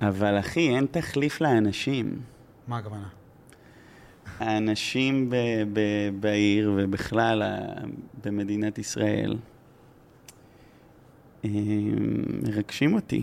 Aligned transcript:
אבל 0.00 0.38
אחי, 0.38 0.76
אין 0.76 0.86
תחליף 0.90 1.40
לאנשים. 1.40 2.20
מה 2.68 2.78
הכוונה? 2.78 3.08
האנשים 4.38 5.30
ב- 5.30 5.36
ב- 5.72 6.20
בעיר 6.20 6.72
ובכלל 6.76 7.42
במדינת 8.24 8.78
ישראל 8.78 9.36
אה, 11.44 11.50
מרגשים 12.42 12.94
אותי. 12.94 13.22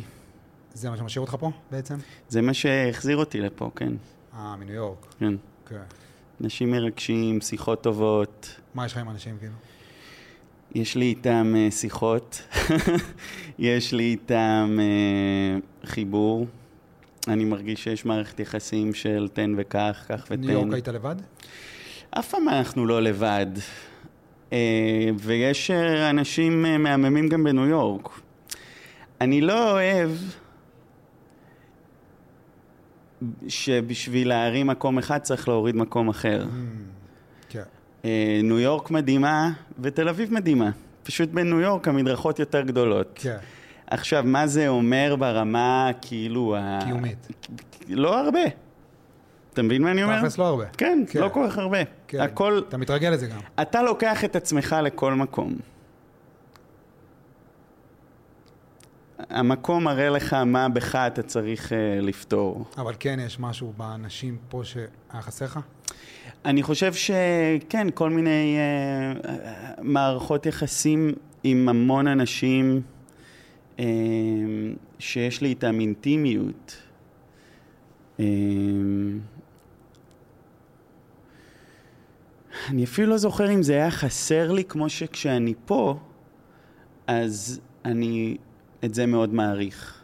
זה 0.73 0.89
מה 0.89 0.97
שמשאיר 0.97 1.21
אותך 1.21 1.35
פה 1.39 1.51
בעצם? 1.71 1.95
זה 2.29 2.41
מה 2.41 2.53
שהחזיר 2.53 3.17
אותי 3.17 3.41
לפה, 3.41 3.71
כן. 3.75 3.93
אה, 4.33 4.55
מניו 4.55 4.75
יורק. 4.75 5.05
כן. 5.19 5.33
כן. 5.65 5.81
אנשים 6.43 6.71
מרגשים, 6.71 7.41
שיחות 7.41 7.83
טובות. 7.83 8.59
מה 8.75 8.85
יש 8.85 8.91
לך 8.91 8.97
עם 8.97 9.09
אנשים 9.09 9.37
כאילו? 9.39 9.53
יש 10.75 10.95
לי 10.95 11.05
איתם 11.05 11.53
אה, 11.55 11.71
שיחות, 11.71 12.41
יש 13.59 13.93
לי 13.93 14.03
איתם 14.03 14.77
אה, 14.79 15.59
חיבור. 15.85 16.47
אני 17.27 17.45
מרגיש 17.45 17.83
שיש 17.83 18.05
מערכת 18.05 18.39
יחסים 18.39 18.93
של 18.93 19.27
תן 19.33 19.53
וקח, 19.57 20.05
קח 20.07 20.25
ותן. 20.25 20.41
ניו 20.41 20.51
יורק 20.51 20.73
היית 20.73 20.87
לבד? 20.87 21.15
אף 22.11 22.29
פעם 22.29 22.49
אנחנו 22.49 22.85
לא 22.85 23.01
לבד. 23.01 23.47
אה, 24.53 25.09
ויש 25.19 25.71
אה, 25.71 26.09
אנשים 26.09 26.65
אה, 26.65 26.77
מהממים 26.77 27.29
גם 27.29 27.43
בניו 27.43 27.65
יורק. 27.65 28.09
אני 29.21 29.41
לא 29.41 29.71
אוהב 29.71 30.09
שבשביל 33.47 34.29
להרים 34.29 34.67
מקום 34.67 34.97
אחד 34.97 35.17
צריך 35.17 35.47
להוריד 35.47 35.75
מקום 35.75 36.09
אחר. 36.09 36.45
כן. 37.49 37.63
אה, 38.05 38.39
ניו 38.43 38.59
יורק 38.59 38.91
מדהימה 38.91 39.51
ותל 39.79 40.09
אביב 40.09 40.33
מדהימה. 40.33 40.69
פשוט 41.03 41.29
בניו 41.29 41.59
יורק 41.59 41.87
המדרכות 41.87 42.39
יותר 42.39 42.61
גדולות. 42.61 43.11
כן. 43.15 43.37
עכשיו, 43.93 44.23
מה 44.25 44.47
זה 44.47 44.67
אומר 44.67 45.15
ברמה 45.19 45.91
כאילו... 46.01 46.55
ה- 46.55 46.79
קיומית. 46.85 47.27
לא 47.89 48.19
הרבה. 48.19 48.39
אתה 49.53 49.61
מבין 49.61 49.81
מה 49.81 49.91
אני 49.91 50.03
אומר? 50.03 50.19
תכלס 50.19 50.37
לא 50.37 50.47
הרבה. 50.47 50.65
כן, 50.65 51.03
כן. 51.09 51.19
לא 51.19 51.29
כל 51.29 51.45
כך 51.49 51.57
הרבה. 51.57 51.77
כן. 52.07 52.19
הכל... 52.19 52.61
אתה 52.69 52.77
מתרגל 52.77 53.09
לזה 53.09 53.27
גם. 53.27 53.39
אתה 53.61 53.81
לוקח 53.81 54.23
את 54.23 54.35
עצמך 54.35 54.75
לכל 54.83 55.13
מקום. 55.13 55.55
המקום 59.29 59.83
מראה 59.83 60.09
לך 60.09 60.33
מה 60.33 60.69
בך 60.69 60.95
אתה 60.95 61.21
צריך 61.21 61.69
uh, 61.69 61.75
לפתור. 62.01 62.65
אבל 62.77 62.93
כן 62.99 63.19
יש 63.25 63.39
משהו 63.39 63.73
באנשים 63.77 64.37
פה 64.49 64.61
שהיה 64.63 64.87
חסר 65.21 65.45
לך? 65.45 65.59
אני 66.45 66.63
חושב 66.63 66.93
שכן, 66.93 67.87
כל 67.93 68.09
מיני 68.09 68.57
uh, 69.23 69.27
מערכות 69.81 70.45
יחסים 70.45 71.13
עם 71.43 71.69
המון 71.69 72.07
אנשים 72.07 72.81
שיש 74.99 75.41
לי 75.41 75.49
איתם 75.49 75.79
אינטימיות. 75.79 76.77
Uh, 78.17 78.21
אני 82.69 82.83
אפילו 82.83 83.09
לא 83.09 83.17
זוכר 83.17 83.51
אם 83.51 83.63
זה 83.63 83.73
היה 83.73 83.91
חסר 83.91 84.51
לי 84.51 84.63
כמו 84.63 84.89
שכשאני 84.89 85.53
פה, 85.65 85.97
אז 87.07 87.61
אני 87.85 88.37
את 88.85 88.93
זה 88.93 89.05
מאוד 89.05 89.33
מעריך. 89.33 90.03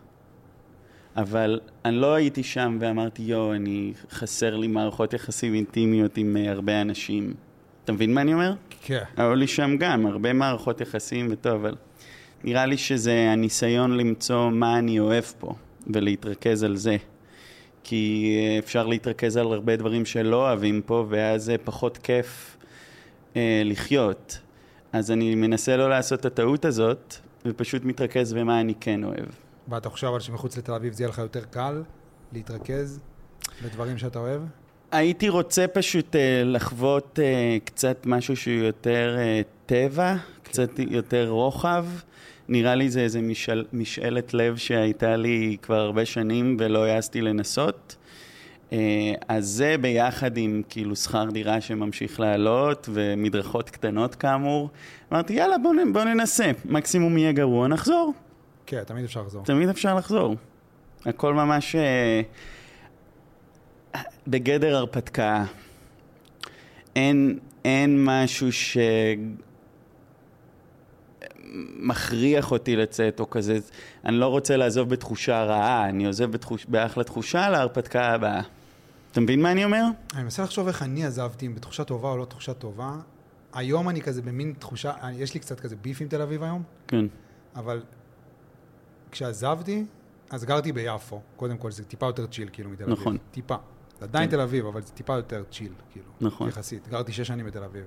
אבל 1.15 1.59
אני 1.85 1.95
לא 1.95 2.13
הייתי 2.13 2.43
שם 2.43 2.77
ואמרתי, 2.81 3.21
יואו, 3.21 3.53
אני 3.53 3.93
חסר 4.11 4.55
לי 4.55 4.67
מערכות 4.67 5.13
יחסים 5.13 5.53
אינטימיות 5.53 6.17
עם 6.17 6.37
uh, 6.37 6.49
הרבה 6.49 6.81
אנשים. 6.81 7.33
אתה 7.83 7.91
מבין 7.91 8.13
מה 8.13 8.21
אני 8.21 8.33
אומר? 8.33 8.53
כן. 8.81 9.03
היו 9.17 9.35
לי 9.35 9.47
שם 9.47 9.77
גם 9.79 10.05
הרבה 10.05 10.33
מערכות 10.33 10.81
יחסים 10.81 11.27
וטוב, 11.31 11.53
אבל 11.53 11.75
נראה 12.43 12.65
לי 12.65 12.77
שזה 12.77 13.29
הניסיון 13.31 13.97
למצוא 13.97 14.49
מה 14.49 14.79
אני 14.79 14.99
אוהב 14.99 15.23
פה 15.39 15.53
ולהתרכז 15.87 16.63
על 16.63 16.75
זה. 16.75 16.97
כי 17.83 18.35
אפשר 18.59 18.87
להתרכז 18.87 19.37
על 19.37 19.53
הרבה 19.53 19.75
דברים 19.75 20.05
שלא 20.05 20.47
אוהבים 20.47 20.81
פה, 20.85 21.05
ואז 21.09 21.43
זה 21.43 21.55
פחות 21.63 21.97
כיף 21.97 22.57
אה, 23.35 23.61
לחיות. 23.65 24.39
אז 24.93 25.11
אני 25.11 25.35
מנסה 25.35 25.77
לא 25.77 25.89
לעשות 25.89 26.19
את 26.19 26.25
הטעות 26.25 26.65
הזאת, 26.65 27.15
ופשוט 27.45 27.83
מתרכז 27.85 28.33
במה 28.33 28.61
אני 28.61 28.73
כן 28.79 29.03
אוהב. 29.03 29.25
ואתה 29.67 29.89
חושב 29.89 30.07
אבל 30.07 30.19
שמחוץ 30.19 30.57
לתל 30.57 30.73
אביב 30.73 30.93
זה 30.93 31.03
יהיה 31.03 31.09
לך 31.09 31.17
יותר 31.17 31.43
קל 31.43 31.83
להתרכז 32.33 32.99
בדברים 33.63 33.97
שאתה 33.97 34.19
אוהב? 34.19 34.41
הייתי 34.91 35.29
רוצה 35.29 35.67
פשוט 35.67 36.15
אה, 36.15 36.43
לחוות 36.45 37.19
אה, 37.23 37.57
קצת 37.65 38.05
משהו 38.05 38.35
שהוא 38.35 38.55
יותר 38.55 39.15
אה, 39.19 39.41
טבע, 39.69 40.15
קצת 40.43 40.79
יותר 40.79 41.29
רוחב. 41.29 41.85
נראה 42.47 42.75
לי 42.75 42.89
זה 42.89 42.99
איזה 43.01 43.21
משאל, 43.21 43.65
משאלת 43.73 44.33
לב 44.33 44.57
שהייתה 44.57 45.15
לי 45.15 45.57
כבר 45.61 45.79
הרבה 45.79 46.05
שנים 46.05 46.57
ולא 46.59 46.85
העזתי 46.85 47.21
לנסות. 47.21 47.95
אה, 48.73 48.77
אז 49.27 49.45
זה 49.45 49.75
ביחד 49.81 50.37
עם 50.37 50.61
כאילו 50.69 50.95
שכר 50.95 51.25
דירה 51.31 51.61
שממשיך 51.61 52.19
לעלות 52.19 52.89
ומדרכות 52.93 53.69
קטנות 53.69 54.15
כאמור. 54.15 54.69
אמרתי 55.11 55.33
יאללה 55.33 55.57
בוא, 55.57 55.73
בוא 55.93 56.03
ננסה, 56.03 56.51
מקסימום 56.65 57.17
יהיה 57.17 57.31
גרוע 57.31 57.67
נחזור. 57.67 58.13
כן, 58.65 58.83
תמיד 58.83 59.03
אפשר 59.03 59.21
לחזור. 59.21 59.43
תמיד 59.43 59.69
אפשר 59.69 59.95
לחזור. 59.95 60.35
הכל 61.05 61.33
ממש 61.33 61.75
אה, 61.75 62.21
בגדר 64.27 64.75
הרפתקה. 64.75 65.45
אין, 66.95 67.39
אין 67.65 68.05
משהו 68.05 68.51
שמכריח 71.53 72.51
אותי 72.51 72.75
לצאת 72.75 73.19
או 73.19 73.29
כזה. 73.29 73.59
אני 74.05 74.15
לא 74.15 74.27
רוצה 74.27 74.57
לעזוב 74.57 74.89
בתחושה 74.89 75.43
רעה, 75.43 75.89
אני 75.89 76.05
עוזב 76.05 76.31
בתחוש... 76.31 76.65
באחלה 76.65 77.03
תחושה 77.03 77.49
להרפתקה 77.49 78.05
הבאה. 78.13 78.41
אתה 79.11 79.21
מבין 79.21 79.41
מה 79.41 79.51
אני 79.51 79.65
אומר? 79.65 79.83
אני 80.13 80.23
מנסה 80.23 80.43
לחשוב 80.43 80.67
איך 80.67 80.83
אני 80.83 81.05
עזבתי, 81.05 81.45
אם 81.45 81.55
בתחושה 81.55 81.83
טובה 81.83 82.09
או 82.09 82.17
לא 82.17 82.25
תחושה 82.25 82.53
טובה. 82.53 82.95
היום 83.53 83.89
אני 83.89 84.01
כזה 84.01 84.21
במין 84.21 84.53
תחושה, 84.59 84.91
אני- 85.01 85.15
יש 85.17 85.33
לי 85.33 85.39
קצת 85.39 85.59
כזה 85.59 85.75
ביף 85.75 86.01
עם 86.01 86.07
תל 86.07 86.21
אביב 86.21 86.43
היום, 86.43 86.63
כן. 86.87 87.05
אבל 87.55 87.81
כשעזבתי, 89.11 89.85
אז 90.29 90.45
גרתי 90.45 90.71
ביפו. 90.71 91.21
קודם 91.35 91.57
כל, 91.57 91.71
זה 91.71 91.83
טיפה 91.85 92.05
יותר 92.05 92.25
צ'יל, 92.27 92.49
כאילו, 92.53 92.69
מתל 92.69 92.83
אביב. 92.83 92.99
נכון. 92.99 93.17
טיפה. 93.31 93.55
זה 93.99 94.05
עדיין 94.05 94.29
כן. 94.29 94.35
תל 94.35 94.41
אביב, 94.41 94.65
אבל 94.65 94.81
זה 94.81 94.91
טיפה 94.91 95.15
יותר 95.15 95.43
צ'יל, 95.51 95.71
כאילו. 95.91 96.05
נכון. 96.21 96.49
יחסית. 96.49 96.87
גרתי 96.87 97.11
שש 97.13 97.27
שנים 97.27 97.45
בתל 97.45 97.63
אביב. 97.63 97.83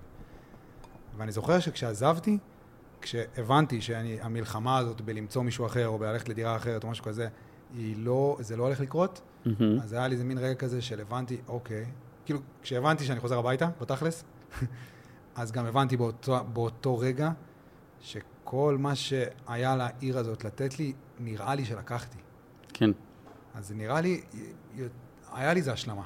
ואני 1.16 1.32
זוכר 1.32 1.60
שכשעזבתי, 1.60 2.38
כשהבנתי 3.02 3.80
שהמלחמה 3.80 4.78
הזאת 4.78 5.00
בלמצוא 5.00 5.42
מישהו 5.42 5.66
אחר, 5.66 5.88
או 5.88 5.98
בללכת 5.98 6.28
לדירה 6.28 6.56
אחרת, 6.56 6.84
או 6.84 6.90
משהו 6.90 7.04
כזה, 7.04 7.28
לא, 7.96 8.36
זה 8.40 8.56
לא 8.56 8.62
הולך 8.62 8.80
לקרות, 8.80 9.20
מהמם. 9.44 9.80
אז 9.80 9.92
היה 9.92 10.08
לי 10.08 10.12
איזה 10.12 10.24
מין 10.24 10.38
רגע 10.38 10.54
כזה 10.54 10.82
של 10.82 11.00
הבנתי, 11.00 11.36
אוקיי. 11.48 11.84
כאילו, 12.24 12.40
כשהבנתי 12.62 13.04
שאני 13.04 13.20
חוזר 13.20 13.38
הביתה, 13.38 13.68
בתכלס, 13.80 14.24
אז 15.34 15.52
גם 15.52 15.66
הבנתי 15.66 15.96
באותו, 15.96 16.38
באותו 16.52 16.98
רגע, 16.98 17.30
שכל 18.00 18.76
מה 18.78 18.94
שהיה 18.94 19.76
לעיר 19.76 20.18
הזאת 20.18 20.44
לתת 20.44 20.78
לי, 20.78 20.92
נראה 21.18 21.54
לי 21.54 21.64
שלקחתי. 21.64 22.18
כן. 22.72 22.90
אז 23.54 23.68
זה 23.68 23.74
נראה 23.74 24.00
לי, 24.00 24.20
היה 25.32 25.52
לי 25.52 25.60
איזה 25.60 25.72
השלמה. 25.72 26.04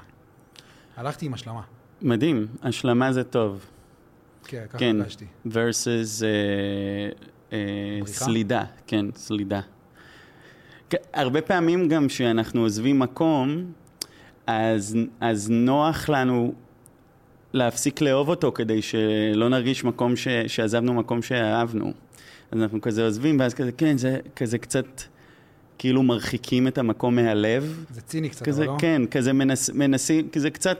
הלכתי 0.96 1.26
עם 1.26 1.34
השלמה. 1.34 1.62
מדהים, 2.02 2.46
השלמה 2.62 3.12
זה 3.12 3.24
טוב. 3.24 3.66
כן, 4.46 4.64
ככה 4.68 4.78
כן, 4.78 5.00
הרגשתי. 5.00 5.24
versus 5.46 6.24
אה, 7.52 7.58
בריחה? 8.00 8.24
סלידה, 8.24 8.64
כן, 8.86 9.06
סלידה. 9.14 9.60
כן, 10.90 10.98
הרבה 11.14 11.40
פעמים 11.40 11.88
גם 11.88 12.08
כשאנחנו 12.08 12.60
עוזבים 12.60 12.98
מקום, 12.98 13.72
אז, 14.46 14.96
אז 15.20 15.50
נוח 15.50 16.08
לנו 16.08 16.54
להפסיק 17.52 18.00
לאהוב 18.00 18.28
אותו 18.28 18.52
כדי 18.52 18.82
שלא 18.82 19.48
נרגיש 19.48 19.84
מקום 19.84 20.16
ש, 20.16 20.28
שעזבנו 20.46 20.94
מקום 20.94 21.22
שאהבנו. 21.22 21.92
אז 22.50 22.60
אנחנו 22.60 22.80
כזה 22.80 23.04
עוזבים, 23.04 23.40
ואז 23.40 23.54
כזה, 23.54 23.72
כן, 23.72 23.98
זה 23.98 24.18
כזה 24.36 24.58
קצת 24.58 24.86
כאילו 25.78 26.02
מרחיקים 26.02 26.68
את 26.68 26.78
המקום 26.78 27.16
מהלב. 27.16 27.84
זה 27.90 28.00
ציני 28.00 28.28
קצת, 28.28 28.46
כזה, 28.46 28.64
אבל 28.64 28.72
לא? 28.72 28.78
כן, 28.78 29.02
כזה 29.10 29.32
מנס, 29.32 29.70
מנסים, 29.70 30.28
כזה 30.28 30.50
קצת 30.50 30.78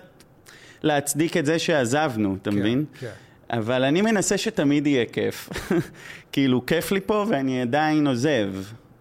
להצדיק 0.83 1.37
את 1.37 1.47
זה 1.47 1.59
שעזבנו, 1.59 2.37
אתה 2.43 2.51
כן, 2.51 2.57
מבין? 2.57 2.85
כן. 3.01 3.11
אבל 3.51 3.85
אני 3.85 4.03
מנסה 4.03 4.39
שתמיד 4.39 4.87
יהיה 4.87 5.05
כיף. 5.07 5.49
כאילו, 6.33 6.67
כיף 6.67 6.93
לי 6.93 7.01
פה 7.01 7.25
ואני 7.29 7.63
עדיין 7.63 8.07
עוזב. 8.07 8.53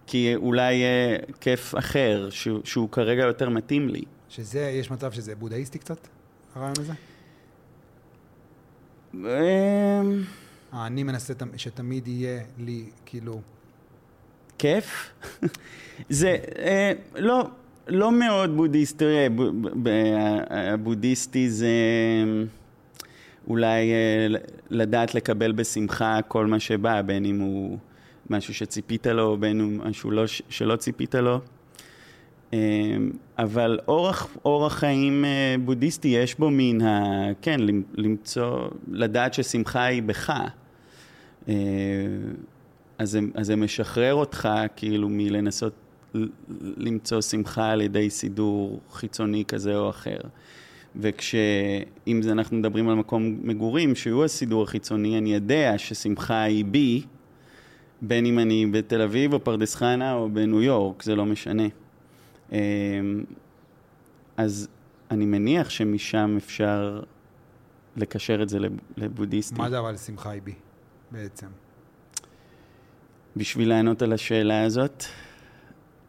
כי 0.06 0.34
אולי 0.36 0.74
יהיה 0.74 1.18
כיף 1.40 1.74
אחר, 1.78 2.28
שהוא, 2.30 2.60
שהוא 2.64 2.88
כרגע 2.90 3.22
יותר 3.22 3.48
מתאים 3.48 3.88
לי. 3.88 4.02
שזה, 4.28 4.60
יש 4.60 4.90
מצב 4.90 5.12
שזה 5.12 5.34
בודהיסטי 5.34 5.78
קצת, 5.78 6.08
הרעיון 6.54 6.74
הזה? 6.78 6.92
אמ, 9.14 10.22
אני 10.72 11.02
מנסה 11.02 11.34
תמ- 11.34 11.56
שתמיד 11.58 12.08
יהיה 12.08 12.40
לי, 12.58 12.84
כאילו, 13.06 13.40
כיף? 14.58 15.10
זה 16.08 16.36
אה, 16.58 16.92
לא, 17.16 17.48
לא 17.88 18.12
מאוד 18.12 18.56
בודהיסטי, 18.56 18.98
תראה, 18.98 19.26
ב- 19.28 19.42
ב- 19.42 19.88
ב- 19.88 20.42
הבודהיסטי 20.50 21.50
זה 21.50 21.68
אולי 23.48 23.92
אה, 23.92 24.26
לדעת 24.70 25.14
לקבל 25.14 25.52
בשמחה 25.52 26.18
כל 26.28 26.46
מה 26.46 26.60
שבא, 26.60 27.02
בין 27.02 27.24
אם 27.24 27.40
הוא 27.40 27.78
משהו 28.30 28.54
שציפית 28.54 29.06
לו, 29.06 29.36
בין 29.36 29.60
אם 29.60 29.88
משהו 29.88 30.10
לא, 30.10 30.24
שלא 30.48 30.76
ציפית 30.76 31.14
לו. 31.14 31.40
אמ, 32.52 33.10
אבל 33.38 33.78
אורח, 33.88 34.36
אורח 34.44 34.74
חיים 34.78 35.24
אה, 35.24 35.54
בודהיסטי 35.64 36.08
יש 36.08 36.38
בו 36.38 36.48
מן 36.50 36.80
ה... 36.80 37.26
כן, 37.42 37.60
למצוא, 37.94 38.68
לדעת 38.88 39.34
ששמחה 39.34 39.84
היא 39.84 40.02
בך. 40.02 40.32
אה, 41.48 41.54
אז 42.98 43.10
זה, 43.10 43.20
אז 43.34 43.46
זה 43.46 43.56
משחרר 43.56 44.14
אותך 44.14 44.48
כאילו 44.76 45.08
מלנסות 45.08 45.72
למצוא 46.76 47.20
שמחה 47.20 47.70
על 47.70 47.80
ידי 47.80 48.10
סידור 48.10 48.80
חיצוני 48.92 49.44
כזה 49.44 49.76
או 49.76 49.90
אחר. 49.90 50.18
וכשאם 51.00 52.20
אנחנו 52.30 52.56
מדברים 52.56 52.88
על 52.88 52.94
מקום 52.94 53.38
מגורים, 53.42 53.94
שהוא 53.94 54.24
הסידור 54.24 54.62
החיצוני, 54.62 55.18
אני 55.18 55.34
יודע 55.34 55.74
ששמחה 55.78 56.42
היא 56.42 56.64
בי, 56.64 57.02
בין 58.02 58.26
אם 58.26 58.38
אני 58.38 58.66
בתל 58.66 59.02
אביב 59.02 59.32
או 59.32 59.44
פרדס 59.44 59.74
חנה 59.74 60.14
או 60.14 60.28
בניו 60.30 60.62
יורק, 60.62 61.02
זה 61.02 61.14
לא 61.14 61.26
משנה. 61.26 61.66
אמ, 62.52 62.58
אז 64.36 64.68
אני 65.10 65.26
מניח 65.26 65.70
שמשם 65.70 66.34
אפשר 66.36 67.00
לקשר 67.96 68.42
את 68.42 68.48
זה 68.48 68.58
לבודהיסטים. 68.96 69.58
מה 69.58 69.70
זה 69.70 69.78
אבל 69.78 69.96
שמחה 69.96 70.30
היא 70.30 70.42
בי, 70.42 70.54
בעצם? 71.10 71.46
בשביל 73.36 73.68
לענות 73.68 74.02
על 74.02 74.12
השאלה 74.12 74.64
הזאת, 74.64 75.04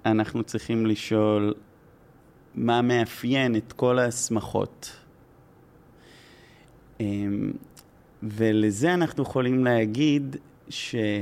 אנחנו 0.06 0.44
צריכים 0.44 0.86
לשאול 0.86 1.54
מה 2.58 2.82
מאפיין 2.82 3.56
את 3.56 3.74
כל 3.74 4.00
ההסמכות. 4.00 4.96
אמ, 7.00 7.52
ולזה 8.24 8.94
אנחנו 8.94 9.24
יכולים 9.24 9.66
להגיד 9.66 10.36
שאם 10.70 11.18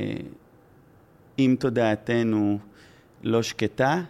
תודעתנו 1.59 2.59
לא 3.23 3.43
שקטה, 3.43 4.01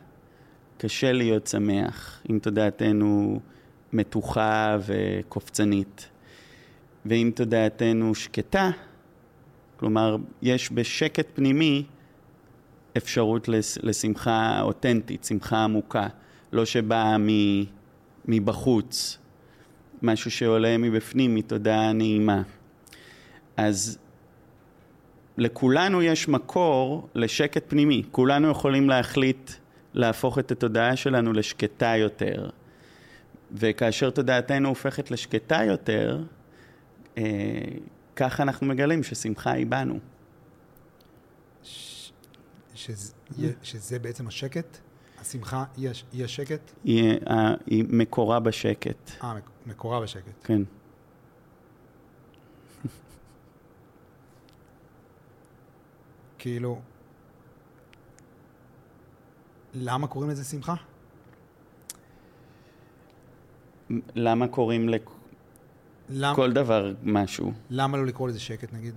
קשה 0.77 1.11
להיות 1.11 1.47
שמח. 1.47 2.21
אם 2.29 2.39
תודעתנו 2.41 3.39
מתוחה 3.93 4.77
וקופצנית. 4.85 6.09
ואם 7.05 7.31
תודעתנו 7.35 8.15
שקטה, 8.15 8.71
כלומר, 9.77 10.17
יש 10.41 10.71
בשקט 10.71 11.27
פנימי 11.33 11.85
אפשרות 12.97 13.49
לשמחה 13.83 14.61
אותנטית, 14.61 15.23
שמחה 15.23 15.63
עמוקה. 15.63 16.07
לא 16.51 16.65
שבאה 16.65 17.17
מבחוץ, 18.25 19.17
משהו 20.01 20.31
שעולה 20.31 20.77
מבפנים, 20.77 21.35
מתודעה 21.35 21.93
נעימה. 21.93 22.41
אז 23.57 23.97
לכולנו 25.37 26.01
יש 26.01 26.27
מקור 26.27 27.09
לשקט 27.15 27.63
פנימי. 27.67 28.03
כולנו 28.11 28.51
יכולים 28.51 28.89
להחליט 28.89 29.51
להפוך 29.93 30.39
את 30.39 30.51
התודעה 30.51 30.95
שלנו 30.95 31.33
לשקטה 31.33 31.95
יותר. 31.97 32.49
וכאשר 33.51 34.09
תודעתנו 34.09 34.69
הופכת 34.69 35.11
לשקטה 35.11 35.63
יותר, 35.63 36.23
אה, 37.17 37.23
ככה 38.15 38.43
אנחנו 38.43 38.67
מגלים 38.67 39.03
ששמחה 39.03 39.51
היא 39.51 39.65
בנו. 39.65 39.99
ש... 41.63 42.11
שזה, 42.75 43.13
שזה 43.63 43.99
בעצם 43.99 44.27
השקט? 44.27 44.77
השמחה 45.21 45.63
היא, 45.77 45.89
היא 46.11 46.25
השקט? 46.25 46.71
היא, 46.83 47.17
אה, 47.29 47.53
היא 47.65 47.85
מקורה 47.89 48.39
בשקט. 48.39 49.11
אה, 49.23 49.33
מקורה 49.65 50.01
בשקט. 50.01 50.33
כן. 50.43 50.61
כאילו, 56.39 56.81
למה 59.73 60.07
קוראים 60.07 60.31
לזה 60.31 60.43
שמחה? 60.43 60.75
למה 64.15 64.47
קוראים 64.47 64.89
לכל 64.89 66.45
למ... 66.47 66.53
דבר 66.53 66.93
משהו? 67.03 67.53
למה 67.69 67.97
לא 67.97 68.05
לקרוא 68.05 68.27
לזה 68.27 68.39
שקט 68.39 68.73
נגיד? 68.73 68.95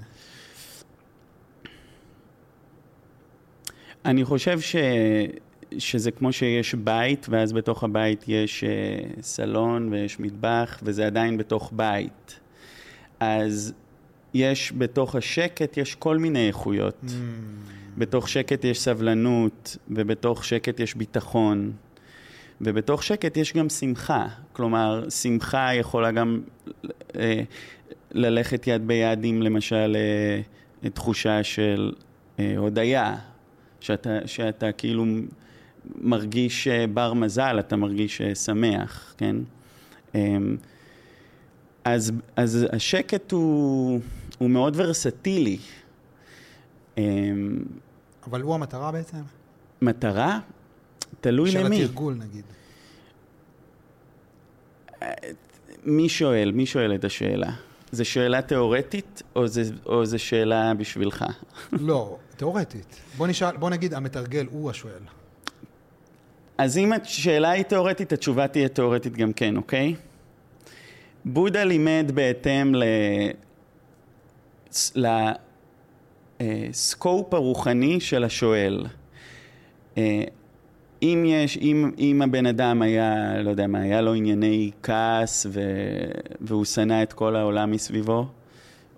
אני 4.04 4.24
חושב 4.24 4.60
ש... 4.60 4.76
שזה 5.78 6.10
כמו 6.10 6.32
שיש 6.32 6.74
בית, 6.74 7.26
ואז 7.30 7.52
בתוך 7.52 7.84
הבית 7.84 8.24
יש 8.28 8.64
uh, 8.64 9.22
סלון 9.22 9.92
ויש 9.92 10.20
מטבח, 10.20 10.80
וזה 10.82 11.06
עדיין 11.06 11.36
בתוך 11.36 11.72
בית. 11.76 12.40
אז 13.20 13.72
יש 14.34 14.72
בתוך 14.78 15.14
השקט, 15.14 15.76
יש 15.76 15.94
כל 15.94 16.18
מיני 16.18 16.46
איכויות. 16.46 17.00
Mm. 17.04 17.10
בתוך 17.98 18.28
שקט 18.28 18.64
יש 18.64 18.80
סבלנות, 18.80 19.76
ובתוך 19.90 20.44
שקט 20.44 20.80
יש 20.80 20.94
ביטחון, 20.94 21.72
ובתוך 22.60 23.02
שקט 23.02 23.36
יש 23.36 23.52
גם 23.52 23.68
שמחה. 23.68 24.26
כלומר, 24.52 25.10
שמחה 25.10 25.74
יכולה 25.74 26.10
גם 26.10 26.40
uh, 27.12 27.14
ללכת 28.10 28.66
יד 28.66 28.86
ביד 28.86 29.24
עם 29.24 29.42
למשל 29.42 29.96
uh, 30.84 30.88
תחושה 30.88 31.42
של 31.42 31.92
uh, 32.36 32.40
הודיה, 32.56 33.16
שאתה, 33.80 34.18
שאתה 34.26 34.72
כאילו 34.72 35.04
מרגיש 35.96 36.68
אה, 36.68 36.86
בר 36.86 37.12
מזל, 37.12 37.56
אתה 37.58 37.76
מרגיש 37.76 38.20
אה, 38.20 38.34
שמח, 38.34 39.14
כן? 39.18 39.36
אמ, 40.14 40.56
אז, 41.84 42.12
אז 42.36 42.66
השקט 42.72 43.32
הוא, 43.32 44.00
הוא 44.38 44.50
מאוד 44.50 44.74
ורסטילי. 44.76 45.58
אמ, 46.98 47.58
אבל 48.26 48.40
הוא 48.40 48.54
המטרה 48.54 48.92
בעצם? 48.92 49.18
מטרה? 49.82 50.40
תלוי 51.20 51.50
למי. 51.50 51.76
של 51.76 51.82
התרגול 51.82 52.14
נגיד. 52.14 52.44
מי 55.84 56.08
שואל? 56.08 56.52
מי 56.52 56.66
שואל 56.66 56.94
את 56.94 57.04
השאלה? 57.04 57.50
זו 57.92 58.04
שאלה 58.04 58.42
תיאורטית 58.42 59.22
או 59.86 60.04
זו 60.04 60.18
שאלה 60.18 60.74
בשבילך? 60.74 61.24
לא, 61.72 62.16
תיאורטית. 62.36 63.00
בוא, 63.16 63.26
נשאל, 63.26 63.56
בוא 63.56 63.70
נגיד, 63.70 63.94
המתרגל 63.94 64.46
הוא 64.50 64.70
השואל. 64.70 65.02
אז 66.58 66.78
אם 66.78 66.92
השאלה 66.92 67.50
היא 67.50 67.62
תיאורטית, 67.62 68.12
התשובה 68.12 68.48
תהיה 68.48 68.68
תיאורטית 68.68 69.16
גם 69.16 69.32
כן, 69.32 69.56
אוקיי? 69.56 69.94
בודה 71.24 71.64
לימד 71.64 72.12
בהתאם 72.14 72.74
ל... 72.74 72.84
לסקופ 76.40 77.34
הרוחני 77.34 78.00
של 78.00 78.24
השואל. 78.24 78.86
אה, 79.98 80.22
אם 81.02 81.24
יש, 81.26 81.56
אם, 81.56 81.90
אם 81.98 82.22
הבן 82.22 82.46
אדם 82.46 82.82
היה, 82.82 83.42
לא 83.42 83.50
יודע 83.50 83.66
מה, 83.66 83.80
היה 83.80 84.00
לו 84.00 84.14
ענייני 84.14 84.70
כעס 84.82 85.46
ו, 85.50 85.60
והוא 86.40 86.64
שנא 86.64 87.02
את 87.02 87.12
כל 87.12 87.36
העולם 87.36 87.70
מסביבו, 87.70 88.26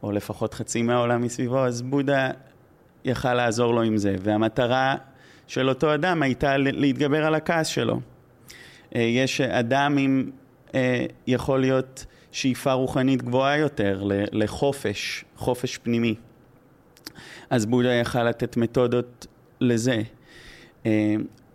או 0.02 0.12
לפחות 0.12 0.54
חצי 0.54 0.82
מהעולם 0.82 1.22
מסביבו, 1.22 1.58
אז 1.58 1.82
בודה 1.82 2.30
יכל 3.04 3.34
לעזור 3.34 3.74
לו 3.74 3.82
עם 3.82 3.96
זה. 3.96 4.16
והמטרה 4.22 4.96
של 5.50 5.68
אותו 5.68 5.94
אדם 5.94 6.22
הייתה 6.22 6.56
להתגבר 6.56 7.24
על 7.24 7.34
הכעס 7.34 7.66
שלו. 7.66 8.00
אה, 8.96 9.00
יש 9.00 9.40
אדם 9.40 9.98
עם, 9.98 10.30
אה, 10.74 11.06
יכול 11.26 11.60
להיות 11.60 12.04
שאיפה 12.32 12.72
רוחנית 12.72 13.22
גבוהה 13.22 13.58
יותר 13.58 14.02
לחופש, 14.32 15.24
חופש 15.36 15.78
פנימי. 15.78 16.14
אז 17.50 17.66
בודה 17.66 17.92
יכל 17.92 18.24
לתת 18.24 18.56
מתודות 18.56 19.26
לזה. 19.60 20.02
אה, 20.86 21.14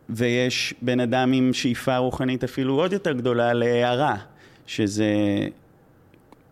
ויש 0.10 0.74
בן 0.82 1.00
אדם 1.00 1.34
עם 1.34 1.54
שאיפה 1.54 1.98
רוחנית 1.98 2.44
אפילו 2.44 2.74
עוד 2.74 2.94
יותר 2.94 3.12
גדולה 3.12 3.54
להערה, 3.54 4.16
שזה 4.68 5.14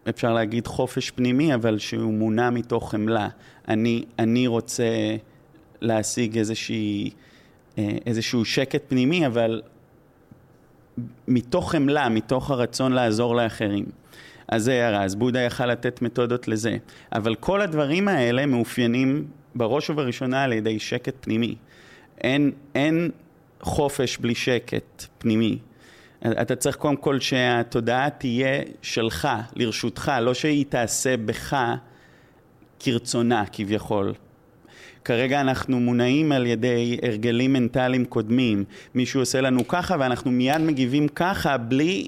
אפשר 0.09 0.33
להגיד 0.33 0.67
חופש 0.67 1.11
פנימי, 1.11 1.53
אבל 1.53 1.79
שהוא 1.79 2.13
מונע 2.13 2.49
מתוך 2.49 2.91
חמלה. 2.91 3.29
אני, 3.67 4.03
אני 4.19 4.47
רוצה 4.47 5.15
להשיג 5.81 6.37
איזושהי 6.37 7.09
איזשהו 7.77 8.45
שקט 8.45 8.81
פנימי, 8.87 9.27
אבל 9.27 9.61
מתוך 11.27 11.71
חמלה, 11.71 12.09
מתוך 12.09 12.51
הרצון 12.51 12.91
לעזור 12.91 13.35
לאחרים. 13.35 13.85
אז 14.47 14.63
זה 14.63 14.71
הערה, 14.73 15.03
אז 15.03 15.15
בודה 15.15 15.39
יכל 15.39 15.65
לתת 15.65 16.01
מתודות 16.01 16.47
לזה. 16.47 16.77
אבל 17.13 17.35
כל 17.35 17.61
הדברים 17.61 18.07
האלה 18.07 18.45
מאופיינים 18.45 19.27
בראש 19.55 19.89
ובראשונה 19.89 20.43
על 20.43 20.53
ידי 20.53 20.79
שקט 20.79 21.15
פנימי. 21.19 21.55
אין, 22.21 22.51
אין 22.75 23.11
חופש 23.61 24.17
בלי 24.17 24.35
שקט 24.35 25.05
פנימי. 25.17 25.57
אתה 26.41 26.55
צריך 26.55 26.75
קודם 26.75 26.95
כל 26.95 27.19
שהתודעה 27.19 28.09
תהיה 28.09 28.61
שלך, 28.81 29.27
לרשותך, 29.55 30.11
לא 30.21 30.33
שהיא 30.33 30.65
תעשה 30.69 31.17
בך 31.17 31.57
כרצונה 32.79 33.43
כביכול. 33.51 34.13
כרגע 35.05 35.41
אנחנו 35.41 35.79
מונעים 35.79 36.31
על 36.31 36.45
ידי 36.45 36.97
הרגלים 37.01 37.53
מנטליים 37.53 38.05
קודמים. 38.05 38.63
מישהו 38.95 39.19
עושה 39.19 39.41
לנו 39.41 39.67
ככה 39.67 39.95
ואנחנו 39.99 40.31
מיד 40.31 40.61
מגיבים 40.61 41.07
ככה 41.07 41.57
בלי... 41.57 42.07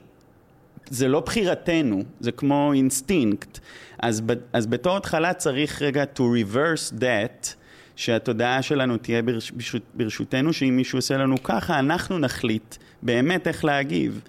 זה 0.89 1.07
לא 1.07 1.19
בחירתנו, 1.19 2.03
זה 2.19 2.31
כמו 2.31 2.73
אינסטינקט. 2.73 3.59
אז, 3.99 4.21
אז 4.53 4.67
בתור 4.67 4.97
התחלה 4.97 5.33
צריך 5.33 5.81
רגע 5.81 6.03
to 6.15 6.19
reverse 6.19 6.99
that, 6.99 7.47
שהתודעה 7.95 8.61
שלנו 8.61 8.97
תהיה 8.97 9.21
ברש, 9.21 9.51
ברשות, 9.51 9.81
ברשותנו, 9.93 10.53
שאם 10.53 10.75
מישהו 10.77 10.97
עושה 10.97 11.17
לנו 11.17 11.43
ככה, 11.43 11.79
אנחנו 11.79 12.19
נחליט 12.19 12.75
באמת 13.01 13.47
איך 13.47 13.65
להגיב. 13.65 14.21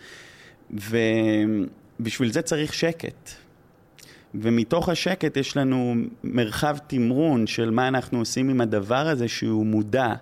ובשביל 0.70 2.32
זה 2.32 2.42
צריך 2.42 2.74
שקט. 2.74 3.30
ומתוך 4.42 4.88
השקט 4.88 5.36
יש 5.36 5.56
לנו 5.56 5.94
מרחב 6.24 6.76
תמרון 6.86 7.46
של 7.46 7.70
מה 7.70 7.88
אנחנו 7.88 8.18
עושים 8.18 8.48
עם 8.48 8.60
הדבר 8.60 9.08
הזה 9.08 9.28
שהוא 9.28 9.66
מודע. 9.66 10.14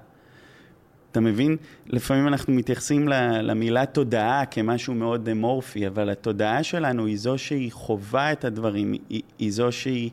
אתה 1.12 1.20
מבין? 1.20 1.56
לפעמים 1.86 2.28
אנחנו 2.28 2.52
מתייחסים 2.52 3.08
למילה 3.42 3.86
תודעה 3.86 4.46
כמשהו 4.46 4.94
מאוד 4.94 5.28
אמורפי, 5.28 5.86
אבל 5.86 6.10
התודעה 6.10 6.62
שלנו 6.62 7.06
היא 7.06 7.18
זו 7.18 7.38
שהיא 7.38 7.72
חווה 7.72 8.32
את 8.32 8.44
הדברים, 8.44 8.92
היא, 9.08 9.22
היא 9.38 9.52
זו 9.52 9.72
שהיא... 9.72 10.10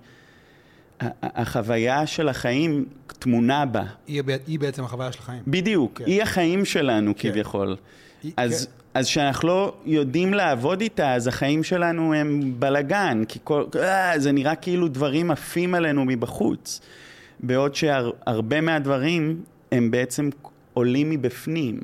החוויה 1.23 2.07
של 2.07 2.29
החיים 2.29 2.85
טמונה 3.19 3.65
בה. 3.65 3.83
היא, 4.07 4.21
היא 4.47 4.59
בעצם 4.59 4.83
החוויה 4.83 5.11
של 5.11 5.19
החיים. 5.19 5.43
בדיוק, 5.47 5.97
כן. 5.97 6.05
היא 6.05 6.23
החיים 6.23 6.65
שלנו 6.65 7.13
כן. 7.17 7.29
כביכול. 7.29 7.75
אז, 8.37 8.65
כן. 8.65 8.71
אז 8.93 9.05
כשאנחנו 9.05 9.47
לא 9.47 9.73
יודעים 9.85 10.33
לעבוד 10.33 10.81
איתה, 10.81 11.13
אז 11.13 11.27
החיים 11.27 11.63
שלנו 11.63 12.13
הם 12.13 12.53
בלגן, 12.59 13.23
כי 13.27 13.39
כל, 13.43 13.63
אה, 13.75 14.19
זה 14.19 14.31
נראה 14.31 14.55
כאילו 14.55 14.87
דברים 14.87 15.31
עפים 15.31 15.75
עלינו 15.75 16.05
מבחוץ. 16.05 16.81
בעוד 17.39 17.75
שהרבה 17.75 18.61
מהדברים 18.61 19.41
הם 19.71 19.91
בעצם 19.91 20.29
עולים 20.73 21.09
מבפנים. 21.09 21.79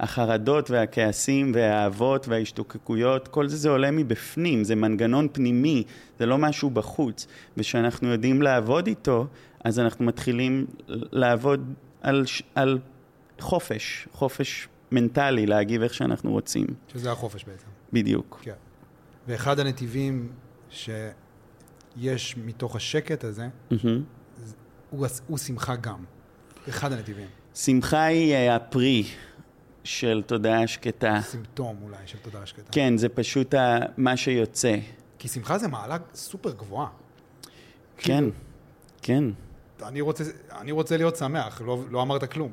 החרדות 0.00 0.70
והכעסים 0.70 1.52
והאהבות 1.54 2.28
וההשתוקקויות, 2.28 3.28
כל 3.28 3.48
זה 3.48 3.56
זה 3.56 3.70
עולה 3.70 3.90
מבפנים, 3.90 4.64
זה 4.64 4.74
מנגנון 4.74 5.28
פנימי, 5.32 5.82
זה 6.18 6.26
לא 6.26 6.38
משהו 6.38 6.70
בחוץ. 6.70 7.26
וכשאנחנו 7.56 8.08
יודעים 8.08 8.42
לעבוד 8.42 8.86
איתו, 8.86 9.26
אז 9.64 9.78
אנחנו 9.78 10.04
מתחילים 10.04 10.66
לעבוד 10.88 11.74
על, 12.00 12.24
על 12.54 12.78
חופש, 13.40 14.08
חופש 14.12 14.68
מנטלי, 14.92 15.46
להגיב 15.46 15.82
איך 15.82 15.94
שאנחנו 15.94 16.30
רוצים. 16.30 16.66
שזה 16.88 17.12
החופש 17.12 17.44
בעצם. 17.44 17.66
בדיוק. 17.92 18.40
כן. 18.42 18.52
ואחד 19.28 19.58
הנתיבים 19.58 20.32
שיש 20.70 22.36
מתוך 22.36 22.76
השקט 22.76 23.24
הזה, 23.24 23.48
mm-hmm. 23.70 23.74
הוא, 24.90 25.06
הוא 25.26 25.38
שמחה 25.38 25.76
גם. 25.76 26.04
אחד 26.68 26.92
הנתיבים. 26.92 27.26
שמחה 27.54 28.04
היא 28.04 28.34
אה, 28.34 28.56
הפרי 28.56 29.04
של 29.84 30.22
תודעה 30.26 30.66
שקטה. 30.66 31.20
סימפטום 31.22 31.76
אולי 31.82 31.96
של 32.06 32.18
תודעה 32.18 32.46
שקטה. 32.46 32.72
כן, 32.72 32.96
זה 32.96 33.08
פשוט 33.08 33.54
מה 33.96 34.16
שיוצא. 34.16 34.76
כי 35.18 35.28
שמחה 35.28 35.58
זה 35.58 35.68
מעלה 35.68 35.96
סופר 36.14 36.50
גבוהה. 36.50 36.88
כן, 37.96 38.24
כן. 39.02 39.24
אני 39.82 40.00
רוצה, 40.00 40.24
אני 40.60 40.72
רוצה 40.72 40.96
להיות 40.96 41.16
שמח, 41.16 41.60
לא, 41.60 41.84
לא 41.90 42.02
אמרת 42.02 42.32
כלום. 42.32 42.50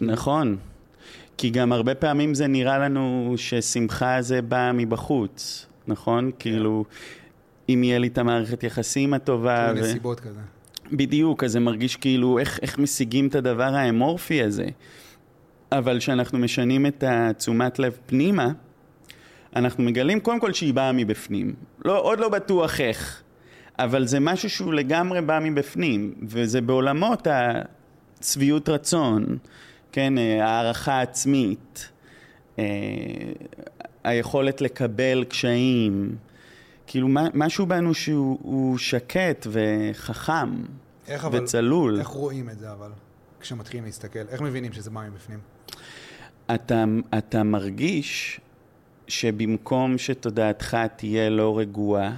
נכון. 0.00 0.58
כי 1.40 1.50
גם 1.50 1.72
הרבה 1.72 1.94
פעמים 1.94 2.34
זה 2.34 2.46
נראה 2.46 2.78
לנו 2.78 3.34
ששמחה 3.36 4.22
זה 4.22 4.42
בא 4.42 4.70
מבחוץ, 4.74 5.66
נכון? 5.86 6.30
כן. 6.30 6.36
כאילו, 6.38 6.84
אם 7.68 7.84
יהיה 7.84 7.98
לי 7.98 8.06
את 8.06 8.18
המערכת 8.18 8.62
יחסים 8.62 9.14
הטובה... 9.14 9.72
ו... 9.76 9.80
נסיבות 9.80 10.20
כזה. 10.20 10.40
בדיוק, 10.92 11.44
אז 11.44 11.52
זה 11.52 11.60
מרגיש 11.60 11.96
כאילו 11.96 12.38
איך, 12.38 12.58
איך 12.62 12.78
משיגים 12.78 13.26
את 13.26 13.34
הדבר 13.34 13.74
האמורפי 13.74 14.42
הזה. 14.42 14.66
אבל 15.72 15.98
כשאנחנו 15.98 16.38
משנים 16.38 16.86
את 16.86 17.04
התשומת 17.06 17.78
לב 17.78 17.98
פנימה, 18.06 18.48
אנחנו 19.56 19.84
מגלים 19.84 20.20
קודם 20.20 20.40
כל 20.40 20.52
שהיא 20.52 20.74
באה 20.74 20.92
מבפנים. 20.92 21.54
לא, 21.84 22.00
עוד 22.00 22.20
לא 22.20 22.28
בטוח 22.28 22.80
איך, 22.80 23.22
אבל 23.78 24.06
זה 24.06 24.20
משהו 24.20 24.50
שהוא 24.50 24.74
לגמרי 24.74 25.20
בא 25.20 25.38
מבפנים, 25.42 26.14
וזה 26.22 26.60
בעולמות 26.60 27.26
השביעות 28.20 28.68
רצון, 28.68 29.38
כן, 29.92 30.18
אה, 30.18 30.46
הערכה 30.46 31.00
עצמית, 31.00 31.88
אה, 32.58 32.64
היכולת 34.04 34.60
לקבל 34.60 35.24
קשיים, 35.24 36.16
כאילו 36.86 37.08
משהו 37.34 37.66
בנו 37.66 37.94
שהוא 37.94 38.78
שקט 38.78 39.46
וחכם 39.50 40.62
איך 41.08 41.24
אבל, 41.24 41.42
וצלול. 41.42 41.98
איך 41.98 42.08
רואים 42.08 42.50
את 42.50 42.58
זה 42.58 42.72
אבל, 42.72 42.90
כשמתחילים 43.40 43.84
להסתכל? 43.84 44.28
איך 44.28 44.40
מבינים 44.40 44.72
שזה 44.72 44.90
בא 44.90 45.00
מבפנים? 45.10 45.38
אתה, 46.54 46.84
אתה 47.18 47.42
מרגיש 47.42 48.40
שבמקום 49.08 49.98
שתודעתך 49.98 50.76
תהיה 50.96 51.30
לא 51.30 51.58
רגועה, 51.58 52.16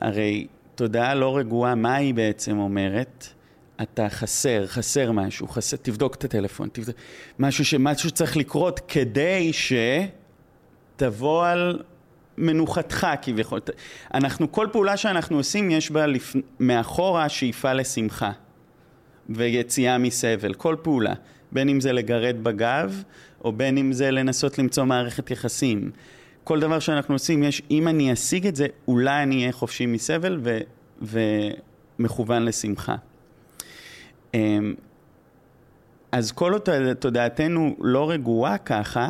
הרי 0.00 0.46
תודעה 0.74 1.14
לא 1.14 1.36
רגועה, 1.36 1.74
מה 1.74 1.94
היא 1.94 2.14
בעצם 2.14 2.58
אומרת? 2.58 3.26
אתה 3.82 4.08
חסר, 4.08 4.66
חסר 4.66 5.12
משהו, 5.12 5.48
חסר, 5.48 5.76
תבדוק 5.76 6.14
את 6.14 6.24
הטלפון, 6.24 6.68
תבדוק, 6.72 6.96
משהו 7.38 7.64
שמשהו 7.64 8.10
צריך 8.10 8.36
לקרות 8.36 8.80
כדי 8.88 9.50
שתבוא 10.96 11.46
על 11.46 11.82
מנוחתך 12.38 13.06
כביכול. 13.22 13.60
אנחנו, 14.14 14.52
כל 14.52 14.66
פעולה 14.72 14.96
שאנחנו 14.96 15.36
עושים 15.36 15.70
יש 15.70 15.90
בה 15.90 16.06
לפ... 16.06 16.36
מאחורה 16.60 17.28
שאיפה 17.28 17.72
לשמחה 17.72 18.30
ויציאה 19.28 19.98
מסבל, 19.98 20.54
כל 20.54 20.76
פעולה. 20.82 21.14
בין 21.52 21.68
אם 21.68 21.80
זה 21.80 21.92
לגרד 21.92 22.36
בגב, 22.42 23.02
או 23.44 23.52
בין 23.52 23.78
אם 23.78 23.92
זה 23.92 24.10
לנסות 24.10 24.58
למצוא 24.58 24.84
מערכת 24.84 25.30
יחסים. 25.30 25.90
כל 26.44 26.60
דבר 26.60 26.78
שאנחנו 26.78 27.14
עושים, 27.14 27.42
יש, 27.42 27.62
אם 27.70 27.88
אני 27.88 28.12
אשיג 28.12 28.46
את 28.46 28.56
זה, 28.56 28.66
אולי 28.88 29.22
אני 29.22 29.40
אהיה 29.40 29.52
חופשי 29.52 29.86
מסבל 29.86 30.40
ו, 30.42 30.58
ומכוון 31.02 32.44
לשמחה. 32.44 32.96
אמ, 34.34 34.74
אז 36.12 36.32
כל 36.32 36.54
אותה 36.54 36.94
תודעתנו 36.94 37.76
לא 37.80 38.10
רגועה 38.10 38.58
ככה, 38.58 39.08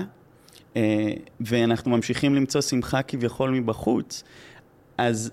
אה, 0.76 1.12
ואנחנו 1.40 1.90
ממשיכים 1.90 2.34
למצוא 2.34 2.60
שמחה 2.60 3.02
כביכול 3.02 3.50
מבחוץ, 3.50 4.24
אז 4.98 5.30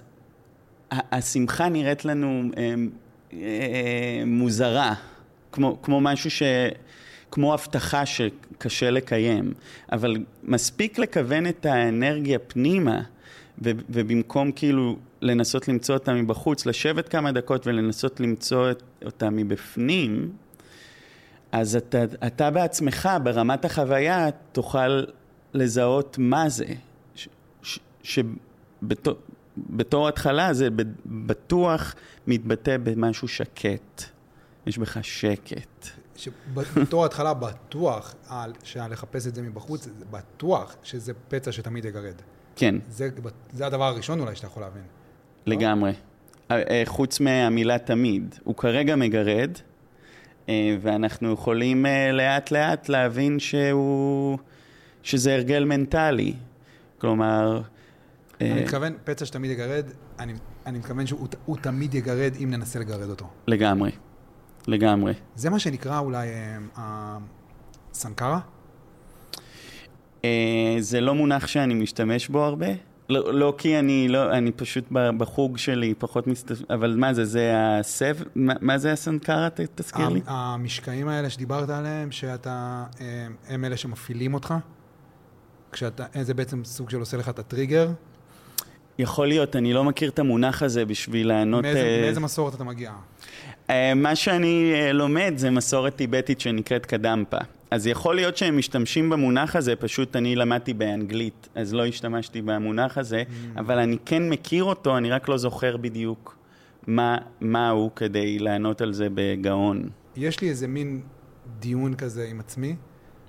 השמחה 0.92 1.70
נראית 1.70 2.06
לנו 2.06 2.44
אמ, 2.58 2.90
אה, 3.34 4.24
מוזרה, 4.26 4.94
כמו, 5.52 5.82
כמו 5.82 6.02
משהו 6.02 6.32
ש... 6.32 6.44
כמו 7.32 7.54
הבטחה 7.54 8.06
שקשה 8.06 8.92
לקיים, 8.92 9.54
אבל 9.92 10.18
מספיק 10.44 11.00
לכוון 11.00 11.48
את 11.48 11.66
האנרגיה 11.66 12.40
פנימה, 12.40 13.02
ובמקום 13.62 14.52
כאילו 14.52 14.98
לנסות 15.22 15.68
למצוא 15.68 15.96
אותה 15.96 16.14
מבחוץ, 16.14 16.66
לשבת 16.66 17.10
כמה 17.10 17.32
דקות 17.32 17.68
ולנסות 17.68 18.20
למצוא 18.20 18.72
אותה 19.06 19.30
מבפנים, 19.30 20.32
אז 21.52 21.76
אתה, 21.76 22.04
אתה 22.28 22.52
בעצמך, 22.52 23.10
ברמת 23.24 23.66
החוויה, 23.66 24.30
תוכל 24.52 25.04
לזהות 25.54 26.16
מה 26.20 26.50
זה, 26.50 26.66
שבתור 28.04 30.08
התחלה 30.08 30.54
זה 30.54 30.68
בטוח 31.06 31.96
מתבטא 32.28 32.78
במשהו 32.84 33.28
שקט. 33.28 34.04
יש 34.66 34.78
בך 34.78 34.98
שקט. 35.02 35.88
שבתור 36.16 37.06
התחלה 37.06 37.34
בטוח 37.34 38.16
שלחפש 38.64 39.28
את 39.28 39.36
זה 39.36 39.42
מבחוץ, 39.42 39.84
זה 39.84 40.06
בטוח 40.12 40.76
שזה 40.84 41.14
פצע 41.28 41.52
שתמיד 41.52 41.86
יגרד. 41.86 42.16
כן. 42.56 42.76
זה, 42.90 43.10
זה 43.54 43.66
הדבר 43.66 43.84
הראשון 43.84 44.20
אולי 44.20 44.36
שאתה 44.36 44.48
יכול 44.48 44.64
להבין. 44.64 44.84
לגמרי. 45.48 45.92
לא? 46.50 46.56
חוץ 46.86 47.20
מהמילה 47.20 47.78
תמיד. 47.78 48.36
הוא 48.44 48.56
כרגע 48.56 48.96
מגרד, 48.96 49.52
אה, 50.50 50.76
ואנחנו 50.82 51.32
יכולים 51.32 51.86
לאט 52.14 52.52
לאט 52.52 52.90
להבין 52.90 53.40
שהוא, 53.40 54.38
שזה 55.04 55.36
הרגל 55.36 55.64
מנטלי. 55.64 56.34
כלומר... 56.98 57.62
אני 58.42 58.62
מתכוון, 58.62 58.94
פצע 59.04 59.26
שתמיד 59.26 59.52
יגרד, 59.52 59.86
אני, 60.20 60.34
אני 60.66 60.78
מתכוון 60.78 61.08
שהוא 61.08 61.58
תמיד 61.62 61.94
יגרד 61.94 62.34
אם 62.44 62.52
ננסה 62.52 62.80
לגרד 62.80 63.10
אותו. 63.10 63.28
לגמרי. 63.48 63.92
לגמרי. 64.68 65.14
זה 65.36 65.50
מה 65.50 65.60
שנקרא 65.60 66.00
אולי 66.00 66.28
אה, 66.78 67.18
סנקרה? 67.94 68.40
אה, 70.26 70.76
זה 70.80 71.02
לא 71.02 71.16
מונח 71.16 71.48
שאני 71.48 71.74
משתמש 71.74 72.28
בו 72.28 72.44
הרבה. 72.44 72.68
לא, 73.10 73.34
לא 73.34 73.54
כי 73.58 73.80
אני, 73.80 74.08
לא, 74.08 74.32
אני 74.32 74.52
פשוט 74.52 74.84
בחוג 74.92 75.58
שלי 75.58 75.94
פחות 75.98 76.28
מסתכל, 76.28 76.64
אבל 76.70 76.96
מה 76.98 77.14
זה, 77.14 77.26
זה 77.26 77.54
הסב, 77.56 78.18
מה, 78.36 78.54
מה 78.62 78.78
זה 78.78 78.92
הסנקרה, 78.92 79.48
תזכיר 79.76 80.10
לי? 80.10 80.22
המשקעים 80.26 81.08
האלה 81.08 81.30
שדיברת 81.30 81.70
עליהם, 81.70 82.12
שאתה, 82.12 82.84
אה, 83.02 83.28
הם 83.48 83.66
אלה 83.66 83.78
שמפעילים 83.78 84.34
אותך? 84.34 84.54
כשאתה, 85.72 86.06
זה 86.22 86.34
בעצם 86.34 86.64
סוג 86.66 86.90
של 86.90 87.00
עושה 87.00 87.18
לך 87.18 87.30
את 87.30 87.40
הטריגר? 87.40 87.90
יכול 89.00 89.28
להיות, 89.28 89.56
אני 89.56 89.74
לא 89.74 89.84
מכיר 89.84 90.10
את 90.10 90.20
המונח 90.20 90.64
הזה 90.64 90.86
בשביל 90.86 91.28
לענות... 91.28 91.62
מאיזה, 91.64 92.00
מאיזה 92.02 92.20
מסורת 92.20 92.56
אתה 92.56 92.64
מגיע? 92.64 92.92
אה, 93.70 93.94
מה 93.96 94.16
שאני 94.16 94.72
אה, 94.74 94.94
לומד 94.94 95.34
זה 95.36 95.50
מסורת 95.50 95.96
טיבטית 95.96 96.40
שנקראת 96.40 96.86
קדמפה. 96.86 97.38
אז 97.72 97.88
יכול 97.88 98.16
להיות 98.16 98.38
שהם 98.38 98.58
משתמשים 98.58 99.10
במונח 99.10 99.56
הזה, 99.56 99.76
פשוט 99.76 100.16
אני 100.16 100.36
למדתי 100.36 100.74
באנגלית, 100.74 101.50
אז 101.56 101.74
לא 101.74 101.86
השתמשתי 101.86 102.42
במונח 102.42 102.98
הזה, 102.98 103.24
mm. 103.28 103.60
אבל 103.60 103.80
אני 103.80 103.98
כן 104.06 104.30
מכיר 104.30 104.64
אותו, 104.64 104.98
אני 104.98 105.10
רק 105.10 105.30
לא 105.30 105.38
זוכר 105.38 105.78
בדיוק 105.78 106.38
מה, 106.88 107.18
מה 107.42 107.70
הוא 107.70 107.92
כדי 107.96 108.40
לענות 108.40 108.82
על 108.82 108.94
זה 108.94 109.08
בגאון. 109.14 109.90
יש 110.16 110.42
לי 110.42 110.50
איזה 110.50 110.68
מין 110.68 111.02
דיון 111.60 111.96
כזה 111.96 112.28
עם 112.32 112.40
עצמי, 112.40 112.76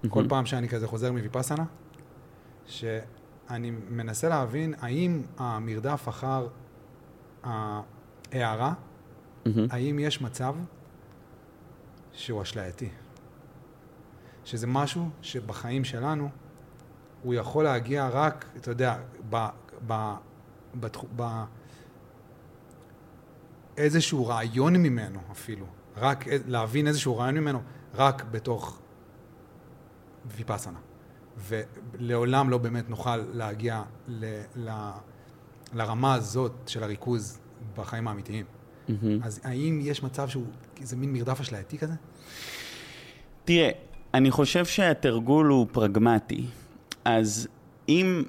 כל 0.08 0.24
פעם 0.28 0.46
שאני 0.46 0.68
כזה 0.68 0.86
חוזר 0.86 1.12
מוויפאסנה, 1.12 1.64
שאני 2.66 3.72
מנסה 3.90 4.28
להבין 4.28 4.74
האם 4.80 5.22
המרדף 5.38 6.08
אחר 6.08 6.46
ההערה, 7.42 8.72
האם 9.70 9.98
יש 9.98 10.22
מצב 10.22 10.54
שהוא 12.12 12.42
אשלייתי. 12.42 12.88
שזה 14.48 14.66
משהו 14.66 15.08
שבחיים 15.22 15.84
שלנו 15.84 16.28
הוא 17.22 17.34
יכול 17.34 17.64
להגיע 17.64 18.08
רק, 18.08 18.44
אתה 18.56 18.70
יודע, 18.70 18.98
ב... 19.30 19.46
ב... 19.86 20.14
בתח... 20.74 21.04
ב... 21.16 21.44
איזשהו 23.76 24.26
רעיון 24.26 24.76
ממנו 24.76 25.20
אפילו, 25.32 25.66
רק 25.96 26.24
להבין 26.46 26.86
איזשהו 26.86 27.16
רעיון 27.16 27.34
ממנו, 27.34 27.62
רק 27.94 28.24
בתוך 28.30 28.80
ויפאסנה. 30.26 30.78
ולעולם 31.36 32.50
לא 32.50 32.58
באמת 32.58 32.90
נוכל 32.90 33.16
להגיע 33.16 33.82
ל... 34.08 34.42
ל... 34.56 34.90
לרמה 35.72 36.14
הזאת 36.14 36.52
של 36.66 36.82
הריכוז 36.82 37.38
בחיים 37.76 38.08
האמיתיים. 38.08 38.46
Mm-hmm. 38.46 38.92
אז 39.22 39.40
האם 39.44 39.80
יש 39.82 40.02
מצב 40.02 40.28
שהוא 40.28 40.46
איזה 40.80 40.96
מין 40.96 41.12
מרדף 41.12 41.40
אשלייתי 41.40 41.78
כזה? 41.78 41.94
תראה, 43.44 43.70
אני 44.14 44.30
חושב 44.30 44.64
שהתרגול 44.64 45.46
הוא 45.46 45.66
פרגמטי. 45.72 46.44
אז 47.04 47.48
אם 47.88 48.22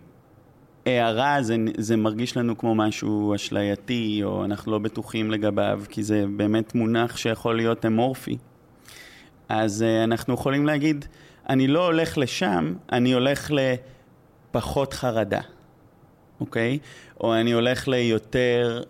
הערה 0.85 1.41
זה, 1.41 1.55
זה 1.77 1.95
מרגיש 1.95 2.37
לנו 2.37 2.57
כמו 2.57 2.75
משהו 2.75 3.35
אשלייתי, 3.35 4.21
או 4.23 4.45
אנחנו 4.45 4.71
לא 4.71 4.79
בטוחים 4.79 5.31
לגביו, 5.31 5.81
כי 5.89 6.03
זה 6.03 6.25
באמת 6.37 6.75
מונח 6.75 7.17
שיכול 7.17 7.55
להיות 7.55 7.85
אמורפי, 7.85 8.37
אז 9.49 9.85
uh, 9.87 10.03
אנחנו 10.03 10.33
יכולים 10.33 10.65
להגיד, 10.65 11.05
אני 11.49 11.67
לא 11.67 11.85
הולך 11.85 12.17
לשם, 12.17 12.73
אני 12.91 13.13
הולך 13.13 13.51
לפחות 14.53 14.93
חרדה, 14.93 15.41
אוקיי? 16.39 16.79
או 17.21 17.35
אני 17.35 17.51
הולך 17.51 17.87
ליותר 17.87 18.83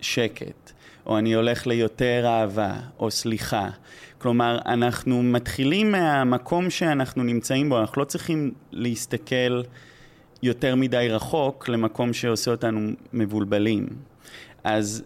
שקט, 0.00 0.72
או 1.06 1.18
אני 1.18 1.34
הולך 1.34 1.66
ליותר 1.66 2.24
אהבה, 2.26 2.74
או 2.98 3.10
סליחה. 3.10 3.68
כלומר, 4.26 4.58
אנחנו 4.66 5.22
מתחילים 5.22 5.92
מהמקום 5.92 6.70
שאנחנו 6.70 7.22
נמצאים 7.22 7.68
בו, 7.68 7.80
אנחנו 7.80 8.00
לא 8.00 8.04
צריכים 8.04 8.52
להסתכל 8.72 9.62
יותר 10.42 10.74
מדי 10.74 11.08
רחוק 11.10 11.68
למקום 11.68 12.12
שעושה 12.12 12.50
אותנו 12.50 12.90
מבולבלים. 13.12 13.86
אז 14.64 15.04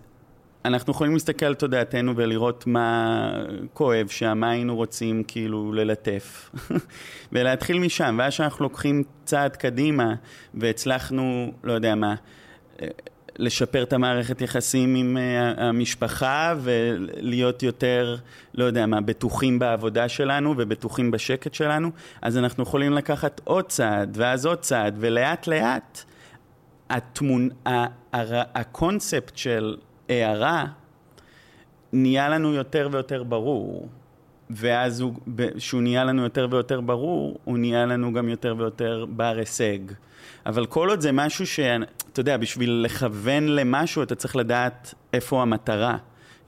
אנחנו 0.65 0.91
יכולים 0.91 1.13
להסתכל 1.13 1.47
על 1.47 1.55
תודעתנו 1.55 2.17
ולראות 2.17 2.67
מה 2.67 3.31
כואב 3.73 4.09
שם, 4.09 4.39
מה 4.39 4.51
היינו 4.51 4.77
רוצים 4.77 5.25
כאילו 5.29 5.73
ללטף, 5.73 6.51
ולהתחיל 7.33 7.79
משם, 7.79 8.17
ואז 8.19 8.33
שאנחנו 8.33 8.63
לוקחים 8.63 9.03
צעד 9.25 9.57
קדימה 9.57 10.15
והצלחנו, 10.55 11.53
לא 11.65 11.73
יודע 11.73 11.95
מה, 11.95 12.15
לשפר 13.39 13.83
את 13.83 13.93
המערכת 13.93 14.41
יחסים 14.41 14.95
עם 14.95 15.17
uh, 15.17 15.61
המשפחה 15.61 16.55
ולהיות 16.61 17.63
יותר, 17.63 18.17
לא 18.55 18.65
יודע 18.65 18.87
מה, 18.87 19.01
בטוחים 19.01 19.59
בעבודה 19.59 20.09
שלנו 20.09 20.55
ובטוחים 20.57 21.11
בשקט 21.11 21.55
שלנו, 21.55 21.91
אז 22.23 22.39
אנחנו 22.39 22.63
יכולים 22.63 22.93
לקחת 22.93 23.41
עוד 23.45 23.65
צעד 23.65 24.17
ואז 24.21 24.47
עוד 24.47 24.59
צעד, 24.59 24.97
ולאט 24.99 25.47
לאט 25.47 26.03
התמונ... 26.91 27.49
הקונספט 28.55 29.37
של 29.37 29.77
הערה 30.09 30.65
נהיה 31.93 32.29
לנו 32.29 32.55
יותר 32.55 32.89
ויותר 32.93 33.23
ברור. 33.23 33.89
ואז 34.51 35.05
כשהוא 35.57 35.83
נהיה 35.83 36.05
לנו 36.05 36.23
יותר 36.23 36.49
ויותר 36.51 36.81
ברור, 36.81 37.39
הוא 37.45 37.59
נהיה 37.59 37.87
לנו 37.87 38.13
גם 38.13 38.29
יותר 38.29 38.55
ויותר 38.59 39.05
בר 39.09 39.37
הישג. 39.39 39.79
אבל 40.47 40.67
כל 40.67 40.89
עוד 40.89 41.01
זה 41.01 41.13
משהו 41.13 41.47
שאתה 41.47 42.21
יודע, 42.21 42.37
בשביל 42.37 42.83
לכוון 42.85 43.49
למשהו 43.49 44.03
אתה 44.03 44.15
צריך 44.15 44.37
לדעת 44.37 44.95
איפה 45.13 45.43
המטרה. 45.43 45.97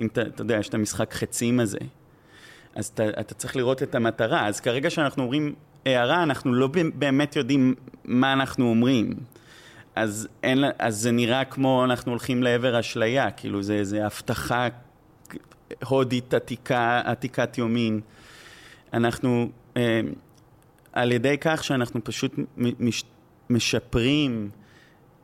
אם 0.00 0.06
אתה, 0.06 0.22
אתה 0.22 0.42
יודע, 0.42 0.56
יש 0.56 0.68
את 0.68 0.74
המשחק 0.74 1.14
חצים 1.14 1.60
הזה. 1.60 1.78
אז 2.74 2.86
אתה, 2.86 3.08
אתה 3.20 3.34
צריך 3.34 3.56
לראות 3.56 3.82
את 3.82 3.94
המטרה. 3.94 4.46
אז 4.46 4.60
כרגע 4.60 4.90
שאנחנו 4.90 5.22
אומרים 5.22 5.54
הערה, 5.86 6.22
אנחנו 6.22 6.54
לא 6.54 6.68
באמת 6.94 7.36
יודעים 7.36 7.74
מה 8.04 8.32
אנחנו 8.32 8.70
אומרים. 8.70 9.14
אז, 9.94 10.28
אין, 10.42 10.64
אז 10.78 10.96
זה 10.96 11.10
נראה 11.10 11.44
כמו 11.44 11.84
אנחנו 11.84 12.12
הולכים 12.12 12.42
לעבר 12.42 12.80
אשליה, 12.80 13.30
כאילו 13.30 13.62
זה 13.62 13.74
איזה 13.74 14.06
הבטחה 14.06 14.68
הודית 15.84 16.34
עתיקה, 16.34 17.00
עתיקת 17.04 17.58
יומין. 17.58 18.00
אנחנו, 18.92 19.48
אה, 19.76 20.00
על 20.92 21.12
ידי 21.12 21.36
כך 21.40 21.64
שאנחנו 21.64 22.04
פשוט 22.04 22.34
מש, 22.56 23.04
משפרים 23.50 24.50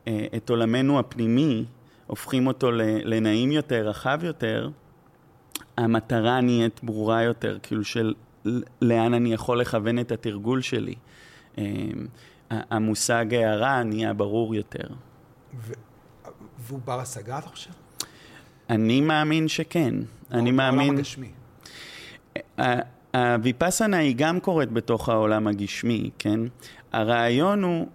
אה, 0.07 0.25
את 0.35 0.49
עולמנו 0.49 0.99
הפנימי, 0.99 1.65
הופכים 2.07 2.47
אותו 2.47 2.71
לנעים 3.03 3.51
יותר, 3.51 3.87
רחב 3.87 4.19
יותר, 4.23 4.69
המטרה 5.77 6.41
נהיית 6.41 6.79
ברורה 6.83 7.23
יותר, 7.23 7.57
כאילו 7.63 7.83
של 7.83 8.13
לאן 8.81 9.13
אני 9.13 9.33
יכול 9.33 9.61
לכוון 9.61 9.99
את 9.99 10.11
התרגול 10.11 10.61
שלי. 10.61 10.95
אה, 11.57 11.63
המושג 12.49 13.33
הערה 13.33 13.83
נהיה 13.83 14.13
ברור 14.13 14.55
יותר. 14.55 14.87
ו... 15.59 15.73
והוא 16.59 16.79
בר 16.85 16.99
השגה, 16.99 17.39
אתה 17.39 17.47
חושב? 17.47 17.71
אני 18.69 19.01
מאמין 19.01 19.47
שכן. 19.47 19.95
אני 20.31 20.51
מאמין... 20.51 20.79
בעולם 20.79 20.97
הגשמי. 20.97 21.31
הוויפאסנה 23.13 23.97
היא 23.97 24.15
גם 24.17 24.39
קורית 24.39 24.71
בתוך 24.71 25.09
העולם 25.09 25.47
הגשמי, 25.47 26.09
כן? 26.19 26.39
הרעיון 26.91 27.63
הוא, 27.63 27.87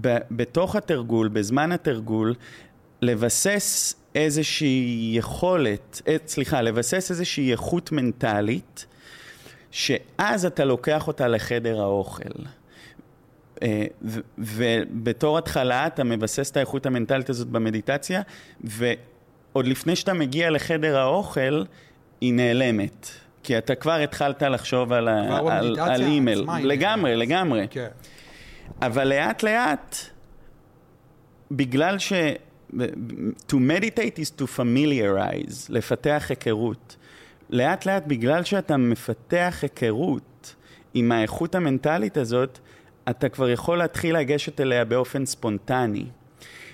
ב- 0.00 0.18
בתוך 0.30 0.76
התרגול, 0.76 1.28
בזמן 1.28 1.72
התרגול, 1.72 2.34
לבסס 3.02 3.94
איזושהי 4.14 5.12
יכולת, 5.16 6.02
אה, 6.08 6.16
סליחה, 6.26 6.62
לבסס 6.62 7.10
איזושהי 7.10 7.52
איכות 7.52 7.92
מנטלית, 7.92 8.86
שאז 9.70 10.46
אתה 10.46 10.64
לוקח 10.64 11.08
אותה 11.08 11.28
לחדר 11.28 11.80
האוכל. 11.80 12.42
אה, 13.62 13.84
ובתור 14.38 15.38
התחלה 15.38 15.86
אתה 15.86 16.04
מבסס 16.04 16.50
את 16.50 16.56
האיכות 16.56 16.86
המנטלית 16.86 17.30
הזאת 17.30 17.48
במדיטציה, 17.48 18.22
ועוד 19.52 19.66
לפני 19.66 19.96
שאתה 19.96 20.12
מגיע 20.12 20.50
לחדר 20.50 20.98
האוכל, 20.98 21.62
היא 22.20 22.34
נעלמת. 22.34 23.08
כי 23.42 23.58
אתה 23.58 23.74
כבר 23.74 23.92
התחלת 23.92 24.42
לחשוב 24.42 24.92
על, 24.92 25.08
על, 25.08 25.78
על 25.80 26.02
אימייל. 26.02 26.46
לגמרי, 26.62 27.16
לגמרי. 27.16 27.66
כן. 27.70 27.88
אבל 28.82 29.08
לאט 29.08 29.42
לאט, 29.42 29.96
בגלל 31.50 31.98
ש... 31.98 32.12
to 33.48 33.54
meditate 33.54 34.18
is 34.18 34.40
to 34.40 34.44
familiarize, 34.56 35.66
לפתח 35.68 36.26
היכרות. 36.28 36.96
לאט 37.50 37.86
לאט, 37.86 38.02
בגלל 38.06 38.44
שאתה 38.44 38.76
מפתח 38.76 39.58
היכרות 39.62 40.54
עם 40.94 41.12
האיכות 41.12 41.54
המנטלית 41.54 42.16
הזאת, 42.16 42.58
אתה 43.10 43.28
כבר 43.28 43.50
יכול 43.50 43.78
להתחיל 43.78 44.16
לגשת 44.16 44.60
אליה 44.60 44.84
באופן 44.84 45.26
ספונטני. 45.26 46.04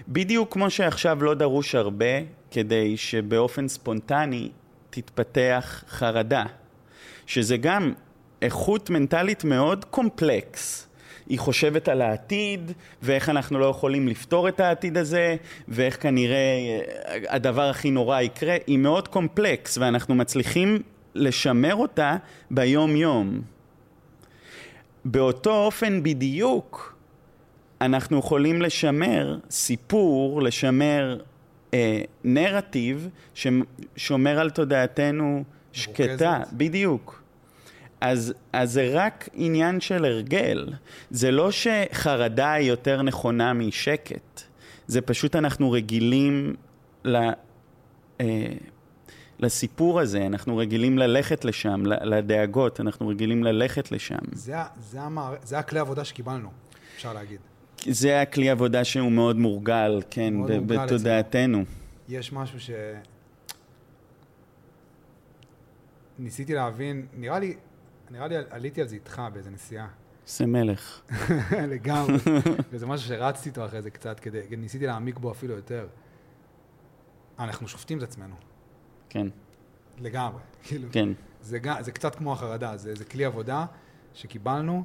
בדיוק 0.08 0.52
כמו 0.52 0.70
שעכשיו 0.70 1.24
לא 1.24 1.34
דרוש 1.34 1.74
הרבה 1.74 2.06
כדי 2.54 2.96
שבאופן 2.96 3.68
ספונטני 3.68 4.48
תתפתח 4.90 5.84
חרדה, 5.88 6.44
שזה 7.26 7.56
גם 7.56 7.92
איכות 8.42 8.90
מנטלית 8.90 9.44
מאוד 9.44 9.84
קומפלקס. 9.84 10.88
היא 11.28 11.38
חושבת 11.38 11.88
על 11.88 12.02
העתיד, 12.02 12.72
ואיך 13.02 13.28
אנחנו 13.28 13.58
לא 13.58 13.66
יכולים 13.66 14.08
לפתור 14.08 14.48
את 14.48 14.60
העתיד 14.60 14.96
הזה, 14.96 15.36
ואיך 15.68 16.02
כנראה 16.02 16.36
אה, 16.36 17.18
הדבר 17.28 17.62
הכי 17.70 17.90
נורא 17.90 18.20
יקרה, 18.20 18.56
היא 18.66 18.78
מאוד 18.78 19.08
קומפלקס, 19.08 19.78
ואנחנו 19.78 20.14
מצליחים 20.14 20.82
לשמר 21.14 21.74
אותה 21.74 22.16
ביום-יום. 22.50 23.40
באותו 25.04 25.64
אופן 25.64 26.02
בדיוק 26.02 26.96
אנחנו 27.80 28.18
יכולים 28.18 28.62
לשמר 28.62 29.38
סיפור, 29.50 30.42
לשמר 30.42 31.18
אה, 31.74 32.02
נרטיב 32.24 33.08
ששומר 33.34 34.40
על 34.40 34.50
תודעתנו 34.50 35.44
שקטה, 35.72 36.40
בדיוק. 36.52 37.22
אז, 38.00 38.34
אז 38.52 38.72
זה 38.72 38.90
רק 38.92 39.28
עניין 39.32 39.80
של 39.80 40.04
הרגל. 40.04 40.72
זה 41.10 41.30
לא 41.30 41.50
שחרדה 41.50 42.52
היא 42.52 42.68
יותר 42.68 43.02
נכונה 43.02 43.52
משקט, 43.52 44.42
זה 44.86 45.00
פשוט 45.00 45.36
אנחנו 45.36 45.70
רגילים 45.70 46.54
ל... 47.04 47.16
אה, 48.20 48.52
לסיפור 49.38 50.00
הזה, 50.00 50.26
אנחנו 50.26 50.56
רגילים 50.56 50.98
ללכת 50.98 51.44
לשם, 51.44 51.82
לדאגות, 51.86 52.80
אנחנו 52.80 53.08
רגילים 53.08 53.44
ללכת 53.44 53.92
לשם. 53.92 54.18
זה, 54.32 54.56
זה, 54.80 55.00
המער... 55.00 55.34
זה 55.42 55.58
הכלי 55.58 55.78
עבודה 55.78 56.04
שקיבלנו, 56.04 56.48
אפשר 56.96 57.12
להגיד. 57.12 57.40
זה 57.90 58.20
הכלי 58.20 58.50
עבודה 58.50 58.84
שהוא 58.84 59.12
מאוד 59.12 59.36
מורגל, 59.36 60.02
כן, 60.10 60.34
מאוד 60.34 60.50
מורגל 60.50 60.86
בתודעתנו. 60.86 61.64
יש 62.08 62.32
משהו 62.32 62.60
ש... 62.60 62.70
ניסיתי 66.18 66.54
להבין, 66.54 67.06
נראה 67.14 67.38
לי, 67.38 67.56
נראה 68.10 68.28
לי 68.28 68.34
עליתי 68.50 68.80
על 68.80 68.88
זה 68.88 68.94
איתך 68.94 69.22
באיזה 69.32 69.50
נסיעה. 69.50 69.88
זה 70.26 70.46
מלך. 70.46 71.00
לגמרי. 71.72 72.16
וזה 72.70 72.86
משהו 72.86 73.08
שרצתי 73.08 73.48
איתו 73.48 73.64
אחרי 73.64 73.82
זה 73.82 73.90
קצת, 73.90 74.20
כדי, 74.20 74.40
ניסיתי 74.56 74.86
להעמיק 74.86 75.18
בו 75.18 75.32
אפילו 75.32 75.54
יותר. 75.54 75.86
אנחנו 77.38 77.68
שופטים 77.68 77.98
את 77.98 78.02
עצמנו. 78.02 78.34
כן. 79.08 79.26
לגמרי. 79.98 80.40
כאילו, 80.64 80.88
כן. 80.92 81.08
זה, 81.40 81.58
זה 81.80 81.92
קצת 81.92 82.14
כמו 82.14 82.32
החרדה, 82.32 82.76
זה, 82.76 82.94
זה 82.94 83.04
כלי 83.04 83.24
עבודה 83.24 83.66
שקיבלנו, 84.14 84.84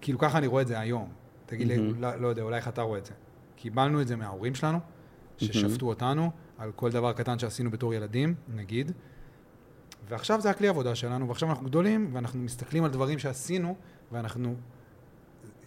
כאילו 0.00 0.18
ככה 0.18 0.38
אני 0.38 0.46
רואה 0.46 0.62
את 0.62 0.66
זה 0.66 0.80
היום. 0.80 1.23
תגיד 1.46 1.68
לי, 1.68 1.76
mm-hmm. 1.76 1.98
לא, 1.98 2.16
לא 2.16 2.28
יודע, 2.28 2.42
אולי 2.42 2.56
איך 2.56 2.68
אתה 2.68 2.82
רואה 2.82 2.98
את 2.98 3.06
זה. 3.06 3.12
קיבלנו 3.56 4.00
את 4.00 4.08
זה 4.08 4.16
מההורים 4.16 4.54
שלנו, 4.54 4.78
ששפטו 5.36 5.86
mm-hmm. 5.86 5.88
אותנו 5.88 6.30
על 6.58 6.72
כל 6.72 6.90
דבר 6.90 7.12
קטן 7.12 7.38
שעשינו 7.38 7.70
בתור 7.70 7.94
ילדים, 7.94 8.34
נגיד, 8.54 8.92
ועכשיו 10.08 10.40
זה 10.40 10.50
הכלי 10.50 10.68
עבודה 10.68 10.94
שלנו, 10.94 11.28
ועכשיו 11.28 11.50
אנחנו 11.50 11.64
גדולים, 11.66 12.10
ואנחנו 12.12 12.40
מסתכלים 12.40 12.84
על 12.84 12.90
דברים 12.90 13.18
שעשינו, 13.18 13.76
ואנחנו 14.12 14.54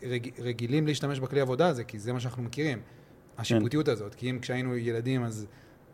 רג, 0.04 0.30
רגילים 0.40 0.88
להשתמש 0.88 1.20
בכלי 1.20 1.42
עבודה 1.42 1.68
הזה, 1.68 1.84
כי 1.84 2.00
זה 2.00 2.14
מה 2.14 2.20
שאנחנו 2.20 2.44
מכירים. 2.44 2.80
השיפוטיות. 3.38 3.88
הזאת, 3.88 4.16
כי 4.16 4.30
אם 4.30 4.40
כשהיינו 4.42 4.76
ילדים 4.76 5.24
אז 5.24 5.48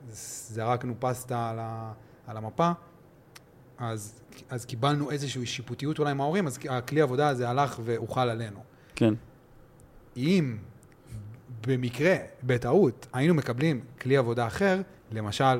זרקנו 0.09 0.93
פסטה 0.99 1.49
על, 1.49 1.59
ה, 1.59 1.93
על 2.27 2.37
המפה, 2.37 2.71
אז, 3.77 4.21
אז 4.49 4.65
קיבלנו 4.65 5.11
איזושהי 5.11 5.45
שיפוטיות 5.45 5.99
אולי 5.99 6.13
מההורים, 6.13 6.47
אז 6.47 6.59
הכלי 6.69 7.01
עבודה 7.01 7.27
הזה 7.27 7.49
הלך 7.49 7.79
והוחל 7.83 8.29
עלינו. 8.29 8.63
כן. 8.95 9.13
אם 10.17 10.57
במקרה, 11.67 12.15
בטעות, 12.43 13.07
היינו 13.13 13.33
מקבלים 13.33 13.81
כלי 14.01 14.17
עבודה 14.17 14.47
אחר, 14.47 14.81
למשל, 15.11 15.59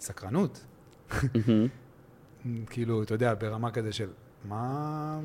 סקרנות. 0.00 0.64
כאילו, 2.70 3.02
אתה 3.02 3.14
יודע, 3.14 3.34
ברמה 3.34 3.70
כזה 3.70 3.92
של, 3.92 4.08
מה... 4.48 5.18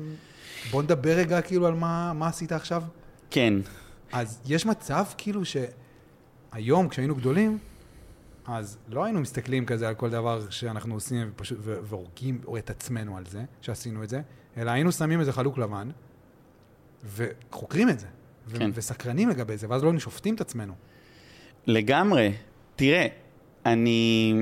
בוא 0.70 0.82
נדבר 0.82 1.16
רגע 1.16 1.42
כאילו 1.42 1.66
על 1.66 1.74
מה, 1.74 2.12
מה 2.12 2.28
עשית 2.28 2.52
עכשיו. 2.52 2.82
כן. 3.30 3.54
אז 4.12 4.40
יש 4.46 4.66
מצב 4.66 5.04
כאילו 5.18 5.42
שהיום, 5.44 6.88
כשהיינו 6.88 7.14
גדולים, 7.14 7.58
אז 8.46 8.78
לא 8.88 9.04
היינו 9.04 9.20
מסתכלים 9.20 9.66
כזה 9.66 9.88
על 9.88 9.94
כל 9.94 10.10
דבר 10.10 10.50
שאנחנו 10.50 10.94
עושים 10.94 11.28
ופשוט, 11.30 11.58
והורגים 11.62 12.40
את 12.58 12.70
עצמנו 12.70 13.16
על 13.16 13.26
זה, 13.26 13.44
שעשינו 13.60 14.04
את 14.04 14.08
זה, 14.08 14.20
אלא 14.56 14.70
היינו 14.70 14.92
שמים 14.92 15.20
איזה 15.20 15.32
חלוק 15.32 15.58
לבן, 15.58 15.90
וחוקרים 17.04 17.88
את 17.88 17.98
זה, 18.00 18.06
כן. 18.58 18.70
וסקרנים 18.74 19.28
לגבי 19.28 19.56
זה, 19.56 19.66
ואז 19.70 19.82
לא 19.82 19.88
היינו 19.88 20.00
שופטים 20.00 20.34
את 20.34 20.40
עצמנו. 20.40 20.72
לגמרי. 21.66 22.32
תראה, 22.76 23.06
אני... 23.66 24.34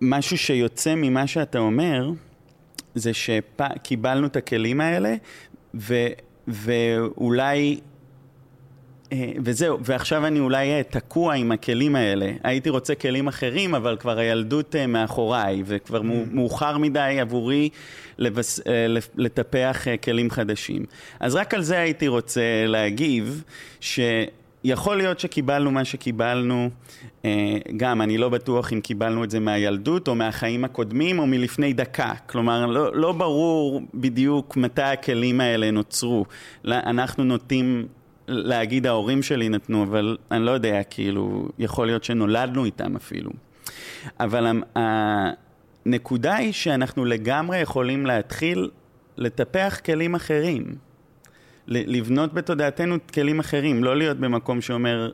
משהו 0.00 0.38
שיוצא 0.38 0.94
ממה 0.96 1.26
שאתה 1.26 1.58
אומר, 1.58 2.10
זה 2.94 3.10
שקיבלנו 3.14 4.26
את 4.26 4.36
הכלים 4.36 4.80
האלה, 4.80 5.14
ו, 5.74 5.94
ואולי 6.48 7.80
וזהו, 9.44 9.78
ועכשיו 9.84 10.26
אני 10.26 10.40
אולי 10.40 10.70
אה, 10.70 10.82
תקוע 10.82 11.34
עם 11.34 11.52
הכלים 11.52 11.96
האלה. 11.96 12.32
הייתי 12.44 12.70
רוצה 12.70 12.94
כלים 12.94 13.28
אחרים, 13.28 13.74
אבל 13.74 13.96
כבר 13.96 14.18
הילדות 14.18 14.76
אה, 14.76 14.86
מאחוריי, 14.86 15.62
וכבר 15.66 16.00
mm. 16.00 16.04
מאוחר 16.32 16.78
מדי 16.78 17.16
עבורי 17.20 17.68
לבס... 18.18 18.60
לטפח 19.16 19.86
כלים 20.04 20.30
חדשים. 20.30 20.84
אז 21.20 21.34
רק 21.34 21.54
על 21.54 21.62
זה 21.62 21.78
הייתי 21.78 22.08
רוצה 22.08 22.40
להגיב, 22.66 23.42
שיכול 23.80 24.96
להיות 24.96 25.20
שקיבלנו 25.20 25.70
מה 25.70 25.84
שקיבלנו, 25.84 26.70
גם 27.76 28.02
אני 28.02 28.18
לא 28.18 28.28
בטוח 28.28 28.72
אם 28.72 28.80
קיבלנו 28.80 29.24
את 29.24 29.30
זה 29.30 29.40
מהילדות, 29.40 30.08
או 30.08 30.14
מהחיים 30.14 30.64
הקודמים, 30.64 31.18
או 31.18 31.26
מלפני 31.26 31.72
דקה. 31.72 32.12
כלומר, 32.26 32.66
לא, 32.66 32.96
לא 32.96 33.12
ברור 33.12 33.82
בדיוק 33.94 34.56
מתי 34.56 34.82
הכלים 34.82 35.40
האלה 35.40 35.70
נוצרו. 35.70 36.24
אנחנו 36.64 37.24
נוטים... 37.24 37.86
להגיד 38.30 38.86
ההורים 38.86 39.22
שלי 39.22 39.48
נתנו, 39.48 39.82
אבל 39.82 40.16
אני 40.30 40.44
לא 40.44 40.50
יודע, 40.50 40.82
כאילו, 40.90 41.48
יכול 41.58 41.86
להיות 41.86 42.04
שנולדנו 42.04 42.64
איתם 42.64 42.96
אפילו. 42.96 43.30
אבל 44.20 44.62
הנקודה 45.86 46.34
היא 46.34 46.52
שאנחנו 46.52 47.04
לגמרי 47.04 47.58
יכולים 47.58 48.06
להתחיל 48.06 48.70
לטפח 49.16 49.80
כלים 49.84 50.14
אחרים. 50.14 50.64
לבנות 51.68 52.34
בתודעתנו 52.34 52.96
כלים 53.14 53.40
אחרים, 53.40 53.84
לא 53.84 53.96
להיות 53.96 54.16
במקום 54.16 54.60
שאומר, 54.60 55.10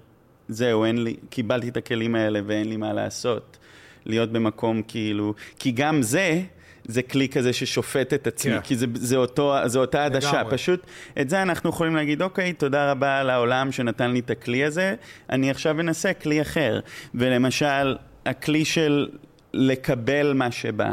זהו, 0.48 0.84
אין 0.84 1.04
לי, 1.04 1.16
קיבלתי 1.30 1.68
את 1.68 1.76
הכלים 1.76 2.14
האלה 2.14 2.40
ואין 2.46 2.68
לי 2.68 2.76
מה 2.76 2.92
לעשות. 2.92 3.58
להיות 4.06 4.32
במקום 4.32 4.82
כאילו, 4.82 5.34
כי 5.58 5.70
גם 5.70 6.02
זה 6.02 6.42
זה 6.88 7.02
כלי 7.02 7.28
כזה 7.28 7.52
ששופט 7.52 8.14
את 8.14 8.26
עצמי. 8.26 8.52
כן. 8.52 8.60
כי 8.60 8.76
זה, 8.76 8.86
זה, 8.94 9.16
אותו, 9.16 9.54
זה 9.66 9.78
אותה 9.78 10.04
עדשה. 10.04 10.42
פשוט 10.50 10.86
את 11.20 11.30
זה 11.30 11.42
אנחנו 11.42 11.70
יכולים 11.70 11.96
להגיד, 11.96 12.22
אוקיי, 12.22 12.52
תודה 12.52 12.90
רבה 12.90 13.22
לעולם 13.22 13.72
שנתן 13.72 14.10
לי 14.10 14.18
את 14.18 14.30
הכלי 14.30 14.64
הזה, 14.64 14.94
אני 15.30 15.50
עכשיו 15.50 15.80
אנסה 15.80 16.12
כלי 16.14 16.42
אחר. 16.42 16.80
ולמשל, 17.14 17.96
הכלי 18.26 18.64
של 18.64 19.08
לקבל 19.52 20.32
מה 20.32 20.50
שבא. 20.50 20.92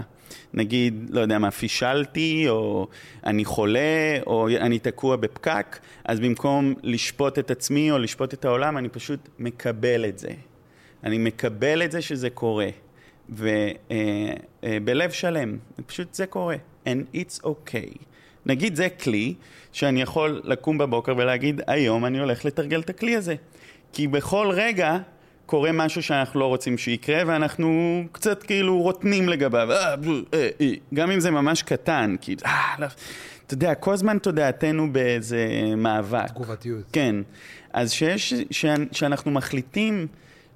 נגיד, 0.54 1.10
לא 1.10 1.22
יודע 1.22 1.40
מה, 1.40 1.52
פישלתי, 1.52 2.46
או 2.50 2.88
אני 3.26 3.46
חולה, 3.46 4.18
או 4.28 4.48
אני 4.50 4.80
תקוע 4.80 5.16
בפקק, 5.16 5.80
אז 6.06 6.20
במקום 6.20 6.74
לשפוט 6.84 7.40
את 7.40 7.52
עצמי 7.52 7.92
או 7.92 7.98
לשפוט 8.00 8.34
את 8.34 8.46
העולם, 8.46 8.78
אני 8.78 8.90
פשוט 8.90 9.30
מקבל 9.40 10.06
את 10.06 10.20
זה. 10.20 10.30
אני 11.04 11.18
מקבל 11.18 11.84
את 11.84 11.92
זה 11.92 12.02
שזה 12.02 12.30
קורה. 12.30 12.68
ובלב 13.30 15.12
שלם, 15.12 15.58
פשוט 15.86 16.14
זה 16.14 16.26
קורה, 16.26 16.56
and 16.86 17.16
it's 17.16 17.46
okay. 17.46 17.98
נגיד 18.46 18.76
זה 18.76 18.90
כלי 18.90 19.34
שאני 19.72 20.02
יכול 20.02 20.42
לקום 20.44 20.78
בבוקר 20.78 21.14
ולהגיד, 21.18 21.62
היום 21.68 22.06
אני 22.06 22.20
הולך 22.20 22.46
לתרגל 22.46 22.80
את 22.80 22.90
הכלי 22.90 23.16
הזה. 23.16 23.36
כי 23.94 24.08
בכל 24.08 24.50
רגע 24.52 24.98
קורה 25.46 25.72
משהו 25.72 26.04
שאנחנו 26.04 26.40
לא 26.40 26.46
רוצים 26.46 26.78
שיקרה, 26.78 27.24
ואנחנו 27.28 28.04
קצת 28.12 28.44
כאילו 28.44 28.82
רוטנים 28.82 29.30
לגביו, 29.30 29.72
אה, 29.72 29.96
אה, 30.34 30.50
אה, 30.62 30.74
גם 30.94 31.12
אם 31.12 31.20
זה 31.20 31.32
ממש 31.32 31.64
קטן, 31.64 32.16
כי, 32.22 32.36
לא, 32.80 32.88
אתה 33.46 33.54
יודע, 33.54 33.76
כל 33.76 33.94
הזמן 33.94 34.18
תודעתנו 34.18 34.94
באיזה 34.94 35.48
מאבק. 35.78 36.28
תגובתיות. 36.28 36.84
כן. 36.94 37.16
אז 37.74 37.92
שיש, 37.92 38.34
שאנחנו 38.92 39.32
מחליטים 39.32 40.08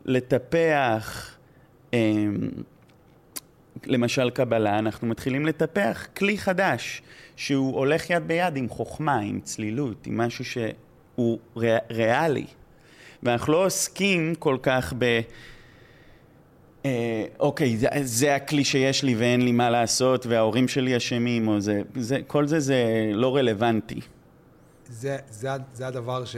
לטפח 0.06 1.37
למשל 3.86 4.30
קבלה, 4.30 4.80
אנחנו 4.80 5.08
מתחילים 5.08 5.45
לטפח 5.45 6.08
כלי 6.17 6.38
חדש, 6.38 7.02
שהוא 7.36 7.76
הולך 7.76 8.10
יד 8.10 8.28
ביד 8.28 8.58
עם 8.58 8.69
חוכמה, 8.69 9.19
עם 9.19 9.39
צלילות, 9.39 10.08
עם 10.08 10.17
משהו 10.17 10.45
שהוא 10.45 11.39
ריאלי. 11.89 12.45
ואנחנו 13.23 13.54
לא 13.54 13.65
עוסקים 13.65 14.36
כל 14.36 14.58
כך 14.62 14.93
ב... 14.97 15.21
אה, 16.86 17.26
אוקיי, 17.39 17.78
זה, 17.78 17.88
זה 18.02 18.36
הכלי 18.36 18.63
שיש 18.63 19.04
לי 19.04 19.15
ואין 19.15 19.41
לי 19.41 19.52
מה 19.52 19.69
לעשות, 19.69 20.26
וההורים 20.26 20.67
שלי 20.67 20.97
אשמים, 20.97 21.47
או 21.47 21.62
זה, 21.62 21.82
זה, 21.95 22.19
כל 22.28 22.47
זה 22.47 22.60
זה 22.60 23.12
לא 23.13 23.36
רלוונטי. 23.36 24.00
זה, 24.89 25.17
זה, 25.30 25.50
זה 25.73 25.88
הדבר 25.88 26.26
ש, 26.26 26.36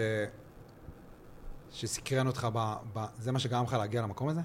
שסקרן 1.71 2.27
אותך, 2.27 2.47
ב, 2.53 2.73
ב, 2.93 2.99
זה 3.19 3.31
מה 3.31 3.39
שגרם 3.39 3.63
לך 3.63 3.73
להגיע 3.73 4.01
למקום 4.01 4.29
הזה? 4.29 4.41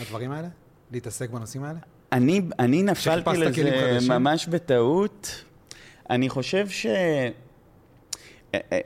הדברים 0.00 0.30
האלה? 0.30 0.48
להתעסק 0.90 1.30
בנושאים 1.30 1.64
האלה? 1.64 1.78
אני, 2.12 2.40
אני 2.58 2.82
נפלתי 2.82 3.30
לזה 3.36 4.08
ממש 4.08 4.46
בטעות. 4.46 5.44
אני 6.10 6.28
חושב 6.28 6.68
ש... 6.68 6.86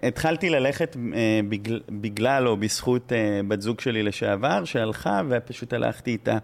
התחלתי 0.03 0.51
ללכת 0.51 0.97
אה, 1.15 1.41
בגלל, 1.49 1.81
בגלל 1.89 2.49
או 2.49 2.57
בזכות 2.57 3.13
אה, 3.13 3.41
בת 3.49 3.61
זוג 3.61 3.81
שלי 3.81 4.03
לשעבר, 4.03 4.65
שהלכה 4.65 5.23
ופשוט 5.29 5.73
הלכתי 5.73 6.11
איתה. 6.11 6.39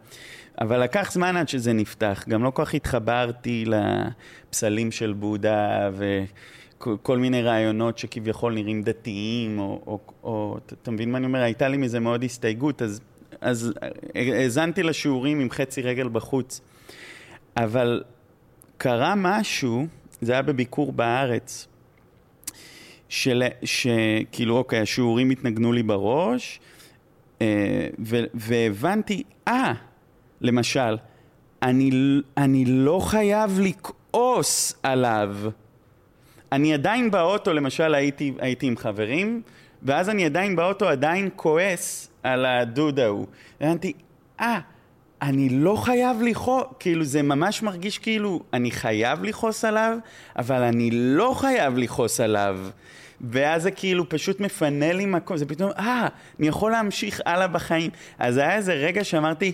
אבל 0.61 0.83
לקח 0.83 1.13
זמן 1.13 1.37
עד 1.37 1.49
שזה 1.49 1.73
נפתח. 1.73 2.25
גם 2.29 2.45
לא 2.45 2.51
כל 2.51 2.65
כך 2.65 2.75
התחברתי 2.75 3.65
לפסלים 3.67 4.91
של 4.91 5.13
בודה 5.13 5.91
וכל 6.79 7.19
מיני 7.19 7.43
רעיונות 7.43 7.99
שכביכול 7.99 8.55
נראים 8.55 8.83
דתיים, 8.83 9.59
או, 9.59 9.81
או, 9.87 9.99
או 10.23 10.59
אתה 10.83 10.91
מבין 10.91 11.13
מה 11.13 11.19
אני 11.19 11.27
אומר? 11.27 11.41
הייתה 11.41 11.69
לי 11.69 11.77
מזה 11.77 12.01
מאוד 12.01 12.25
הסתייגות, 12.25 12.83
אז 12.83 13.01
אז 13.43 13.73
האזנתי 14.15 14.83
לשיעורים 14.83 15.41
עם 15.41 15.51
חצי 15.51 15.83
רגל 15.83 16.09
בחוץ. 16.09 16.61
אבל 17.57 18.03
קרה 18.77 19.15
משהו, 19.17 19.87
זה 20.21 20.33
היה 20.33 20.43
בביקור 20.43 20.93
בארץ, 20.93 21.69
שכאילו, 23.09 24.57
אוקיי, 24.57 24.81
השיעורים 24.81 25.31
התנגנו 25.31 25.73
לי 25.73 25.83
בראש, 25.83 26.61
אה, 27.43 27.87
ו, 28.05 28.17
והבנתי, 28.35 29.23
אה, 29.49 29.73
למשל, 30.41 30.97
אני, 31.63 31.91
אני 32.37 32.65
לא 32.65 33.01
חייב 33.01 33.61
לכעוס 33.61 34.75
עליו. 34.83 35.37
אני 36.53 36.75
עדיין 36.75 37.11
באוטו, 37.11 37.53
למשל, 37.53 37.95
הייתי, 37.95 38.33
הייתי 38.39 38.67
עם 38.67 38.77
חברים, 38.77 39.43
ואז 39.83 40.09
אני 40.09 40.25
עדיין 40.25 40.57
באוטו, 40.57 40.89
עדיין 40.89 41.29
כועס 41.37 42.12
על 42.23 42.47
הדוד 42.47 43.01
ההוא. 43.01 43.27
הבנתי, 43.61 43.93
אה, 44.41 44.59
אני 45.23 45.49
לא 45.49 45.77
חייב 45.77 46.23
לכעוס, 46.23 46.65
כאילו 46.79 47.05
זה 47.05 47.23
ממש 47.23 47.63
מרגיש 47.63 47.99
כאילו 47.99 48.43
אני 48.53 48.71
חייב 48.71 49.25
לכעוס 49.25 49.65
עליו, 49.65 49.99
אבל 50.37 50.63
אני 50.63 50.91
לא 50.93 51.35
חייב 51.37 51.79
לכעוס 51.79 52.21
עליו. 52.21 52.59
ואז 53.21 53.63
זה 53.63 53.71
כאילו 53.71 54.09
פשוט 54.09 54.41
מפנה 54.41 54.93
לי 54.93 55.07
מקום, 55.07 55.37
זה 55.37 55.47
פתאום, 55.47 55.71
אה, 55.79 56.09
אני 56.39 56.49
יכול 56.49 56.73
להמשיך 56.73 57.21
הלאה 57.27 57.49
בחיים. 57.49 57.91
אז 58.19 58.37
היה 58.37 58.57
איזה 58.57 58.73
רגע 58.73 59.05
שאמרתי, 59.05 59.53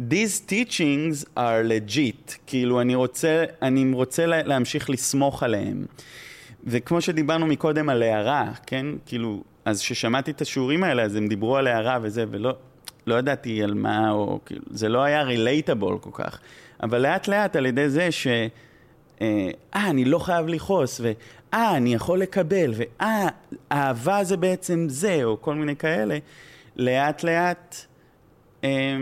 these 0.00 0.50
teachings 0.50 1.26
are 1.36 1.68
legit, 1.68 2.32
כאילו 2.46 2.80
אני 2.80 2.94
רוצה, 2.94 3.44
אני 3.62 3.92
רוצה 3.94 4.26
להמשיך 4.26 4.90
לסמוך 4.90 5.42
עליהם. 5.42 5.86
וכמו 6.64 7.00
שדיברנו 7.00 7.46
מקודם 7.46 7.88
על 7.88 8.02
הערה, 8.02 8.52
כן? 8.66 8.86
כאילו, 9.06 9.42
אז 9.64 9.80
כששמעתי 9.80 10.30
את 10.30 10.40
השיעורים 10.40 10.84
האלה, 10.84 11.02
אז 11.02 11.16
הם 11.16 11.28
דיברו 11.28 11.56
על 11.56 11.66
הערה 11.66 11.98
וזה, 12.02 12.24
ולא 12.30 12.56
לא 13.06 13.14
ידעתי 13.14 13.62
על 13.62 13.74
מה, 13.74 14.10
או 14.10 14.40
כאילו, 14.46 14.64
זה 14.70 14.88
לא 14.88 15.02
היה 15.02 15.22
רילייטבול 15.22 15.98
כל 15.98 16.10
כך. 16.12 16.38
אבל 16.82 16.98
לאט 16.98 17.28
לאט 17.28 17.56
על 17.56 17.66
ידי 17.66 17.88
זה 17.88 18.10
ש... 18.10 18.26
אה, 19.20 19.50
אה 19.74 19.90
אני 19.90 20.04
לא 20.04 20.18
חייב 20.18 20.46
לכעוס, 20.46 21.00
ואה, 21.00 21.76
אני 21.76 21.94
יכול 21.94 22.18
לקבל, 22.18 22.72
ואה, 22.76 23.28
אהבה 23.72 24.24
זה 24.24 24.36
בעצם 24.36 24.86
זה, 24.88 25.24
או 25.24 25.42
כל 25.42 25.54
מיני 25.54 25.76
כאלה, 25.76 26.18
לאט 26.76 27.24
לאט 27.24 27.76
אה, 28.64 28.96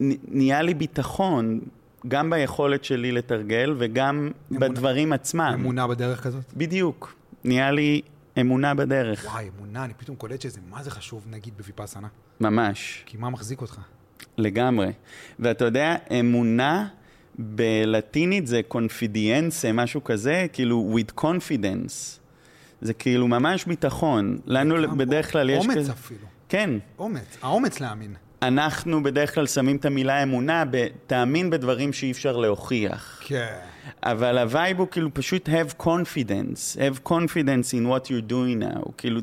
נהיה 0.00 0.62
לי 0.62 0.74
ביטחון, 0.74 1.60
גם 2.08 2.30
ביכולת 2.30 2.84
שלי 2.84 3.12
לתרגל, 3.12 3.74
וגם 3.78 4.30
אמונה, 4.50 4.68
בדברים 4.68 5.12
עצמם. 5.12 5.52
אמונה 5.54 5.86
בדרך 5.86 6.22
כזאת? 6.22 6.52
בדיוק. 6.56 7.14
נהיה 7.44 7.70
לי 7.70 8.00
אמונה 8.40 8.74
בדרך. 8.74 9.24
וואי, 9.24 9.50
אמונה, 9.56 9.84
אני 9.84 9.94
פתאום 9.94 10.16
קולט 10.16 10.40
שזה, 10.40 10.60
מה 10.70 10.82
זה 10.82 10.90
חשוב, 10.90 11.26
נגיד, 11.30 11.54
בוויפאסנה? 11.56 12.08
ממש. 12.40 13.02
כי 13.06 13.16
מה 13.16 13.30
מחזיק 13.30 13.60
אותך? 13.60 13.80
לגמרי. 14.38 14.92
ואתה 15.38 15.64
יודע, 15.64 15.96
אמונה 16.20 16.88
בלטינית 17.38 18.46
זה 18.46 18.60
קונפידיאנסה, 18.68 19.72
משהו 19.72 20.04
כזה, 20.04 20.46
כאילו 20.52 20.96
with 20.98 21.20
confidence. 21.20 22.18
זה 22.80 22.94
כאילו 22.94 23.28
ממש 23.28 23.64
ביטחון. 23.64 24.38
לנו 24.46 24.96
בדרך 24.96 25.32
כלל 25.32 25.50
יש 25.50 25.66
כזה... 25.66 25.78
אומץ 25.78 25.90
אפילו. 25.90 26.26
כן. 26.48 26.70
אומץ, 26.98 27.36
האומץ 27.42 27.80
להאמין. 27.80 28.14
אנחנו 28.42 29.02
בדרך 29.02 29.34
כלל 29.34 29.46
שמים 29.46 29.76
את 29.76 29.84
המילה 29.84 30.22
אמונה 30.22 30.64
בתאמין 30.70 31.50
בדברים 31.50 31.92
שאי 31.92 32.10
אפשר 32.10 32.36
להוכיח. 32.36 33.20
כן. 33.24 33.58
אבל 34.02 34.38
ה 34.38 34.46
vibe 34.46 34.78
הוא 34.78 34.88
כאילו 34.90 35.14
פשוט 35.14 35.48
have 35.48 35.82
confidence, 35.82 36.76
have 36.76 37.08
confidence 37.08 37.72
in 37.72 37.86
what 37.86 38.06
you're 38.06 38.30
doing 38.30 38.62
now, 38.62 38.90
כאילו 38.96 39.20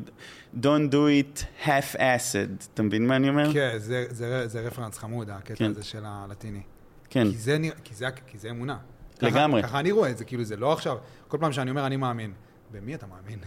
don't 0.60 0.90
do 0.90 0.94
it 0.94 1.64
half-assed, 1.64 2.66
אתה 2.74 2.82
מבין 2.82 3.06
מה 3.06 3.16
אני 3.16 3.28
אומר? 3.28 3.52
כן, 3.52 3.74
זה, 3.76 4.04
זה, 4.10 4.48
זה 4.48 4.60
רפרנס 4.60 4.98
חמוד, 4.98 5.30
הקטע 5.30 5.54
כן. 5.54 5.70
הזה 5.70 5.82
של 5.82 6.02
הלטיני. 6.04 6.62
כן. 7.10 7.30
כי 7.30 7.36
זה, 7.36 7.58
כי 7.84 7.94
זה, 7.94 8.06
כי 8.26 8.38
זה 8.38 8.50
אמונה. 8.50 8.76
לגמרי. 9.22 9.62
ככה, 9.62 9.68
ככה 9.68 9.80
אני 9.80 9.92
רואה 9.92 10.10
את 10.10 10.18
זה, 10.18 10.24
כאילו 10.24 10.44
זה 10.44 10.56
לא 10.56 10.72
עכשיו, 10.72 10.96
כל 11.28 11.38
פעם 11.40 11.52
שאני 11.52 11.70
אומר 11.70 11.86
אני 11.86 11.96
מאמין, 11.96 12.32
במי 12.72 12.94
אתה 12.94 13.06
מאמין? 13.06 13.38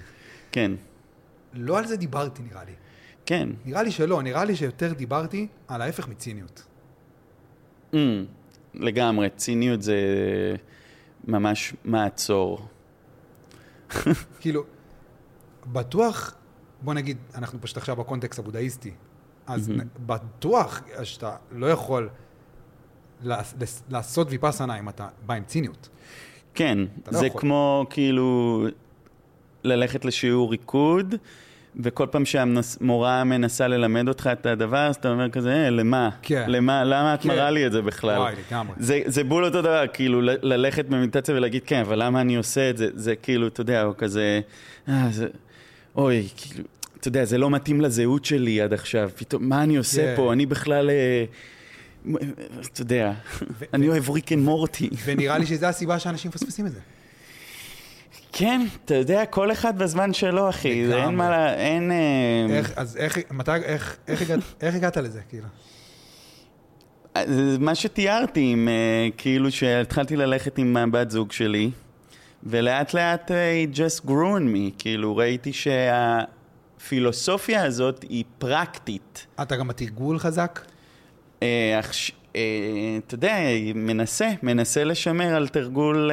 כן. 0.52 0.72
לא 1.54 1.78
על 1.78 1.88
זה 1.88 1.98
דיברתי 1.98 2.42
נראה 2.44 2.64
לי. 2.64 2.72
כן. 3.30 3.50
נראה 3.66 3.84
לי 3.84 3.92
שלא, 3.92 4.22
נראה 4.22 4.46
לי 4.46 4.56
שיותר 4.56 4.94
דיברתי 4.94 5.48
על 5.68 5.82
ההפך 5.82 6.08
מציניות. 6.08 6.64
Mm, 7.94 7.96
לגמרי, 8.74 9.30
ציניות 9.36 9.82
זה 9.82 9.96
ממש 11.28 11.74
מעצור. 11.86 12.68
כאילו, 14.40 14.64
בטוח, 15.66 16.36
בוא 16.82 16.94
נגיד, 16.94 17.18
אנחנו 17.36 17.62
פשוט 17.62 17.78
עכשיו 17.78 17.96
בקונטקסט 17.96 18.40
הבודהיסטי, 18.40 18.92
אז 19.48 19.70
mm-hmm. 19.70 20.00
בטוח 20.00 20.82
שאתה 21.04 21.36
לא 21.52 21.66
יכול 21.66 22.10
לעשות 23.90 24.28
ויפאסנה 24.30 24.80
אם 24.80 24.90
אתה 24.90 25.08
בא 25.26 25.34
עם 25.34 25.44
ציניות. 25.44 25.90
כן, 26.54 26.78
לא 27.12 27.20
זה 27.20 27.26
יכול. 27.28 27.42
כמו 27.42 27.86
כאילו 27.90 28.66
ללכת 29.64 30.06
לשיעור 30.06 30.52
ריקוד. 30.52 31.16
וכל 31.76 32.06
פעם 32.12 32.26
שהמורה 32.26 33.24
מנסה 33.24 33.68
ללמד 33.68 34.08
אותך 34.08 34.30
את 34.32 34.46
הדבר, 34.46 34.88
אז 34.88 34.96
אתה 34.96 35.12
אומר 35.12 35.30
כזה, 35.30 35.54
אה, 35.54 35.70
למה? 35.70 36.10
כן. 36.22 36.46
למה, 36.48 36.84
למה 36.84 37.14
את 37.14 37.22
כן. 37.22 37.28
מראה 37.30 37.50
לי 37.52 37.68
את 37.68 37.72
זה 37.72 37.82
בכלל? 37.82 38.20
וואי, 38.20 38.34
לגמרי. 38.48 38.76
זה, 38.80 39.02
זה 39.06 39.24
בול 39.24 39.46
אותו 39.46 39.62
דבר, 39.62 39.86
כאילו, 39.94 40.22
ללכת 40.22 40.86
במדיטציה 40.86 41.36
ולהגיד, 41.36 41.62
כן, 41.66 41.80
אבל 41.80 42.04
למה 42.04 42.22
אני 42.22 42.36
עושה 42.36 42.70
את 42.70 42.78
זה? 42.78 42.88
זה 42.94 43.16
כאילו, 43.16 43.48
אתה 43.48 43.62
יודע, 43.62 43.84
או 43.84 43.98
כזה, 43.98 44.42
אה, 44.90 45.08
זה, 45.12 45.28
אוי, 45.96 46.28
כאילו, 46.38 46.64
אתה 47.00 47.08
יודע, 47.08 47.26
זה 47.26 47.38
לא 47.38 47.50
מתאים 47.50 47.82
לזהות 47.82 48.26
שלי 48.26 48.62
עד 48.62 48.74
עכשיו, 48.74 49.10
פתאום, 49.16 49.50
מה 49.50 49.64
אני 49.64 49.78
עושה 49.78 50.02
כן. 50.02 50.14
פה? 50.16 50.34
אני 50.34 50.46
בכלל... 50.46 50.90
אה, 50.90 51.26
אתה 52.74 52.82
יודע, 52.82 53.14
אני 53.74 53.90
אוהב 53.90 54.10
ריק 54.10 54.32
אנד 54.32 54.44
מורטי. 54.44 54.90
ונראה 55.06 55.38
לי 55.38 55.46
שזו 55.46 55.66
הסיבה 55.66 56.00
שאנשים 56.00 56.30
מפספסים 56.30 56.66
את 56.66 56.72
זה. 56.72 56.80
כן, 58.40 58.62
אתה 58.86 58.96
יודע, 58.96 59.26
כל 59.26 59.52
אחד 59.52 59.78
בזמן 59.78 60.14
שלו, 60.14 60.50
אחי. 60.50 60.88
זה 60.88 61.04
אין 61.04 61.16
מה, 61.16 61.30
ל... 61.30 61.34
אין... 61.58 61.92
אה, 61.92 62.46
איך, 62.50 62.74
אז 62.76 62.98
איך, 62.98 63.18
מתי, 63.32 63.56
איך, 63.56 63.98
איך, 64.08 64.22
הגעת, 64.22 64.40
איך 64.62 64.76
הגעת 64.76 64.98
לזה, 64.98 65.22
כאילו? 65.30 65.48
אה, 67.16 67.24
מה 67.60 67.76
שתיארתי, 67.76 68.52
עם, 68.52 68.68
אה, 68.68 69.08
כאילו 69.18 69.52
שהתחלתי 69.52 70.16
ללכת 70.16 70.58
עם 70.58 70.78
הבת 70.78 71.12
זוג 71.12 71.32
שלי, 71.32 71.72
ולאט 72.44 72.94
לאט 72.94 73.32
it 73.32 73.76
just 73.76 74.06
grew 74.06 74.38
on 74.38 74.54
me, 74.54 74.72
כאילו 74.78 75.16
ראיתי 75.16 75.52
שהפילוסופיה 75.54 77.64
הזאת 77.64 78.06
היא 78.10 78.24
פרקטית. 78.38 79.28
אתה 79.42 79.56
גם 79.56 79.68
בתרגול 79.68 80.20
חזק? 80.20 80.60
אתה 81.38 81.46
יודע, 83.12 83.36
מנסה, 83.76 84.30
מנסה 84.44 84.84
לשמר 84.84 85.36
על 85.36 85.48
תרגול 85.48 86.12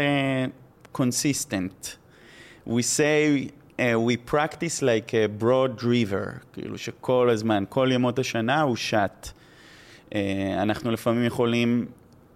consistent. 0.92 1.86
We 2.66 2.82
say, 2.82 3.50
uh, 3.78 4.00
we 4.00 4.16
practice 4.16 4.82
like 4.82 5.14
a 5.14 5.42
broad 5.42 5.82
river, 5.82 6.40
כאילו 6.52 6.78
שכל 6.78 7.30
הזמן, 7.30 7.64
כל 7.68 7.88
ימות 7.92 8.18
השנה 8.18 8.60
הוא 8.60 8.76
שט. 8.76 9.28
Uh, 10.10 10.14
אנחנו 10.62 10.90
לפעמים 10.90 11.24
יכולים 11.24 11.86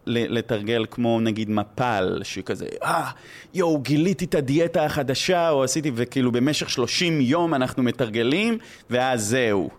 לתרגל 0.07 0.87
כמו 0.90 1.21
נגיד 1.21 1.51
מפל, 1.51 2.21
שכזה, 2.23 2.66
אה, 2.83 3.11
יואו, 3.55 3.81
גיליתי 3.81 4.25
את 4.25 4.35
הדיאטה 4.35 4.85
החדשה, 4.85 5.51
או 5.51 5.64
עשיתי, 5.64 5.90
וכאילו 5.95 6.33
במשך 6.33 6.71
30 6.71 7.21
יום 7.21 7.55
אנחנו 7.55 7.83
מתרגלים, 7.83 8.59
ואז 8.90 9.25
זהו. 9.25 9.71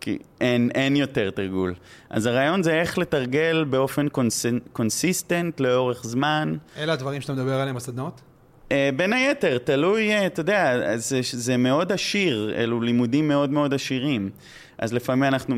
כי 0.00 0.18
אין, 0.40 0.70
אין 0.74 0.96
יותר 0.96 1.30
תרגול. 1.30 1.74
אז 2.10 2.26
הרעיון 2.26 2.62
זה 2.62 2.74
איך 2.74 2.98
לתרגל 2.98 3.64
באופן 3.70 4.08
cons, 4.08 4.46
consistent 4.72 5.60
לאורך 5.60 6.04
זמן. 6.04 6.56
אלה 6.76 6.92
הדברים 6.92 7.20
שאתה 7.20 7.32
מדבר 7.32 7.60
עליהם 7.60 7.76
בסדנאות? 7.76 8.20
אה, 8.74 8.90
בין 8.96 9.12
היתר, 9.12 9.58
תלוי, 9.58 10.12
אה, 10.12 10.26
אתה 10.26 10.40
יודע, 10.40 10.96
זה, 10.96 11.20
זה 11.22 11.56
מאוד 11.56 11.92
עשיר, 11.92 12.52
אלו 12.56 12.80
לימודים 12.80 13.28
מאוד 13.28 13.50
מאוד 13.50 13.74
עשירים. 13.74 14.30
אז 14.78 14.92
לפעמים 14.92 15.24
אנחנו 15.24 15.56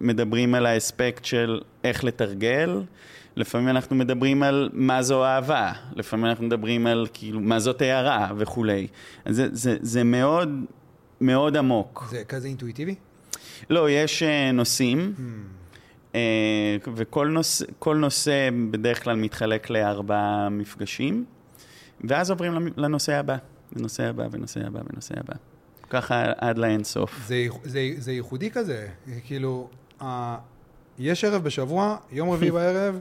מדברים 0.00 0.54
על 0.54 0.66
האספקט 0.66 1.24
של 1.24 1.60
איך 1.84 2.04
לתרגל, 2.04 2.82
לפעמים 3.36 3.68
אנחנו 3.68 3.96
מדברים 3.96 4.42
על 4.42 4.70
מה 4.72 5.02
זו 5.02 5.24
אהבה, 5.24 5.72
לפעמים 5.96 6.26
אנחנו 6.26 6.44
מדברים 6.44 6.86
על 6.86 7.06
כאילו 7.12 7.40
מה 7.40 7.58
זאת 7.58 7.82
הערה 7.82 8.28
וכולי. 8.36 8.86
אז 9.24 9.36
זה, 9.36 9.48
זה, 9.52 9.76
זה 9.80 10.04
מאוד 10.04 10.64
מאוד 11.20 11.56
עמוק. 11.56 12.08
זה 12.10 12.24
כזה 12.24 12.48
אינטואיטיבי? 12.48 12.94
לא, 13.70 13.90
יש 13.90 14.22
uh, 14.22 14.52
נושאים, 14.52 15.14
hmm. 15.16 16.16
וכל 16.94 17.28
נושא, 17.28 17.64
נושא 17.96 18.48
בדרך 18.70 19.04
כלל 19.04 19.16
מתחלק 19.16 19.70
לארבעה 19.70 20.48
מפגשים. 20.48 21.24
ואז 22.04 22.30
עוברים 22.30 22.68
לנושא 22.76 23.14
הבא, 23.14 23.36
לנושא 23.76 24.04
הבא, 24.04 24.26
ונושא 24.30 24.60
הבא, 24.66 24.80
ונושא 24.90 25.14
הבא. 25.20 25.34
ככה 25.90 26.32
עד 26.36 26.58
לאין 26.58 26.84
סוף. 26.84 27.20
זה, 27.26 27.46
זה, 27.64 27.80
זה 27.98 28.12
ייחודי 28.12 28.50
כזה, 28.50 28.88
כאילו, 29.24 29.68
uh, 30.00 30.04
יש 30.98 31.24
ערב 31.24 31.44
בשבוע, 31.44 31.96
יום 32.12 32.30
רביעי 32.30 32.50
בערב, 32.56 32.98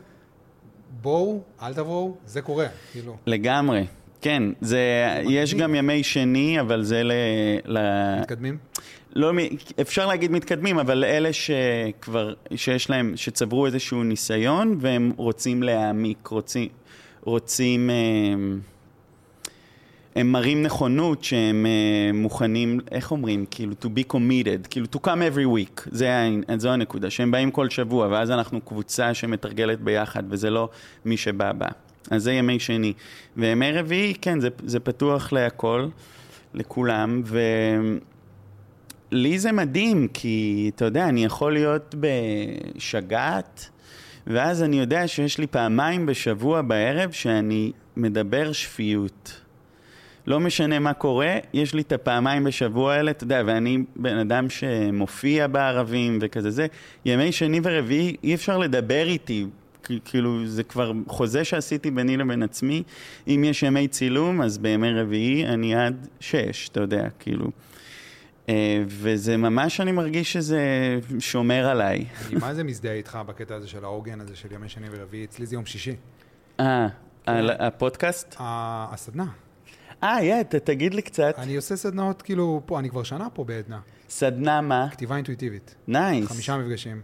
בואו, 1.01 1.41
אל 1.61 1.73
תבואו, 1.73 2.15
זה 2.25 2.41
קורה, 2.41 2.67
כאילו. 2.91 3.17
לגמרי, 3.25 3.85
כן, 4.21 4.43
זה, 4.61 4.81
יש 5.29 5.53
גם 5.53 5.75
ימי 5.75 6.03
שני, 6.03 6.59
אבל 6.59 6.83
זה 6.83 7.03
ל... 7.03 7.11
ל... 7.65 7.79
מתקדמים? 8.19 8.57
לא, 9.15 9.31
אפשר 9.81 10.05
להגיד 10.05 10.31
מתקדמים, 10.31 10.79
אבל 10.79 11.03
אלה 11.03 11.29
שכבר, 11.33 12.33
שיש 12.55 12.89
להם, 12.89 13.13
שצברו 13.15 13.65
איזשהו 13.65 14.03
ניסיון, 14.03 14.77
והם 14.81 15.11
רוצים 15.17 15.63
להעמיק, 15.63 16.27
רוצים, 16.27 16.67
רוצים... 17.21 17.89
אה, 17.89 17.95
הם 20.15 20.31
מראים 20.31 20.63
נכונות 20.63 21.23
שהם 21.23 21.65
uh, 21.65 22.15
מוכנים, 22.15 22.79
איך 22.91 23.11
אומרים, 23.11 23.45
כאילו 23.51 23.73
to 23.81 23.85
be 23.85 24.13
committed, 24.13 24.67
כאילו 24.69 24.87
to 24.95 24.99
come 25.05 25.35
every 25.35 25.45
week, 25.57 25.89
זה, 25.91 26.29
זו 26.57 26.69
הנקודה, 26.69 27.09
שהם 27.09 27.31
באים 27.31 27.51
כל 27.51 27.69
שבוע, 27.69 28.07
ואז 28.07 28.31
אנחנו 28.31 28.61
קבוצה 28.61 29.13
שמתרגלת 29.13 29.81
ביחד, 29.81 30.23
וזה 30.29 30.49
לא 30.49 30.69
מי 31.05 31.17
שבא 31.17 31.51
בא. 31.51 31.67
אז 32.11 32.23
זה 32.23 32.33
ימי 32.33 32.59
שני. 32.59 32.93
וימי 33.37 33.71
רביעי, 33.71 34.13
כן, 34.21 34.39
זה, 34.39 34.49
זה 34.65 34.79
פתוח 34.79 35.33
להכל, 35.33 35.87
לכולם, 36.53 37.21
לי 39.11 39.39
זה 39.39 39.51
מדהים, 39.51 40.07
כי 40.13 40.71
אתה 40.75 40.85
יודע, 40.85 41.09
אני 41.09 41.25
יכול 41.25 41.53
להיות 41.53 41.95
בשגעת, 41.99 43.69
ואז 44.27 44.63
אני 44.63 44.79
יודע 44.79 45.07
שיש 45.07 45.37
לי 45.37 45.47
פעמיים 45.47 46.05
בשבוע 46.05 46.61
בערב 46.61 47.11
שאני 47.11 47.71
מדבר 47.97 48.51
שפיות. 48.51 49.44
לא 50.27 50.39
משנה 50.39 50.79
מה 50.79 50.93
קורה, 50.93 51.37
יש 51.53 51.73
לי 51.73 51.81
את 51.81 51.91
הפעמיים 51.91 52.43
בשבוע 52.43 52.93
האלה, 52.93 53.11
אתה 53.11 53.23
יודע, 53.23 53.41
ואני 53.45 53.77
בן 53.95 54.17
אדם 54.17 54.49
שמופיע 54.49 55.47
בערבים 55.47 56.19
וכזה 56.21 56.51
זה. 56.51 56.67
ימי 57.05 57.31
שני 57.31 57.59
ורביעי 57.63 58.15
אי 58.23 58.35
אפשר 58.35 58.57
לדבר 58.57 59.07
איתי, 59.07 59.45
כאילו 60.05 60.47
זה 60.47 60.63
כבר 60.63 60.91
חוזה 61.07 61.43
שעשיתי 61.43 61.91
ביני 61.91 62.17
לבין 62.17 62.43
עצמי. 62.43 62.83
אם 63.27 63.43
יש 63.47 63.63
ימי 63.63 63.87
צילום, 63.87 64.41
אז 64.41 64.57
בימי 64.57 64.91
רביעי 64.91 65.45
אני 65.45 65.75
עד 65.75 66.07
שש, 66.19 66.69
אתה 66.69 66.79
יודע, 66.79 67.07
כאילו. 67.19 67.51
אה, 68.49 68.83
וזה 68.87 69.37
ממש, 69.37 69.81
אני 69.81 69.91
מרגיש 69.91 70.33
שזה 70.33 70.59
שומר 71.19 71.67
עליי. 71.67 72.05
אני 72.27 72.35
מה 72.39 72.53
זה 72.53 72.63
מזדהה 72.63 72.93
איתך 72.93 73.19
בקטע 73.27 73.55
הזה 73.55 73.67
של 73.67 73.83
העוגן 73.83 74.21
הזה 74.21 74.35
של 74.35 74.53
ימי 74.53 74.69
שני 74.69 74.87
ורביעי? 74.91 75.25
אצלי 75.25 75.45
זה 75.45 75.55
יום 75.55 75.65
שישי. 75.65 75.95
אה, 76.59 76.87
הפודקאסט? 77.59 78.35
הסדנה. 78.39 79.25
אה, 80.03 80.23
יא, 80.23 80.43
תגיד 80.43 80.93
לי 80.93 81.01
קצת. 81.01 81.35
אני 81.37 81.55
עושה 81.55 81.75
סדנאות, 81.75 82.21
כאילו, 82.21 82.61
פה, 82.65 82.79
אני 82.79 82.89
כבר 82.89 83.03
שנה 83.03 83.29
פה 83.29 83.43
בעדנה. 83.43 83.79
סדנה 84.09 84.61
מה? 84.61 84.87
כתיבה 84.91 85.15
אינטואיטיבית. 85.15 85.75
nice. 85.87 86.27
חמישה 86.27 86.57
מפגשים, 86.57 87.01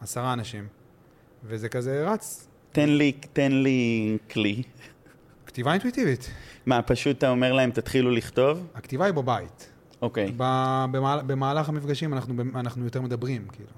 עשרה 0.00 0.32
אנשים, 0.32 0.66
וזה 1.44 1.68
כזה 1.68 2.10
רץ. 2.10 2.48
תן 2.72 2.88
לי, 2.88 3.12
תן 3.32 3.52
לי 3.52 4.18
כלי. 4.30 4.62
כתיבה 5.46 5.72
אינטואיטיבית. 5.72 6.30
מה, 6.66 6.82
פשוט 6.82 7.18
אתה 7.18 7.30
אומר 7.30 7.52
להם, 7.52 7.70
תתחילו 7.70 8.10
לכתוב? 8.10 8.66
הכתיבה 8.74 9.04
היא 9.04 9.14
בבית. 9.14 9.70
אוקיי. 10.02 10.32
במהל, 10.36 11.20
במהלך 11.26 11.68
המפגשים 11.68 12.12
אנחנו, 12.12 12.34
אנחנו 12.54 12.84
יותר 12.84 13.00
מדברים, 13.00 13.46
כאילו. 13.52 13.70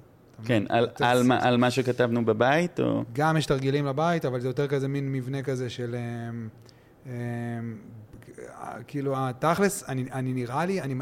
כן, 0.44 0.62
על, 0.68 0.88
על, 1.00 1.22
מה, 1.22 1.38
על 1.42 1.56
מה 1.56 1.70
שכתבנו 1.70 2.24
בבית, 2.24 2.80
או? 2.80 3.04
גם 3.12 3.36
יש 3.36 3.46
תרגילים 3.46 3.86
לבית, 3.86 4.24
אבל 4.24 4.40
זה 4.40 4.48
יותר 4.48 4.68
כזה 4.68 4.88
מין 4.88 5.12
מבנה 5.12 5.42
כזה 5.42 5.70
של... 5.70 5.96
כאילו, 8.86 9.14
התכלס, 9.16 9.84
אני, 9.88 10.04
אני 10.12 10.32
נראה 10.32 10.66
לי, 10.66 10.80
אני... 10.80 10.94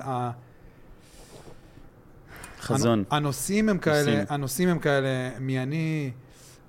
חזון. 2.60 3.04
הנושאים 3.10 3.68
הם 3.68 3.78
כאלה, 3.78 4.24
הנושאים 4.28 4.68
הם 4.68 4.78
כאלה, 4.78 5.38
מי 5.40 5.58
אני, 5.62 6.10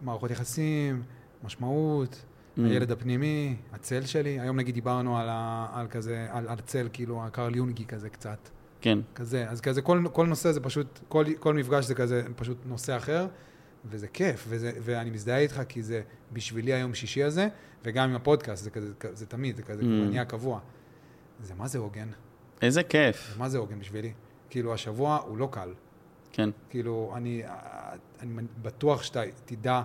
מערכות 0.01 0.31
יחסים, 0.31 1.03
משמעות, 1.43 2.15
mm. 2.57 2.61
הילד 2.61 2.91
הפנימי, 2.91 3.55
הצל 3.73 4.05
שלי. 4.05 4.39
היום 4.39 4.57
נגיד 4.57 4.75
דיברנו 4.75 5.17
על, 5.17 5.27
ה, 5.29 5.67
על 5.73 5.87
כזה, 5.87 6.27
על, 6.29 6.47
על 6.47 6.57
צל, 6.65 6.87
כאילו, 6.93 7.23
הקרל 7.23 7.55
יונגי 7.55 7.85
כזה 7.85 8.09
קצת. 8.09 8.49
כן. 8.81 8.99
כזה, 9.15 9.49
אז 9.49 9.61
כזה, 9.61 9.81
כל, 9.81 10.03
כל 10.13 10.27
נושא 10.27 10.51
זה 10.51 10.59
פשוט, 10.59 10.99
כל, 11.07 11.25
כל 11.39 11.53
מפגש 11.53 11.85
זה 11.85 11.95
כזה 11.95 12.23
פשוט 12.35 12.57
נושא 12.65 12.97
אחר, 12.97 13.27
וזה 13.85 14.07
כיף, 14.07 14.45
וזה, 14.49 14.71
ואני 14.81 15.09
מזדהה 15.09 15.37
איתך 15.37 15.61
כי 15.69 15.83
זה 15.83 16.01
בשבילי 16.33 16.73
היום 16.73 16.93
שישי 16.93 17.23
הזה, 17.23 17.47
וגם 17.83 18.09
עם 18.09 18.15
הפודקאסט, 18.15 18.63
זה 18.63 18.69
כזה, 18.69 18.87
זה 19.13 19.25
תמיד, 19.25 19.55
זה 19.55 19.63
כזה 19.63 19.81
mm. 19.81 19.85
נהיה 19.85 20.25
קבוע. 20.25 20.59
זה 21.43 21.53
מה 21.57 21.67
זה 21.67 21.77
עוגן? 21.77 22.09
איזה 22.61 22.83
כיף. 22.83 23.29
זה 23.33 23.39
מה 23.39 23.49
זה 23.49 23.57
עוגן 23.57 23.79
בשבילי? 23.79 24.13
כאילו, 24.49 24.73
השבוע 24.73 25.15
הוא 25.15 25.37
לא 25.37 25.49
קל. 25.51 25.73
כן. 26.31 26.49
כאילו, 26.69 27.13
אני, 27.15 27.43
אני 28.19 28.43
בטוח 28.61 29.03
שאתה 29.03 29.21
תדע, 29.45 29.81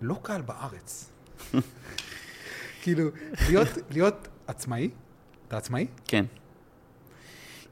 לא 0.00 0.16
קל 0.22 0.40
בארץ. 0.42 1.10
כאילו, 2.82 3.08
להיות, 3.48 3.68
להיות 3.90 4.28
עצמאי, 4.46 4.90
אתה 5.48 5.56
עצמאי? 5.56 5.86
כן. 6.04 6.24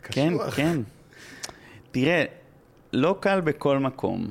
כן, 0.03 0.33
כן. 0.57 0.81
תראה, 1.91 2.25
לא 2.93 3.17
קל 3.21 3.41
בכל 3.41 3.79
מקום. 3.79 4.31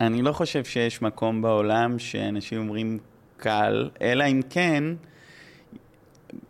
אני 0.00 0.22
לא 0.22 0.32
חושב 0.32 0.64
שיש 0.64 1.02
מקום 1.02 1.42
בעולם 1.42 1.98
שאנשים 1.98 2.58
אומרים 2.58 2.98
קל, 3.36 3.90
אלא 4.00 4.24
אם 4.24 4.40
כן, 4.50 4.84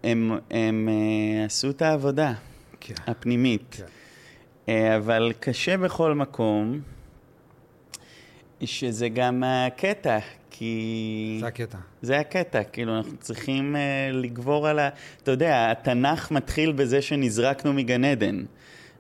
הם, 0.05 0.39
הם 0.51 0.89
uh, 0.89 1.47
עשו 1.47 1.71
את 1.71 1.83
העבודה 1.83 2.33
כן. 2.81 2.95
הפנימית. 3.07 3.77
כן. 3.79 3.85
Uh, 4.67 4.97
אבל 4.97 5.33
קשה 5.41 5.77
בכל 5.77 6.15
מקום, 6.15 6.81
שזה 8.65 9.09
גם 9.09 9.43
הקטע, 9.47 10.19
כי... 10.51 11.37
זה 11.41 11.47
הקטע. 11.47 11.79
זה 12.03 12.19
הקטע, 12.19 12.65
כאילו, 12.65 12.97
אנחנו 12.97 13.17
צריכים 13.17 13.77
uh, 13.77 14.15
לגבור 14.17 14.69
על 14.69 14.79
ה... 14.79 14.89
אתה 15.23 15.31
יודע, 15.31 15.71
התנ"ך 15.71 16.31
מתחיל 16.31 16.73
בזה 16.73 17.03
שנזרקנו 17.03 17.73
מגן 17.73 18.05
עדן. 18.05 18.45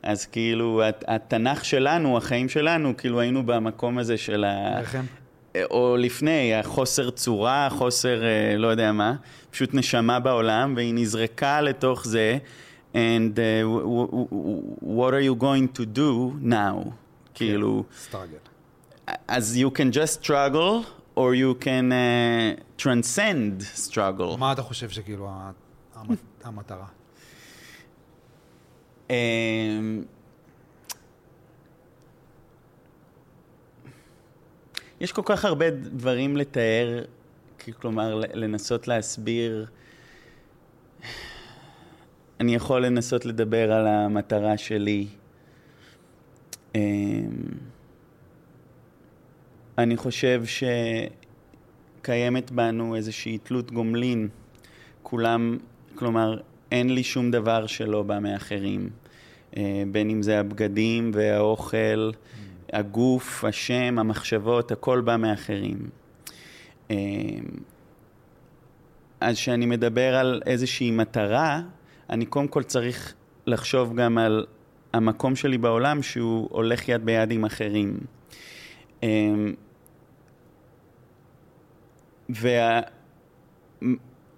אז 0.02 0.26
כאילו, 0.26 0.82
התנ"ך 1.06 1.64
שלנו, 1.64 2.16
החיים 2.16 2.48
שלנו, 2.48 2.96
כאילו 2.96 3.20
היינו 3.20 3.46
במקום 3.46 3.98
הזה 3.98 4.16
של 4.18 4.44
ה... 4.44 4.80
לחם. 4.80 5.04
או 5.70 5.96
לפני, 5.96 6.54
החוסר 6.54 7.10
צורה, 7.10 7.68
חוסר 7.70 8.24
אה, 8.24 8.56
לא 8.56 8.66
יודע 8.66 8.92
מה, 8.92 9.14
פשוט 9.50 9.74
נשמה 9.74 10.20
בעולם, 10.20 10.74
והיא 10.76 10.94
נזרקה 10.94 11.60
לתוך 11.60 12.06
זה, 12.06 12.38
and 12.94 13.36
uh, 13.36 13.64
what 14.82 15.12
are 15.12 15.24
you 15.28 15.34
going 15.42 15.78
to 15.78 15.84
do 15.96 16.44
now? 16.44 16.90
כאילו... 17.34 17.84
struggle. 18.10 18.50
אז 19.28 19.58
you 19.58 19.70
can 19.70 19.92
just 19.92 20.24
struggle, 20.24 20.84
or 21.16 21.34
you 21.34 21.64
can 21.64 21.92
uh, 21.92 22.82
transcend 22.82 23.62
struggle. 23.90 24.36
מה 24.38 24.52
אתה 24.52 24.62
חושב 24.62 24.88
שכאילו 24.90 25.30
המטרה? 26.44 26.86
יש 35.00 35.12
כל 35.12 35.22
כך 35.24 35.44
הרבה 35.44 35.70
דברים 35.70 36.36
לתאר, 36.36 37.04
כלומר, 37.80 38.20
לנסות 38.34 38.88
להסביר. 38.88 39.66
אני 42.40 42.54
יכול 42.54 42.86
לנסות 42.86 43.26
לדבר 43.26 43.72
על 43.72 43.86
המטרה 43.86 44.58
שלי. 44.58 45.06
אמ, 46.74 46.80
אני 49.78 49.96
חושב 49.96 50.42
שקיימת 52.00 52.50
בנו 52.50 52.96
איזושהי 52.96 53.38
תלות 53.38 53.72
גומלין. 53.72 54.28
כולם, 55.02 55.58
כלומר, 55.94 56.40
אין 56.72 56.94
לי 56.94 57.02
שום 57.02 57.30
דבר 57.30 57.66
שלא 57.66 58.02
בא 58.02 58.18
מאחרים. 58.18 58.90
אה, 59.56 59.82
בין 59.92 60.10
אם 60.10 60.22
זה 60.22 60.40
הבגדים 60.40 61.10
והאוכל. 61.14 62.10
הגוף, 62.72 63.44
השם, 63.44 63.98
המחשבות, 63.98 64.72
הכל 64.72 65.00
בא 65.00 65.16
מאחרים. 65.16 65.88
אמ, 66.90 66.96
אז 69.20 69.36
כשאני 69.36 69.66
מדבר 69.66 70.14
על 70.14 70.42
איזושהי 70.46 70.90
מטרה, 70.90 71.60
אני 72.10 72.26
קודם 72.26 72.48
כל 72.48 72.62
צריך 72.62 73.14
לחשוב 73.46 73.96
גם 73.96 74.18
על 74.18 74.46
המקום 74.92 75.36
שלי 75.36 75.58
בעולם 75.58 76.02
שהוא 76.02 76.48
הולך 76.50 76.88
יד 76.88 77.04
ביד 77.04 77.30
עם 77.30 77.44
אחרים. 77.44 77.98
אמ, 79.02 79.54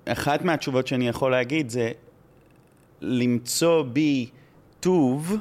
ואחת 0.07 0.42
מהתשובות 0.42 0.87
שאני 0.87 1.09
יכול 1.09 1.31
להגיד 1.31 1.71
זה 1.71 1.90
למצוא 3.01 3.83
בי 3.83 4.31
טוב 4.81 5.37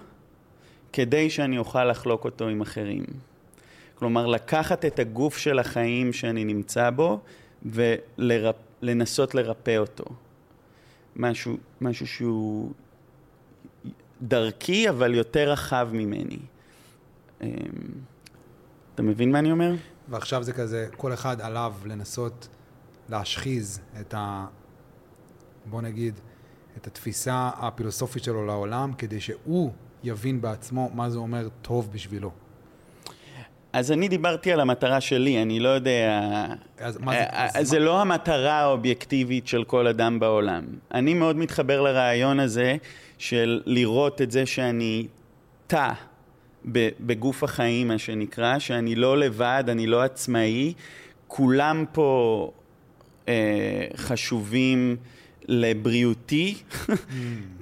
כדי 0.94 1.30
שאני 1.30 1.58
אוכל 1.58 1.86
לחלוק 1.86 2.26
אותו 2.26 2.48
עם 2.48 2.62
אחרים. 2.62 3.04
כלומר, 3.96 4.28
לקחת 4.28 4.86
את 4.86 5.00
הגוף 5.00 5.38
של 5.38 5.60
החיים 5.60 6.14
שאני 6.14 6.44
נמצא 6.44 6.90
בו 6.90 7.20
ולנסות 7.66 9.36
לרפא 9.36 9.78
אותו. 9.78 10.06
משהו, 11.16 11.58
משהו 11.82 12.08
שהוא 12.08 12.72
דרכי, 14.22 14.90
אבל 14.90 15.16
יותר 15.16 15.52
רחב 15.52 15.90
ממני. 15.94 16.40
אמ, 17.42 17.48
אתה 18.96 19.04
מבין 19.04 19.32
מה 19.32 19.40
אני 19.40 19.52
אומר? 19.52 19.74
ועכשיו 20.10 20.44
זה 20.44 20.54
כזה, 20.54 20.88
כל 20.98 21.14
אחד 21.14 21.42
עליו 21.42 21.74
לנסות 21.86 22.48
להשחיז 23.10 23.82
את 24.00 24.14
ה... 24.14 24.46
בוא 25.66 25.82
נגיד, 25.82 26.20
את 26.78 26.88
התפיסה 26.88 27.50
הפילוסופית 27.58 28.24
שלו 28.24 28.46
לעולם, 28.46 28.94
כדי 28.94 29.20
שהוא 29.20 29.72
יבין 30.04 30.42
בעצמו 30.42 30.92
מה 30.94 31.10
זה 31.10 31.18
אומר 31.18 31.48
טוב 31.62 31.90
בשבילו. 31.94 32.32
אז 33.74 33.92
אני 33.92 34.08
דיברתי 34.08 34.52
על 34.52 34.60
המטרה 34.60 35.02
שלי, 35.02 35.42
אני 35.42 35.60
לא 35.60 35.70
יודע... 35.70 36.22
אז 36.78 36.98
מה 36.98 37.12
זה? 37.12 37.20
אה, 37.20 37.48
אז 37.54 37.68
זה 37.68 37.80
מה... 37.80 37.86
לא 37.86 38.02
המטרה 38.02 38.54
האובייקטיבית 38.54 39.48
של 39.48 39.64
כל 39.64 39.88
אדם 39.88 40.20
בעולם. 40.20 40.64
אני 40.94 41.14
מאוד 41.14 41.36
מתחבר 41.36 41.82
לרעיון 41.82 42.40
הזה 42.40 42.76
של 43.18 43.62
לראות 43.66 44.22
את 44.22 44.32
זה 44.32 44.46
שאני 44.46 45.08
תא 45.68 45.90
בגוף 47.00 47.44
החיים, 47.44 47.88
מה 47.88 47.98
שנקרא, 47.98 48.60
שאני 48.60 48.96
לא 48.96 49.18
לבד, 49.18 49.64
אני 49.68 49.88
לא 49.88 50.02
עצמאי, 50.02 50.74
כולם 51.28 51.86
פה 51.92 52.52
אה, 53.28 53.34
חשובים 53.96 54.98
לבריאותי, 55.48 56.56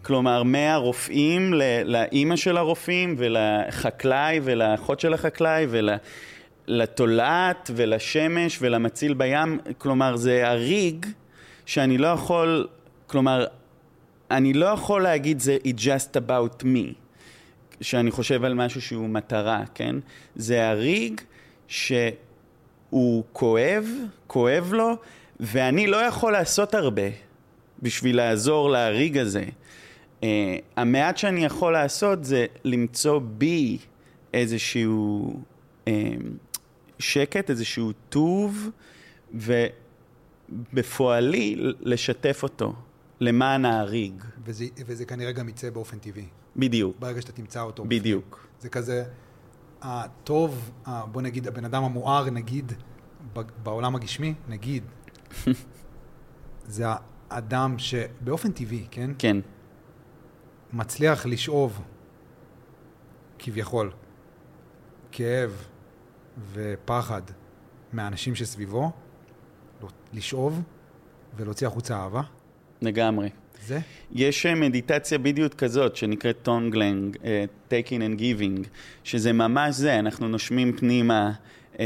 כלומר 0.02 0.44
מהרופאים 0.44 1.54
לאימא 1.86 2.36
של 2.36 2.58
הרופאים 2.58 3.16
ולחקלאי 3.18 4.40
ולאחות 4.44 5.00
של 5.00 5.14
החקלאי 5.14 5.68
ולתולעת 6.68 7.72
ולשמש 7.76 8.58
ולמציל 8.62 9.14
בים, 9.14 9.60
כלומר 9.78 10.16
זה 10.16 10.48
הריג 10.50 11.06
שאני 11.66 11.98
לא 11.98 12.08
יכול, 12.08 12.68
כלומר 13.08 13.46
אני 14.32 14.54
לא 14.54 14.66
יכול 14.66 15.02
להגיד 15.02 15.40
זה 15.40 15.58
it 15.64 15.80
just 15.80 16.18
about 16.28 16.64
me, 16.64 16.94
שאני 17.82 18.12
חושב 18.12 18.44
על 18.44 18.54
משהו 18.54 18.82
שהוא 18.82 19.10
מטרה, 19.10 19.64
כן? 19.76 19.96
זה 20.36 20.70
הריג 20.70 21.22
שהוא 21.68 23.24
כואב, 23.34 23.88
כואב 24.28 24.74
לו, 24.74 24.96
ואני 25.40 25.88
לא 25.88 25.98
יכול 25.98 26.32
לעשות 26.32 26.76
הרבה 26.76 27.29
בשביל 27.82 28.18
לעזור 28.18 28.70
להריג 28.70 29.18
הזה. 29.18 29.46
Uh, 30.22 30.24
המעט 30.76 31.18
שאני 31.18 31.46
יכול 31.46 31.74
לעשות 31.74 32.24
זה 32.24 32.46
למצוא 32.64 33.20
בי 33.20 33.78
איזשהו 34.34 35.34
uh, 35.86 35.90
שקט, 37.00 37.50
איזשהו 37.50 37.92
טוב, 38.10 38.70
ובפועלי 40.72 41.56
לשתף 41.80 42.40
אותו 42.44 42.74
למען 43.20 43.66
ההריג. 43.66 44.24
וזה, 44.46 44.66
וזה 44.86 45.06
כנראה 45.06 45.32
גם 45.32 45.50
יצא 45.50 45.70
באופן 45.70 46.00
טבעי. 46.00 46.26
בדיוק. 46.56 46.96
ברגע 47.00 47.22
שאתה 47.22 47.32
תמצא 47.32 47.62
אותו. 47.62 47.86
בדיוק. 47.88 48.48
זה 48.60 48.70
כזה, 48.70 49.04
הטוב, 49.82 50.72
בוא 51.12 51.22
נגיד, 51.22 51.48
הבן 51.48 51.66
אדם 51.66 51.84
המואר, 51.84 52.30
נגיד, 52.30 52.74
בעולם 53.64 53.96
הגשמי, 53.96 54.34
נגיד, 54.50 54.84
זה 56.68 56.86
האדם 57.30 57.76
שבאופן 57.80 58.52
טבעי, 58.52 58.86
כן? 58.92 59.12
כן. 59.18 59.38
מצליח 60.74 61.26
לשאוב, 61.26 61.82
כביכול, 63.40 63.92
כאב 65.12 65.68
ופחד 66.54 67.22
מהאנשים 67.94 68.36
שסביבו, 68.36 68.92
לשאוב 70.14 70.62
ולהוציא 71.38 71.68
החוצה 71.68 71.96
אהבה. 71.96 72.22
לגמרי. 72.82 73.30
זה? 73.66 73.80
יש 74.12 74.46
אה, 74.46 74.56
מדיטציה 74.56 75.18
בדיוק 75.18 75.54
כזאת 75.54 75.96
שנקראת 75.96 76.38
טונגלנג, 76.44 77.16
uh, 77.16 77.20
taking 77.70 78.00
and 78.00 78.20
giving, 78.20 78.68
שזה 79.04 79.34
ממש 79.34 79.76
זה, 79.76 80.00
אנחנו 80.00 80.28
נושמים 80.28 80.78
פנימה 80.78 81.32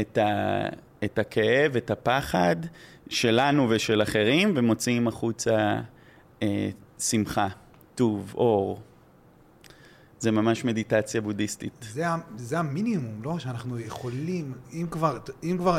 את, 0.00 0.18
ה, 0.18 0.66
את 1.04 1.18
הכאב, 1.18 1.76
את 1.76 1.90
הפחד 1.90 2.56
שלנו 3.08 3.66
ושל 3.70 4.02
אחרים, 4.02 4.52
ומוציאים 4.56 5.08
החוצה 5.08 5.80
uh, 6.40 6.44
שמחה, 6.98 7.48
טוב, 7.94 8.34
אור. 8.36 8.80
זה 10.18 10.30
ממש 10.30 10.64
מדיטציה 10.64 11.20
בודהיסטית. 11.20 11.86
זה, 11.92 12.04
זה 12.36 12.58
המינימום, 12.58 13.22
לא? 13.22 13.38
שאנחנו 13.38 13.80
יכולים, 13.80 14.52
אם 14.72 14.86
כבר, 14.90 15.18
אם 15.44 15.56
כבר... 15.58 15.78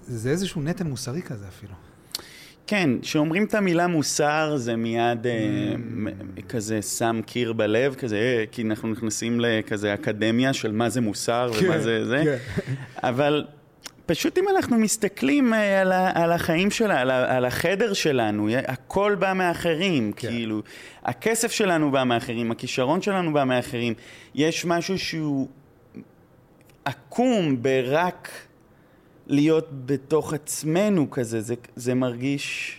זה 0.00 0.30
איזשהו 0.30 0.62
נטל 0.62 0.84
מוסרי 0.84 1.22
כזה 1.22 1.48
אפילו. 1.48 1.74
כן, 2.66 2.90
כשאומרים 3.02 3.44
את 3.44 3.54
המילה 3.54 3.86
מוסר 3.86 4.56
זה 4.56 4.76
מיד 4.76 5.26
אה, 5.26 5.74
mm. 5.74 6.42
כזה 6.48 6.82
שם 6.82 7.20
קיר 7.26 7.52
בלב, 7.52 7.94
כזה, 7.94 8.16
אה, 8.16 8.44
כי 8.52 8.62
אנחנו 8.62 8.88
נכנסים 8.88 9.40
לכזה 9.40 9.94
אקדמיה 9.94 10.52
של 10.52 10.72
מה 10.72 10.88
זה 10.88 11.00
מוסר 11.00 11.50
ומה 11.52 11.72
כן, 11.72 11.80
זה 11.80 12.04
זה, 12.04 12.22
כן. 12.24 12.74
אבל 12.96 13.44
פשוט 14.08 14.38
אם 14.38 14.44
אנחנו 14.56 14.78
מסתכלים 14.78 15.54
אה, 15.54 15.80
על, 15.80 15.92
על 15.92 16.32
החיים 16.32 16.70
שלה, 16.70 17.00
על, 17.00 17.10
על 17.10 17.44
החדר 17.44 17.92
שלנו, 17.92 18.48
הכל 18.66 19.16
בא 19.18 19.32
מאחרים, 19.32 20.12
כן. 20.16 20.28
כאילו, 20.28 20.62
הכסף 21.04 21.52
שלנו 21.52 21.90
בא 21.90 22.04
מאחרים, 22.04 22.50
הכישרון 22.50 23.02
שלנו 23.02 23.32
בא 23.32 23.44
מאחרים, 23.44 23.94
יש 24.34 24.64
משהו 24.64 24.98
שהוא 24.98 25.48
עקום 26.84 27.62
ברק... 27.62 28.28
להיות 29.28 29.68
בתוך 29.86 30.32
עצמנו 30.32 31.10
כזה, 31.10 31.40
זה, 31.40 31.54
זה 31.76 31.94
מרגיש... 31.94 32.74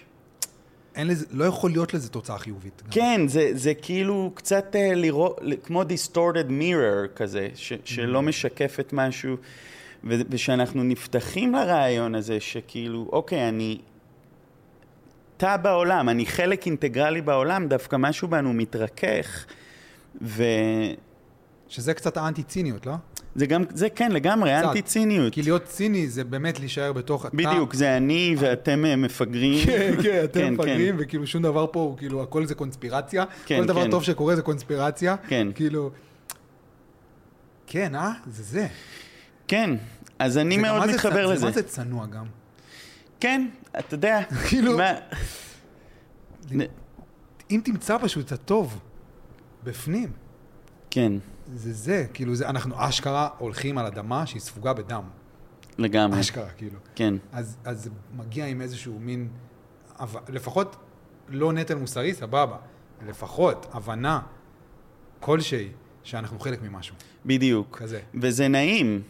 אין 0.96 1.08
לזה, 1.08 1.26
לא 1.32 1.46
יכול 1.46 1.72
להיות 1.72 1.94
לזה 1.94 2.10
תוצאה 2.10 2.38
חיובית. 2.38 2.82
כן, 2.92 3.28
זה, 3.28 3.50
זה 3.54 3.74
כאילו 3.74 4.32
קצת 4.34 4.76
uh, 4.76 4.96
לראות, 4.96 5.40
כמו 5.64 5.82
distorted 5.84 6.50
mirror 6.50 7.08
כזה, 7.16 7.48
ש, 7.56 7.74
שלא 7.86 8.20
mm. 8.20 8.22
משקף 8.22 8.80
את 8.80 8.94
משהו, 8.94 9.36
ו, 10.04 10.14
ושאנחנו 10.30 10.84
נפתחים 10.84 11.54
לרעיון 11.54 12.16
הזה, 12.16 12.40
שכאילו, 12.40 13.10
אוקיי, 13.12 13.50
אני 13.50 13.78
תא 15.38 15.58
בעולם, 15.58 16.10
אני 16.10 16.26
חלק 16.26 16.66
אינטגרלי 16.66 17.22
בעולם, 17.22 17.68
דווקא 17.68 17.96
משהו 17.96 18.28
בנו 18.28 18.54
מתרכך, 18.54 19.46
ו... 20.22 20.44
שזה 21.70 21.94
קצת 21.94 22.18
האנטי-ציניות, 22.18 22.86
לא? 22.86 22.94
זה 23.36 23.46
גם, 23.46 23.64
זה 23.74 23.90
כן, 23.90 24.12
לגמרי, 24.12 24.60
אנטי 24.60 24.82
ציניות. 24.82 25.34
כי 25.34 25.42
להיות 25.42 25.64
ציני 25.66 26.08
זה 26.08 26.24
באמת 26.24 26.60
להישאר 26.60 26.94
בתוך. 26.94 27.26
בדיוק, 27.34 27.74
זה 27.74 27.98
אני 27.98 28.36
ואתם 28.40 28.86
אה, 28.86 28.96
מפגרים. 28.96 29.66
כן, 29.66 29.94
כן, 30.04 30.24
אתם 30.24 30.40
כן, 30.40 30.54
מפגרים, 30.54 30.98
כן. 30.98 31.04
וכאילו 31.04 31.28
שום 31.28 31.44
דבר 31.44 31.66
פה, 31.72 31.96
כאילו 31.98 32.24
הכל 32.24 32.46
זה 32.46 32.56
קונספירציה. 32.56 33.24
כן, 33.46 33.60
כל 33.60 33.66
דבר 33.66 33.84
כן. 33.84 33.92
טוב 33.92 34.04
שקורה 34.04 34.36
זה 34.36 34.42
קונספירציה. 34.42 35.16
כן. 35.28 35.48
כאילו... 35.56 35.90
כן, 37.68 37.96
אה? 37.96 38.12
זה 38.28 38.44
זה. 38.44 38.68
כן, 39.50 39.76
אז 40.20 40.38
אני 40.38 40.58
מאוד 40.58 40.90
מתחבר 40.90 41.28
זה, 41.28 41.34
לזה. 41.34 41.40
זה 41.40 41.46
מה 41.46 41.52
זה 41.52 41.64
צנוע 41.64 42.06
גם. 42.06 42.26
כן, 43.20 43.48
אתה 43.80 43.94
יודע. 43.94 44.20
כאילו... 44.50 44.78
אם 47.52 47.62
תמצא 47.64 47.98
פשוט 48.02 48.26
את 48.26 48.32
הטוב 48.32 48.80
בפנים. 49.64 50.12
כן. 50.92 51.14
זה 51.54 51.74
זה, 51.74 52.06
כאילו 52.14 52.36
זה, 52.36 52.50
אנחנו 52.50 52.76
אשכרה 52.78 53.30
הולכים 53.38 53.78
על 53.78 53.86
אדמה 53.86 54.26
שהיא 54.26 54.42
ספוגה 54.42 54.74
בדם. 54.74 55.04
לגמרי. 55.78 56.20
אשכרה, 56.20 56.50
כאילו. 56.50 56.80
כן. 56.96 57.14
אז, 57.32 57.58
אז 57.64 57.84
זה 57.84 57.90
מגיע 58.18 58.46
עם 58.46 58.62
איזשהו 58.62 59.00
מין, 59.00 59.28
לפחות 60.30 60.76
לא 61.28 61.54
נטל 61.54 61.76
מוסרי, 61.76 62.14
סבבה. 62.14 62.58
לפחות 63.08 63.68
הבנה 63.74 64.20
כלשהי 65.20 65.70
שאנחנו 66.04 66.40
חלק 66.40 66.62
ממשהו. 66.62 66.96
בדיוק. 67.26 67.78
כזה. 67.78 68.00
וזה 68.14 68.48
נעים, 68.48 69.02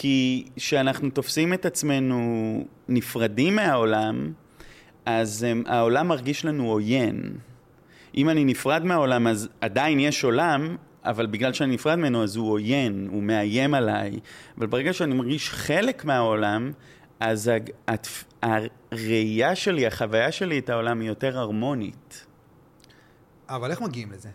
כי 0.00 0.44
כשאנחנו 0.56 1.10
תופסים 1.10 1.54
את 1.54 1.66
עצמנו 1.66 2.64
נפרדים 2.88 3.56
מהעולם, 3.56 4.32
אז 5.06 5.46
um, 5.46 5.68
העולם 5.70 6.08
מרגיש 6.08 6.44
לנו 6.44 6.70
עוין. 6.70 7.36
אם 8.14 8.28
אני 8.28 8.44
נפרד 8.44 8.84
מהעולם, 8.84 9.26
אז 9.26 9.48
עדיין 9.60 10.00
יש 10.00 10.24
עולם, 10.24 10.76
אבל 11.04 11.26
בגלל 11.26 11.52
שאני 11.52 11.74
נפרד 11.74 11.96
ממנו 11.96 12.22
אז 12.22 12.36
הוא 12.36 12.52
עוין, 12.52 13.08
הוא 13.10 13.22
מאיים 13.22 13.74
עליי. 13.74 14.20
אבל 14.58 14.66
ברגע 14.66 14.92
שאני 14.92 15.14
מרגיש 15.14 15.50
חלק 15.50 16.04
מהעולם, 16.04 16.72
אז 17.20 17.50
הראייה 18.42 19.54
שלי, 19.54 19.86
החוויה 19.86 20.32
שלי 20.32 20.58
את 20.58 20.70
העולם 20.70 21.00
היא 21.00 21.08
יותר 21.08 21.38
הרמונית. 21.38 22.26
אבל 23.48 23.70
איך 23.70 23.80
מגיעים 23.80 24.12
לזה? 24.12 24.28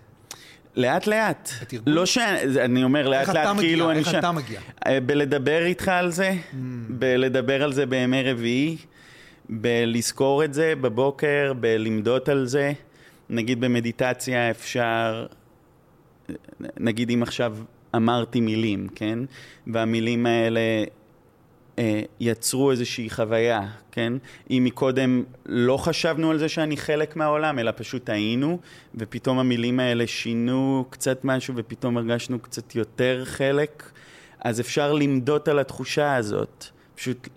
לאט 0.76 1.08
לאט. 1.08 1.50
בתרגול? 1.62 1.94
לא 1.94 2.06
שאני 2.06 2.84
אומר 2.84 3.08
לאט 3.08 3.30
לאט, 3.30 3.58
כאילו 3.60 3.92
אני... 3.92 4.00
איך 4.00 4.16
אתה 4.16 4.32
מגיע? 4.32 4.60
אה, 4.88 5.00
בלדבר 5.00 5.66
איתך 5.66 5.88
על 5.88 6.12
זה, 6.12 6.32
mm. 6.32 6.56
בלדבר 6.90 7.64
על 7.64 7.74
זה 7.74 7.86
בימי 7.86 8.24
רביעי, 8.24 8.78
בלזכור 9.50 10.44
את 10.44 10.54
זה 10.54 10.74
בבוקר, 10.82 11.54
בלמדות 11.60 12.30
על 12.30 12.46
זה. 12.46 12.74
נגיד 13.30 13.62
במדיטציה 13.62 14.50
אפשר 14.50 15.26
נגיד 16.78 17.10
אם 17.10 17.24
עכשיו 17.24 17.58
אמרתי 17.96 18.42
מילים, 18.42 18.88
כן? 18.96 19.20
והמילים 19.68 20.26
האלה 20.26 20.60
אה, 21.80 22.02
יצרו 22.20 22.72
איזושהי 22.72 23.10
חוויה, 23.10 23.62
כן? 23.92 24.14
אם 24.50 24.64
מקודם 24.66 25.24
לא 25.46 25.78
חשבנו 25.78 26.32
על 26.32 26.38
זה 26.38 26.50
שאני 26.50 26.78
חלק 26.78 27.16
מהעולם, 27.16 27.60
אלא 27.60 27.72
פשוט 27.76 28.10
היינו, 28.10 28.60
ופתאום 28.96 29.40
המילים 29.40 29.80
האלה 29.80 30.08
שינו 30.08 30.86
קצת 30.90 31.20
משהו, 31.24 31.54
ופתאום 31.58 31.98
הרגשנו 31.98 32.40
קצת 32.40 32.76
יותר 32.76 33.22
חלק, 33.26 33.92
אז 34.40 34.60
אפשר 34.60 34.94
למדות 34.94 35.48
על 35.48 35.60
התחושה 35.60 36.16
הזאת. 36.16 36.66
פשוט 36.96 37.30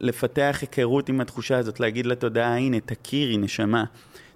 לפתח 0.00 0.58
היכרות 0.60 1.08
עם 1.08 1.20
התחושה 1.20 1.58
הזאת, 1.58 1.80
להגיד 1.80 2.06
לתודעה, 2.06 2.56
הנה, 2.56 2.80
תכירי, 2.80 3.36
נשמה. 3.36 3.84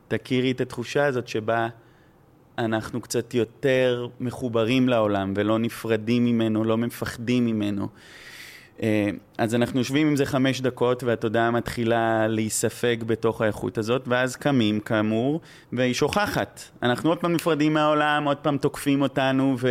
תכירי 0.09 0.51
את 0.51 0.61
התחושה 0.61 1.07
הזאת 1.07 1.29
שבה... 1.29 1.69
אנחנו 2.59 3.01
קצת 3.01 3.35
יותר 3.35 4.07
מחוברים 4.21 4.89
לעולם 4.89 5.33
ולא 5.37 5.59
נפרדים 5.59 6.25
ממנו, 6.25 6.65
לא 6.65 6.77
מפחדים 6.77 7.47
ממנו. 7.47 7.89
אה, 8.83 9.11
אז 9.39 9.55
אנחנו 9.55 9.79
יושבים 9.79 10.07
עם 10.07 10.17
זה 10.17 10.27
חמש 10.27 10.61
דקות 10.61 11.03
והתודעה 11.03 11.51
מתחילה 11.51 12.27
להיספג 12.29 12.97
בתוך 13.05 13.41
האיכות 13.41 13.79
הזאת 13.79 14.03
ואז 14.07 14.37
קמים 14.37 14.81
כאמור 14.81 15.41
והיא 15.73 15.95
שוכחת. 15.95 16.61
אנחנו 16.83 17.09
עוד 17.11 17.19
פעם 17.19 17.33
נפרדים 17.33 17.75
מהעולם, 17.75 18.25
עוד 18.25 18.37
פעם 18.37 18.59
תוקפים 18.59 19.03
אותנו 19.03 19.57
ו... 19.59 19.69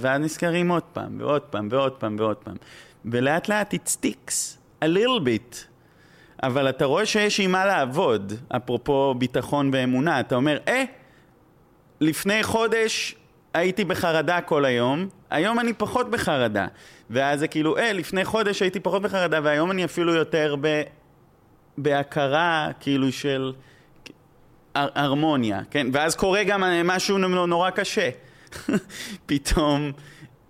ואז 0.00 0.20
נזכרים 0.20 0.68
עוד 0.68 0.82
פעם 0.82 1.16
ועוד 1.18 1.42
פעם 1.42 1.68
ועוד 1.70 1.92
פעם 1.92 2.16
ועוד 2.18 2.36
פעם 2.36 2.56
ולאט 3.04 3.48
לאט 3.48 3.74
it 3.74 3.88
sticks 3.88 4.56
a 4.84 4.86
little 4.86 5.24
bit 5.24 5.70
אבל 6.42 6.68
אתה 6.68 6.84
רואה 6.84 7.06
שיש 7.06 7.40
עם 7.40 7.52
מה 7.52 7.66
לעבוד, 7.66 8.32
אפרופו 8.48 9.14
ביטחון 9.18 9.70
ואמונה. 9.72 10.20
אתה 10.20 10.34
אומר, 10.34 10.58
אה, 10.68 10.84
לפני 12.00 12.42
חודש 12.42 13.14
הייתי 13.54 13.84
בחרדה 13.84 14.40
כל 14.40 14.64
היום, 14.64 15.08
היום 15.30 15.60
אני 15.60 15.72
פחות 15.72 16.10
בחרדה. 16.10 16.66
ואז 17.10 17.40
זה 17.40 17.48
כאילו, 17.48 17.76
אה, 17.76 17.92
לפני 17.92 18.24
חודש 18.24 18.62
הייתי 18.62 18.80
פחות 18.80 19.02
בחרדה, 19.02 19.40
והיום 19.42 19.70
אני 19.70 19.84
אפילו 19.84 20.14
יותר 20.14 20.56
ב... 20.60 20.82
בהכרה, 21.78 22.68
כאילו, 22.80 23.12
של 23.12 23.52
הר- 24.74 24.88
הרמוניה, 24.94 25.60
כן? 25.70 25.86
ואז 25.92 26.14
קורה 26.14 26.44
גם 26.44 26.62
משהו 26.84 27.18
נורא 27.18 27.70
קשה. 27.70 28.10
פתאום 29.26 29.92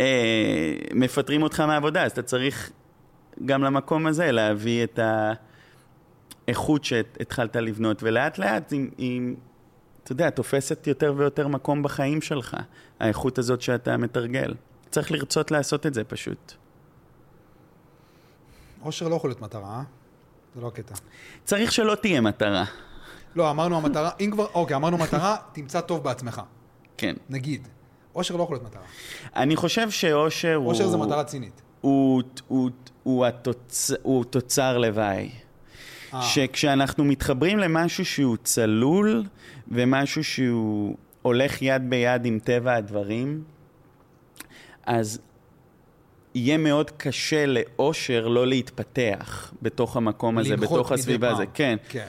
אה, 0.01 0.75
מפטרים 0.95 1.43
אותך 1.43 1.61
מהעבודה, 1.61 2.03
אז 2.03 2.11
אתה 2.11 2.23
צריך 2.23 2.71
גם 3.45 3.65
למקום 3.65 4.07
הזה 4.07 4.33
להביא 4.33 4.85
את 4.85 4.99
האיכות 6.49 6.85
שהתחלת 6.85 7.57
לבנות, 7.57 8.03
ולאט 8.03 8.39
לאט 8.39 8.73
היא, 8.73 8.91
היא, 8.99 9.35
אתה 10.05 10.13
יודע, 10.13 10.31
תופסת 10.31 10.87
יותר 10.87 11.15
ויותר 11.17 11.49
מקום 11.49 11.83
בחיים 11.83 12.23
שלך, 12.23 12.57
האיכות 13.01 13.39
הזאת 13.39 13.61
שאתה 13.63 13.97
מתרגל. 13.97 14.55
צריך 14.91 15.13
לרצות 15.13 15.51
לעשות 15.51 15.87
את 15.87 15.95
זה 15.95 16.05
פשוט. 16.05 16.53
אושר 18.83 19.09
לא 19.09 19.15
יכול 19.15 19.31
להיות 19.31 19.41
מטרה, 19.41 19.77
אה? 19.77 19.83
זה 20.55 20.61
לא 20.61 20.67
הקטע. 20.67 20.95
צריך 21.45 21.73
שלא 21.73 21.95
תהיה 21.95 22.21
מטרה. 22.21 22.65
לא, 23.35 23.51
אמרנו 23.51 23.77
המטרה, 23.77 24.11
אם 24.21 24.31
כבר, 24.33 24.47
אוקיי, 24.55 24.77
אמרנו 24.77 24.99
מטרה, 24.99 25.37
תמצא 25.53 25.81
טוב 25.81 26.05
בעצמך. 26.05 26.43
כן. 26.97 27.15
נגיד. 27.29 27.69
אושר 28.15 28.37
לא 28.37 28.43
יכול 28.43 28.57
להיות 28.57 28.67
מטרה. 28.67 28.83
אני 29.37 29.57
חושב 29.57 29.91
שאושר 29.91 30.55
הוא... 30.55 30.67
אושר 30.69 30.89
זה 30.89 30.97
מטרה 30.97 31.25
צינית. 31.25 31.63
הוא, 31.81 32.23
הוא, 32.49 32.71
הוא, 33.03 33.27
התוצ... 33.27 33.91
הוא 34.03 34.25
תוצר 34.25 34.79
לוואי. 34.79 35.31
אה. 36.15 36.23
שכשאנחנו 36.23 37.05
מתחברים 37.05 37.59
למשהו 37.59 38.05
שהוא 38.05 38.37
צלול 38.45 39.25
ומשהו 39.69 40.25
שהוא 40.25 40.97
הולך 41.23 41.63
יד 41.63 41.91
ביד 41.91 42.25
עם 42.25 42.39
טבע 42.45 42.75
הדברים, 42.75 43.45
אז 44.91 45.21
יהיה 46.35 46.59
מאוד 46.59 46.91
קשה 46.91 47.45
לאושר 47.47 48.29
לא 48.29 48.47
להתפתח 48.47 49.53
בתוך 49.63 49.97
המקום 49.97 50.39
הזה, 50.39 50.57
בתוך 50.57 50.93
הסביבה. 50.93 51.31
הזאת. 51.31 51.49
כן. 51.55 51.77
כן. 51.89 52.07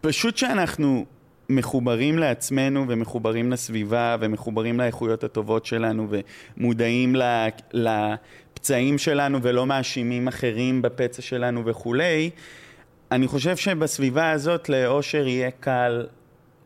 פשוט 0.00 0.36
שאנחנו 0.36 1.04
מחוברים 1.48 2.18
לעצמנו 2.18 2.84
ומחוברים 2.88 3.52
לסביבה 3.52 4.16
ומחוברים 4.20 4.80
לאיכויות 4.80 5.24
הטובות 5.24 5.66
שלנו 5.66 6.08
ומודעים 6.56 7.16
ל- 7.16 7.48
לפצעים 7.72 8.98
שלנו 8.98 9.38
ולא 9.42 9.66
מאשימים 9.66 10.28
אחרים 10.28 10.82
בפצע 10.82 11.22
שלנו 11.22 11.62
וכולי, 11.66 12.30
אני 13.12 13.26
חושב 13.26 13.56
שבסביבה 13.56 14.30
הזאת 14.30 14.68
לאושר 14.68 15.26
יהיה 15.26 15.50
קל 15.50 16.06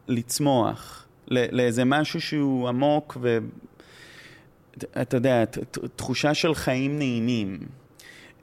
לצמוח 0.09 1.07
ל- 1.29 1.57
לאיזה 1.57 1.85
משהו 1.85 2.21
שהוא 2.21 2.69
עמוק 2.69 3.17
ו... 3.21 3.39
אתה 5.03 5.17
יודע, 5.17 5.45
תחושה 5.97 6.35
של 6.35 6.55
חיים 6.55 6.99
נעימים. 6.99 7.59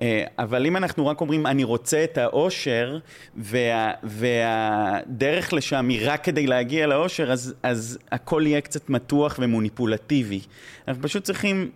אה, 0.02 0.24
אבל 0.40 0.66
אם 0.66 0.78
אנחנו 0.78 1.08
רק 1.08 1.22
אומרים, 1.22 1.46
אני 1.48 1.64
רוצה 1.64 2.04
את 2.04 2.18
האושר, 2.18 3.00
וה, 3.38 3.92
והדרך 4.04 5.54
לשם 5.54 5.88
היא 5.90 6.00
רק 6.12 6.24
כדי 6.24 6.48
להגיע 6.48 6.88
לאושר, 6.88 7.32
אז, 7.32 7.54
אז 7.64 7.98
הכל 8.12 8.44
יהיה 8.46 8.62
קצת 8.62 8.90
מתוח 8.90 9.36
ומוניפולטיבי. 9.42 10.42
אנחנו 10.88 11.04
פשוט 11.04 11.24
צריכים 11.24 11.72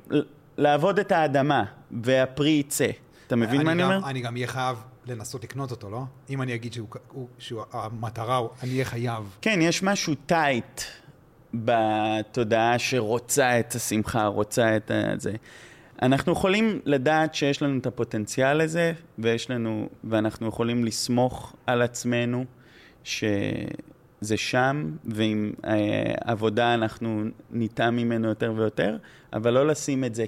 לעבוד 0.57 0.99
את 0.99 1.11
האדמה, 1.11 1.63
והפרי 2.03 2.49
יצא. 2.49 2.87
אתה 3.27 3.35
מבין 3.35 3.63
מה 3.63 3.71
אני 3.71 3.81
גם- 3.83 3.91
אומר? 3.91 4.09
אני 4.09 4.21
גם 4.21 4.35
אהיה 4.35 4.47
חייב 4.47 4.77
לנסות 5.07 5.43
לקנות 5.43 5.71
אותו, 5.71 5.89
לא? 5.89 6.01
אם 6.29 6.41
אני 6.41 6.55
אגיד 6.55 6.73
שהוא, 6.73 6.87
הוא, 7.11 7.27
שהוא 7.39 7.61
המטרה, 7.71 8.35
הוא- 8.35 8.49
אני 8.63 8.71
אהיה 8.71 8.85
חייב. 8.85 9.23
כן, 9.41 9.59
יש 9.61 9.83
משהו 9.83 10.13
טייט 10.25 10.81
בתודעה 11.53 12.79
שרוצה 12.79 13.59
את 13.59 13.75
השמחה, 13.75 14.25
רוצה 14.25 14.75
את 14.75 14.91
זה. 15.17 15.31
אנחנו 16.01 16.31
יכולים 16.31 16.79
לדעת 16.85 17.35
שיש 17.35 17.61
לנו 17.61 17.79
את 17.79 17.85
הפוטנציאל 17.85 18.63
לזה, 18.63 18.93
ויש 19.19 19.49
לנו, 19.49 19.89
ואנחנו 20.03 20.47
יכולים 20.47 20.85
לסמוך 20.85 21.55
על 21.67 21.81
עצמנו 21.81 22.45
שזה 23.03 24.37
שם, 24.37 24.91
ועם 25.05 25.53
אה, 25.65 26.13
עבודה 26.25 26.73
אנחנו 26.73 27.23
ניטע 27.51 27.89
ממנו 27.89 28.27
יותר 28.27 28.53
ויותר, 28.55 28.97
אבל 29.33 29.53
לא 29.53 29.67
לשים 29.67 30.03
את 30.03 30.15
זה 30.15 30.25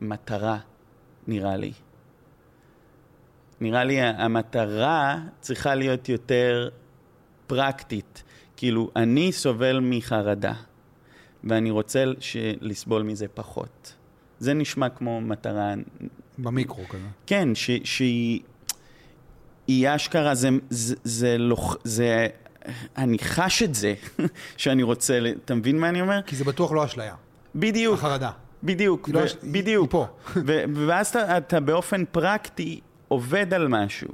כמטרה, 0.00 0.58
נראה 1.26 1.56
לי. 1.56 1.72
נראה 3.60 3.84
לי 3.84 4.00
המטרה 4.00 5.18
צריכה 5.40 5.74
להיות 5.74 6.08
יותר 6.08 6.68
פרקטית. 7.46 8.23
כאילו, 8.64 8.90
אני 8.96 9.32
סובל 9.32 9.80
מחרדה, 9.82 10.52
ואני 11.44 11.70
רוצה 11.70 12.04
לסבול 12.60 13.02
מזה 13.02 13.26
פחות. 13.34 13.92
זה 14.38 14.54
נשמע 14.54 14.88
כמו 14.88 15.20
מטרה, 15.20 15.74
במיקרו 16.38 16.84
כזה. 16.88 17.04
כן, 17.26 17.54
ש- 17.54 17.70
שהיא 17.84 18.40
היא 19.66 19.88
אשכרה, 19.88 20.34
זה, 20.34 20.48
זה, 20.70 20.94
זה, 21.04 21.38
לא, 21.38 21.56
זה, 21.84 22.26
אני 22.96 23.18
חש 23.18 23.62
את 23.62 23.74
זה, 23.74 23.94
שאני 24.56 24.82
רוצה, 24.82 25.18
אתה 25.44 25.54
מבין 25.54 25.78
מה 25.78 25.88
אני 25.88 26.00
אומר? 26.00 26.22
כי 26.22 26.36
זה 26.36 26.44
בטוח 26.44 26.72
לא 26.72 26.84
אשליה. 26.84 27.14
בדיוק, 27.54 27.94
החרדה. 27.98 28.30
בדיוק, 28.62 29.08
לא 29.08 29.18
ו- 29.18 29.22
היא- 29.42 29.52
בדיוק. 29.52 29.82
היא 29.94 30.00
פה. 30.00 30.06
ו- 30.46 30.64
ואז 30.86 31.08
אתה, 31.08 31.38
אתה 31.38 31.60
באופן 31.60 32.04
פרקטי 32.12 32.80
עובד 33.08 33.54
על 33.54 33.68
משהו, 33.68 34.08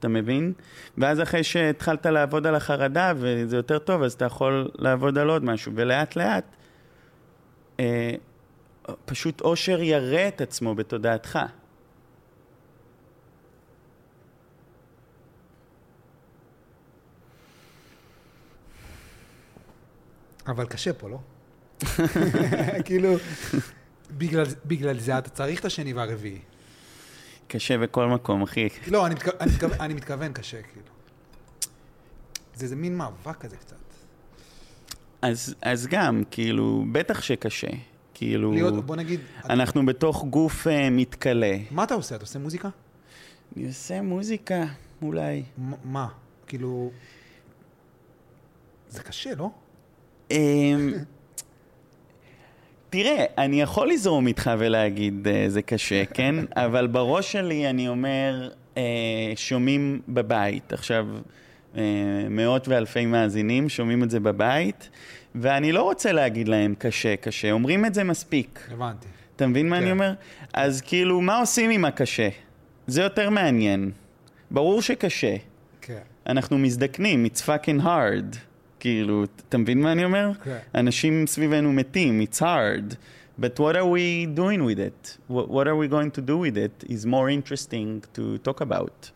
אתה 0.00 0.08
מבין? 0.08 0.52
ואז 0.98 1.20
אחרי 1.22 1.44
שהתחלת 1.44 2.06
לעבוד 2.06 2.46
על 2.46 2.54
החרדה 2.54 3.12
וזה 3.16 3.56
יותר 3.56 3.78
טוב, 3.78 4.02
אז 4.02 4.12
אתה 4.12 4.24
יכול 4.24 4.70
לעבוד 4.74 5.18
על 5.18 5.28
עוד 5.28 5.44
משהו, 5.44 5.72
ולאט 5.74 6.16
לאט 6.16 6.44
אה, 7.80 8.14
פשוט 9.04 9.40
אושר 9.40 9.82
יראה 9.82 10.28
את 10.28 10.40
עצמו 10.40 10.74
בתודעתך. 10.74 11.38
אבל 20.46 20.66
קשה 20.66 20.92
פה, 20.92 21.08
לא? 21.08 21.18
כאילו, 22.84 23.14
בגלל, 24.10 24.44
בגלל 24.64 24.98
זה 24.98 25.18
אתה 25.18 25.30
צריך 25.30 25.60
את 25.60 25.64
השני 25.64 25.92
והרביעי. 25.92 26.40
קשה 27.48 27.78
בכל 27.78 28.06
מקום, 28.06 28.42
אחי. 28.42 28.68
לא, 28.86 29.06
אני, 29.06 29.14
מתכו, 29.14 29.30
אני, 29.40 29.52
מתכוון, 29.52 29.80
אני 29.80 29.94
מתכוון 29.94 30.32
קשה, 30.32 30.62
כאילו. 30.62 30.86
זה 32.54 32.64
איזה 32.64 32.76
מין 32.76 32.96
מאבק 32.96 33.36
כזה 33.36 33.56
קצת. 33.56 33.76
אז, 35.22 35.54
אז 35.62 35.86
גם, 35.86 36.22
כאילו, 36.30 36.84
בטח 36.92 37.22
שקשה. 37.22 37.66
כאילו, 38.14 38.52
להיות, 38.52 38.86
בוא 38.86 38.96
נגיד, 38.96 39.20
אנחנו 39.44 39.86
בתוך 39.86 40.24
גוף 40.24 40.66
אה, 40.66 40.90
מתכלה. 40.90 41.56
מה 41.70 41.84
אתה 41.84 41.94
עושה? 41.94 42.14
אתה 42.16 42.24
עושה 42.24 42.38
מוזיקה? 42.38 42.68
אני 43.56 43.66
עושה 43.66 44.02
מוזיקה, 44.02 44.64
אולי. 45.02 45.42
מ- 45.58 45.92
מה? 45.92 46.08
כאילו... 46.46 46.90
זה 48.88 49.02
קשה, 49.02 49.30
לא? 49.34 49.50
תראה, 52.90 53.24
אני 53.38 53.60
יכול 53.60 53.90
לזרום 53.90 54.26
איתך 54.26 54.50
ולהגיד 54.58 55.28
אה, 55.28 55.44
זה 55.48 55.62
קשה, 55.62 56.04
כן? 56.14 56.34
אבל 56.56 56.86
בראש 56.86 57.32
שלי 57.32 57.70
אני 57.70 57.88
אומר, 57.88 58.50
אה, 58.76 58.82
שומעים 59.36 60.00
בבית. 60.08 60.72
עכשיו, 60.72 61.06
אה, 61.76 61.82
מאות 62.30 62.68
ואלפי 62.68 63.06
מאזינים 63.06 63.68
שומעים 63.68 64.02
את 64.02 64.10
זה 64.10 64.20
בבית, 64.20 64.88
ואני 65.34 65.72
לא 65.72 65.82
רוצה 65.82 66.12
להגיד 66.12 66.48
להם 66.48 66.74
קשה, 66.78 67.16
קשה. 67.16 67.50
אומרים 67.52 67.86
את 67.86 67.94
זה 67.94 68.04
מספיק. 68.04 68.68
הבנתי. 68.72 69.06
אתה 69.36 69.46
מבין 69.46 69.68
מה 69.68 69.76
כן. 69.76 69.82
אני 69.82 69.90
אומר? 69.90 70.12
אז 70.52 70.80
כאילו, 70.80 71.20
מה 71.20 71.38
עושים 71.38 71.70
עם 71.70 71.84
הקשה? 71.84 72.28
זה 72.86 73.02
יותר 73.02 73.30
מעניין. 73.30 73.90
ברור 74.50 74.82
שקשה. 74.82 75.36
כן. 75.80 75.98
אנחנו 76.26 76.58
מזדקנים, 76.58 77.26
it's 77.26 77.40
fucking 77.40 77.82
hard. 77.82 78.36
כאילו, 78.86 79.24
אתה 79.48 79.58
מבין 79.58 79.82
מה 79.82 79.92
אני 79.92 80.04
אומר? 80.04 80.30
כן. 80.44 80.58
אנשים 80.74 81.26
סביבנו 81.26 81.72
מתים, 81.72 82.20
it's 82.20 82.38
hard. 82.38 82.94
But 83.40 83.58
what 83.58 83.74
are 83.76 83.88
we 83.94 84.26
doing 84.38 84.60
with 84.68 84.78
it? 84.78 85.16
What, 85.30 85.66
are 85.66 85.76
we 85.82 85.88
going 85.88 86.10
to 86.18 86.22
do 86.30 86.36
with 86.44 86.56
it 86.56 86.84
is 86.94 87.04
more 87.04 87.28
interesting 87.28 88.04
to 88.16 88.38
talk 88.48 88.60
about. 88.60 89.10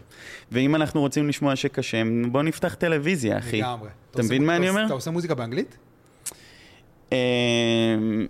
ואם 0.52 0.74
אנחנו 0.74 1.00
רוצים 1.00 1.28
לשמוע 1.28 1.56
שקשה, 1.56 2.02
בוא 2.30 2.42
נפתח 2.42 2.74
טלוויזיה, 2.74 3.38
אחי. 3.38 3.58
לגמרי. 3.60 3.88
אתה 4.10 4.22
מבין 4.22 4.46
מה 4.46 4.56
אני 4.56 4.68
אומר? 4.68 4.86
אתה 4.86 4.94
עושה 4.94 5.10
מוזיקה 5.10 5.34
באנגלית? 5.34 5.76
אמ, 7.12 8.26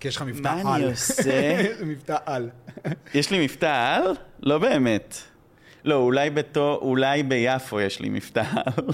כי 0.00 0.08
יש 0.08 0.16
לך 0.16 0.22
מבטא 0.22 0.62
מה 0.64 0.74
על. 0.74 0.82
אני 0.82 0.90
עושה? 0.90 1.62
מבטא 1.86 2.16
על. 2.26 2.50
יש 3.14 3.30
לי 3.30 3.44
מבטא 3.44 3.96
על? 3.96 4.14
לא 4.42 4.58
באמת. 4.58 5.31
לא, 5.84 5.96
אולי, 5.96 6.30
בתו, 6.30 6.78
אולי 6.82 7.22
ביפו 7.22 7.80
יש 7.80 8.00
לי 8.00 8.08
מבטא 8.08 8.44
על. 8.54 8.84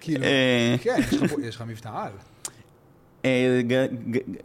כאילו, 0.00 0.24
אה, 0.24 0.76
כן, 0.82 1.00
יש 1.42 1.56
לך 1.56 1.64
מבטא 1.66 1.88
על. 1.88 2.12
אה, 3.24 3.60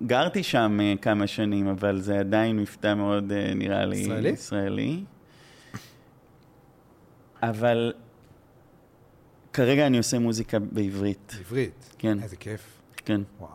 גרתי 0.05 0.43
שם 0.43 0.80
אה, 0.82 0.93
כמה 1.01 1.28
שנים, 1.28 1.68
אבל 1.68 2.01
זה 2.01 2.20
עדיין 2.20 2.57
מבטא 2.57 2.93
מאוד, 2.93 3.32
אה, 3.32 3.53
נראה 3.55 3.86
לי, 3.86 3.97
ישראלי? 3.97 4.30
ישראלי. 4.30 5.03
אבל 7.43 7.93
כרגע 9.53 9.88
אני 9.88 9.97
עושה 9.97 10.20
מוזיקה 10.20 10.60
בעברית. 10.60 11.34
בעברית. 11.38 11.93
כן, 11.97 12.24
איזה 12.24 12.36
כיף. 12.36 12.62
כן. 12.95 13.22
וואי. 13.39 13.51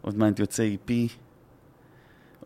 עוד 0.00 0.18
מעט 0.18 0.38
יוצא 0.38 0.68
EP, 0.74 0.92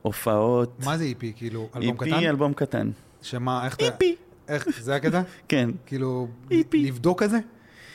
הופעות. 0.03 0.84
מה 0.84 0.99
זה 0.99 1.05
EP? 1.05 1.24
כאילו, 1.36 1.68
אלבום 1.76 1.96
EP, 1.96 1.99
קטן? 1.99 2.24
אלבום 2.24 2.53
קטן. 2.53 2.90
שמה, 3.22 3.66
איך 3.66 3.74
אתה... 3.74 3.84
EP, 3.84 4.05
איך, 4.49 4.68
זה 4.80 4.94
הקטע? 4.96 5.22
כן. 5.49 5.70
כאילו, 5.86 6.28
EP. 6.51 6.74
לבדוק 6.74 7.22
את 7.22 7.30
זה? 7.30 7.38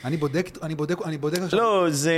אני 0.05 0.17
בודק, 0.17 0.49
אני 0.63 0.75
בודק, 0.75 1.05
אני 1.05 1.17
בודק 1.17 1.39
עכשיו. 1.41 1.59
לא, 1.59 1.85
זה 1.89 2.13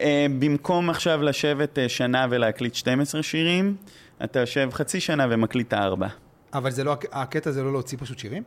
אה, 0.00 0.26
במקום 0.38 0.90
עכשיו 0.90 1.22
לשבת 1.22 1.78
אה, 1.78 1.88
שנה 1.88 2.26
ולהקליט 2.30 2.74
12 2.74 3.22
שירים, 3.22 3.76
אתה 4.24 4.40
יושב 4.40 4.68
חצי 4.72 5.00
שנה 5.00 5.26
ומקליט 5.30 5.74
ארבע. 5.74 6.08
אבל 6.54 6.70
זה 6.70 6.84
לא, 6.84 6.92
הק- 6.92 7.04
הקטע 7.12 7.50
זה 7.50 7.62
לא 7.62 7.72
להוציא 7.72 7.98
פשוט 8.00 8.18
שירים? 8.18 8.42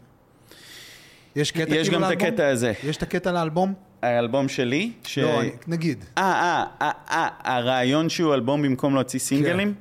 יש 1.36 1.52
קטע 1.52 1.76
יש 1.76 1.90
כאילו 1.90 2.02
גם 2.02 2.04
את 2.04 2.10
לאלבום? 2.10 2.28
הקטע 2.28 2.48
הזה. 2.48 2.74
יש 2.84 2.98
את 2.98 3.04
הקטע 3.04 3.32
לאלבום? 3.32 3.74
האלבום 4.02 4.48
שלי, 4.50 4.92
ש... 5.04 5.18
לא, 5.18 5.42
אני- 5.42 5.52
נגיד. 5.68 6.06
אה, 6.18 6.24
אה, 6.24 6.64
אה, 6.82 6.92
אה, 7.12 7.28
הרעיון 7.44 8.10
שהוא 8.10 8.34
אלבום 8.34 8.62
במקום 8.62 8.96
להוציא 8.96 9.20
סינגלים? 9.20 9.74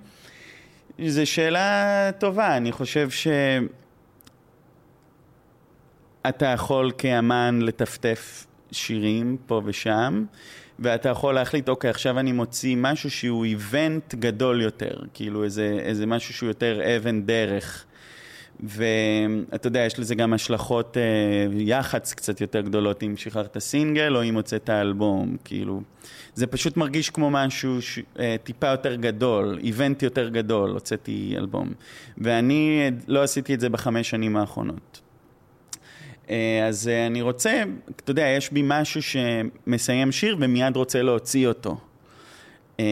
זו 1.07 1.27
שאלה 1.27 1.67
טובה, 2.19 2.57
אני 2.57 2.73
חושב 2.73 3.11
ש... 3.11 3.27
אתה 6.29 6.47
יכול 6.47 6.93
כאמן 6.99 7.59
לטפטף 7.63 8.47
שירים 8.73 9.37
פה 9.47 9.63
ושם, 9.65 10.25
ואתה 10.79 11.09
יכול 11.09 11.35
להחליט, 11.35 11.69
אוקיי, 11.69 11.91
עכשיו 11.91 12.19
אני 12.19 12.33
מוציא 12.33 12.77
משהו 12.77 13.11
שהוא 13.11 13.45
איבנט 13.45 14.15
גדול 14.15 14.63
יותר, 14.63 14.95
כאילו 15.15 15.45
איזה, 15.45 15.79
איזה 15.83 16.07
משהו 16.07 16.35
שהוא 16.35 16.49
יותר 16.49 16.97
אבן 16.97 17.23
דרך. 17.23 17.85
ואתה 18.61 19.67
יודע, 19.67 19.81
יש 19.81 19.99
לזה 19.99 20.15
גם 20.15 20.33
השלכות 20.33 20.97
אה, 20.97 21.03
יח"צ 21.53 22.13
קצת 22.15 22.41
יותר 22.41 22.61
גדולות 22.61 23.03
אם 23.03 23.17
שחררת 23.17 23.59
סינגל 23.59 24.17
או 24.17 24.23
אם 24.23 24.35
הוצאת 24.35 24.71
אלבום, 24.71 25.37
כאילו. 25.45 25.83
זה 26.35 26.47
פשוט 26.47 26.77
מרגיש 26.77 27.11
כמו 27.11 27.31
משהו 27.31 27.83
ש, 27.83 27.99
אה, 28.19 28.37
טיפה 28.45 28.67
יותר 28.67 28.95
גדול, 28.95 29.59
איבנט 29.63 30.03
יותר 30.03 30.29
גדול, 30.29 30.71
הוצאתי 30.71 31.35
אלבום. 31.39 31.73
ואני 32.19 32.81
אה, 32.83 32.89
לא 33.09 33.23
עשיתי 33.23 33.55
את 33.55 33.61
זה 33.61 33.69
בחמש 33.69 34.11
שנים 34.11 34.37
האחרונות. 34.37 35.01
אה, 36.31 36.67
אז 36.69 36.89
אה, 36.89 37.07
אני 37.07 37.23
רוצה, 37.23 37.63
אתה 37.97 38.11
יודע, 38.11 38.27
יש 38.27 38.53
בי 38.53 38.63
משהו 38.65 39.01
שמסיים 39.03 40.13
שיר 40.13 40.37
ומיד 40.41 40.77
רוצה 40.77 41.03
להוציא 41.03 41.49
אותו. 41.49 41.77
אה, 42.81 42.85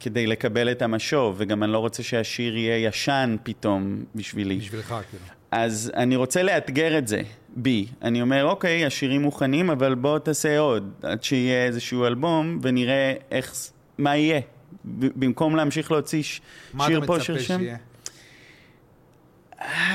כדי 0.00 0.26
לקבל 0.26 0.70
את 0.70 0.82
המשוב, 0.82 1.34
וגם 1.38 1.62
אני 1.62 1.72
לא 1.72 1.78
רוצה 1.78 2.02
שהשיר 2.02 2.56
יהיה 2.56 2.88
ישן 2.88 3.36
פתאום 3.42 4.04
בשבילי. 4.14 4.56
בשבילך, 4.56 4.94
כאילו. 5.10 5.24
אז 5.50 5.92
אני 5.96 6.16
רוצה 6.16 6.42
לאתגר 6.42 6.98
את 6.98 7.08
זה, 7.08 7.22
בי. 7.48 7.86
אני 8.02 8.22
אומר, 8.22 8.44
אוקיי, 8.44 8.86
השירים 8.86 9.22
מוכנים, 9.22 9.70
אבל 9.70 9.94
בוא 9.94 10.18
תעשה 10.18 10.58
עוד, 10.58 10.92
עד 11.02 11.22
שיהיה 11.22 11.66
איזשהו 11.66 12.06
אלבום, 12.06 12.58
ונראה 12.62 13.14
איך, 13.30 13.54
מה 13.98 14.16
יהיה. 14.16 14.40
במקום 14.84 15.56
להמשיך 15.56 15.92
להוציא 15.92 16.22
מה 16.74 16.86
שיר 16.86 16.98
אתה 16.98 17.06
פה, 17.06 17.14
מצפה 17.14 17.24
שיר 17.24 17.38
שם. 17.38 17.58
שיהיה? 17.58 17.76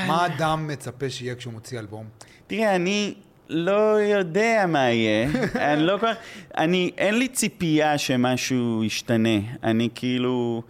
מה 0.07 0.26
אדם 0.26 0.68
מצפה 0.68 1.09
שיהיה 1.09 1.36
כשהוא 1.36 1.53
מוציא 1.53 1.80
אלבום? 1.80 2.05
תראה, 2.47 2.76
אני 2.76 3.13
לא 3.49 4.01
יודע 4.01 4.65
מה 4.68 4.89
יהיה. 4.89 5.30
אני 5.74 5.82
לא 5.82 5.97
כל 6.01 6.07
כך... 6.07 6.15
אני, 6.57 6.91
אין 6.97 7.20
לי 7.20 7.28
ציפייה 7.28 7.97
שמשהו 7.97 8.84
ישתנה. 8.84 9.39
אני 9.63 9.89
כאילו... 9.95 10.63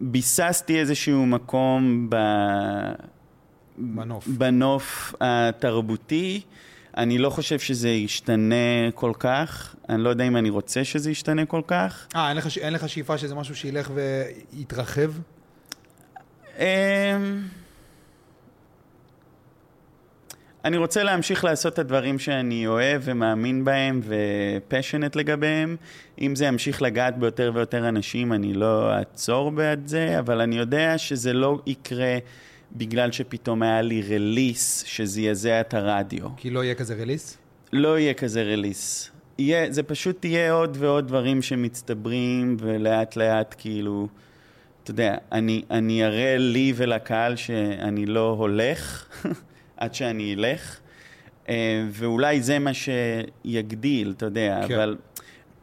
ביססתי 0.00 0.80
איזשהו 0.80 1.26
מקום 1.26 2.06
ב... 2.10 2.16
בנוף. 3.78 4.28
בנוף 4.28 5.14
התרבותי. 5.20 6.40
אני 6.96 7.18
לא 7.18 7.30
חושב 7.30 7.58
שזה 7.58 7.88
ישתנה 7.88 8.90
כל 8.94 9.12
כך. 9.18 9.74
אני 9.88 10.02
לא 10.02 10.08
יודע 10.08 10.24
אם 10.26 10.36
אני 10.36 10.50
רוצה 10.50 10.84
שזה 10.84 11.10
ישתנה 11.10 11.46
כל 11.46 11.62
כך. 11.66 12.06
אה, 12.16 12.28
אין 12.28 12.36
לך 12.36 12.58
אין 12.58 12.72
לך 12.72 12.88
שאיפה 12.88 13.18
שזה 13.18 13.34
משהו 13.34 13.56
שילך 13.56 13.90
ויתרחב? 13.94 15.12
אמ, 16.62 17.42
אני 20.64 20.76
רוצה 20.76 21.02
להמשיך 21.02 21.44
לעשות 21.44 21.72
את 21.72 21.78
הדברים 21.78 22.18
שאני 22.18 22.66
אוהב 22.66 23.02
ומאמין 23.04 23.64
בהם 23.64 24.00
ופשנט 24.04 25.16
לגביהם. 25.16 25.76
אם 26.20 26.36
זה 26.36 26.44
ימשיך 26.44 26.82
לגעת 26.82 27.18
ביותר 27.18 27.50
ויותר 27.54 27.88
אנשים, 27.88 28.32
אני 28.32 28.54
לא 28.54 28.92
אעצור 28.92 29.50
בעד 29.50 29.86
זה, 29.86 30.18
אבל 30.18 30.40
אני 30.40 30.58
יודע 30.58 30.98
שזה 30.98 31.32
לא 31.32 31.58
יקרה 31.66 32.18
בגלל 32.72 33.12
שפתאום 33.12 33.62
היה 33.62 33.82
לי 33.82 34.02
רליס 34.02 34.84
שזעזע 34.86 35.60
את 35.60 35.74
הרדיו. 35.74 36.28
כי 36.36 36.50
לא 36.50 36.64
יהיה 36.64 36.74
כזה 36.74 36.94
רליס? 36.94 37.38
לא 37.72 37.98
יהיה 37.98 38.14
כזה 38.14 38.42
רליס. 38.42 39.10
יהיה, 39.38 39.72
זה 39.72 39.82
פשוט 39.82 40.24
יהיה 40.24 40.52
עוד 40.52 40.76
ועוד 40.80 41.08
דברים 41.08 41.42
שמצטברים, 41.42 42.56
ולאט 42.60 43.16
לאט 43.16 43.54
כאילו, 43.58 44.08
אתה 44.82 44.90
יודע, 44.90 45.16
אני, 45.32 45.62
אני 45.70 46.04
אראה 46.04 46.36
לי 46.38 46.72
ולקהל 46.76 47.36
שאני 47.36 48.06
לא 48.06 48.36
הולך 48.38 49.08
עד 49.76 49.94
שאני 49.94 50.34
אלך, 50.34 50.78
אה, 51.48 51.84
ואולי 51.90 52.40
זה 52.40 52.58
מה 52.58 52.70
שיגדיל, 52.74 54.14
אתה 54.16 54.26
יודע, 54.26 54.60
כן. 54.68 54.74
אבל 54.74 54.96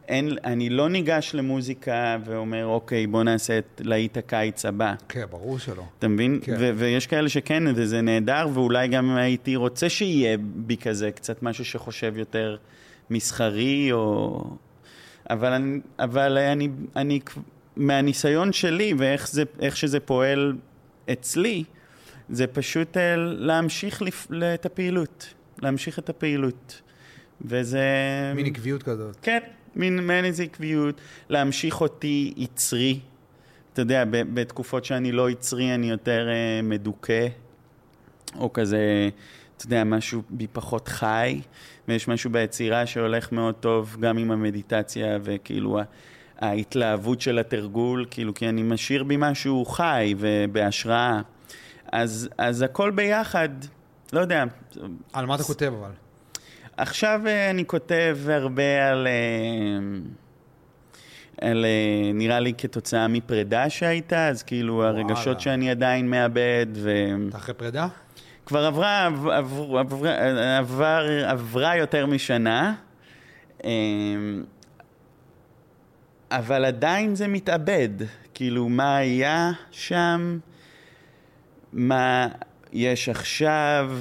אין, 0.07 0.29
אני 0.43 0.69
לא 0.69 0.89
ניגש 0.89 1.35
למוזיקה 1.35 2.17
ואומר, 2.25 2.65
אוקיי, 2.65 3.07
בוא 3.07 3.23
נעשה 3.23 3.57
את 3.57 3.81
להיט 3.83 4.17
הקיץ 4.17 4.65
הבא. 4.65 4.93
כן, 5.09 5.25
ברור 5.29 5.59
שלא. 5.59 5.83
אתה 5.99 6.07
מבין? 6.07 6.39
כן. 6.43 6.55
ו- 6.59 6.71
ויש 6.75 7.07
כאלה 7.07 7.29
שכן, 7.29 7.63
וזה 7.75 8.01
נהדר, 8.01 8.47
ואולי 8.53 8.87
גם 8.87 9.15
הייתי 9.15 9.55
רוצה 9.55 9.89
שיהיה 9.89 10.37
בי 10.41 10.77
כזה, 10.77 11.11
קצת 11.11 11.43
משהו 11.43 11.65
שחושב 11.65 12.17
יותר 12.17 12.57
מסחרי, 13.09 13.91
או... 13.91 14.43
אבל 15.29 15.53
אני, 15.53 15.79
אבל 15.99 16.37
אני, 16.37 16.69
אני, 16.95 17.19
מהניסיון 17.79 18.53
שלי 18.53 18.93
ואיך 18.97 19.29
זה, 19.29 19.43
איך 19.59 19.77
שזה 19.77 19.99
פועל 19.99 20.55
אצלי, 21.11 21.63
זה 22.29 22.47
פשוט 22.47 22.97
אה, 22.97 23.15
להמשיך 23.17 24.01
לפ... 24.01 24.27
את 24.53 24.65
הפעילות, 24.65 25.33
להמשיך 25.61 25.99
את 25.99 26.09
הפעילות. 26.09 26.81
וזה... 27.41 27.83
מין 28.35 28.45
עקביות 28.45 28.83
כזאת. 28.83 29.17
כן, 29.21 29.39
מין 29.75 30.07
מעין 30.07 30.25
איזה 30.25 30.43
עקביות, 30.43 31.01
להמשיך 31.29 31.81
אותי 31.81 32.33
יצרי. 32.37 32.99
אתה 33.73 33.81
יודע, 33.81 34.03
בתקופות 34.09 34.85
שאני 34.85 35.11
לא 35.11 35.29
יצרי 35.29 35.75
אני 35.75 35.89
יותר 35.89 36.27
uh, 36.27 36.65
מדוכא, 36.65 37.27
או 38.35 38.53
כזה, 38.53 39.09
אתה 39.57 39.65
יודע, 39.65 39.83
משהו 39.83 40.21
בי 40.29 40.47
פחות 40.47 40.87
חי, 40.87 41.41
ויש 41.87 42.07
משהו 42.07 42.31
ביצירה 42.31 42.85
שהולך 42.85 43.31
מאוד 43.31 43.55
טוב 43.55 43.97
גם 43.99 44.17
עם 44.17 44.31
המדיטציה 44.31 45.17
וכאילו 45.23 45.79
ההתלהבות 46.39 47.21
של 47.21 47.39
התרגול, 47.39 48.05
כאילו, 48.11 48.33
כי 48.33 48.49
אני 48.49 48.63
משאיר 48.63 49.03
בי 49.03 49.15
משהו 49.19 49.65
חי 49.65 50.15
ובהשראה. 50.17 51.21
אז, 51.91 52.29
אז 52.37 52.61
הכל 52.61 52.91
ביחד, 52.91 53.49
לא 54.13 54.19
יודע, 54.19 54.43
על 55.13 55.25
מה 55.25 55.35
אתה 55.35 55.43
כותב 55.43 55.73
אבל? 55.79 55.91
עכשיו 56.77 57.21
אה, 57.27 57.49
אני 57.49 57.65
כותב 57.65 58.17
הרבה 58.27 58.89
על... 58.89 59.07
אה, 59.07 59.99
על 61.41 61.65
אה, 61.65 62.11
נראה 62.13 62.39
לי 62.39 62.53
כתוצאה 62.57 63.07
מפרידה 63.07 63.69
שהייתה, 63.69 64.27
אז 64.27 64.43
כאילו 64.43 64.73
וואלה. 64.73 64.89
הרגשות 64.89 65.39
שאני 65.39 65.71
עדיין 65.71 66.09
מאבד, 66.09 66.65
אתה 67.29 67.37
אחרי 67.37 67.53
פרידה? 67.53 67.87
וכבר 68.43 68.65
עברה, 68.65 69.05
עבר, 69.05 69.33
עבר, 69.77 70.07
עבר, 70.59 71.25
עברה 71.25 71.77
יותר 71.77 72.05
משנה, 72.05 72.75
אבל 76.31 76.65
עדיין 76.65 77.15
זה 77.15 77.27
מתאבד. 77.27 77.89
כאילו, 78.33 78.69
מה 78.69 78.97
היה 78.97 79.51
שם, 79.71 80.39
מה 81.73 82.27
יש 82.73 83.09
עכשיו. 83.09 83.91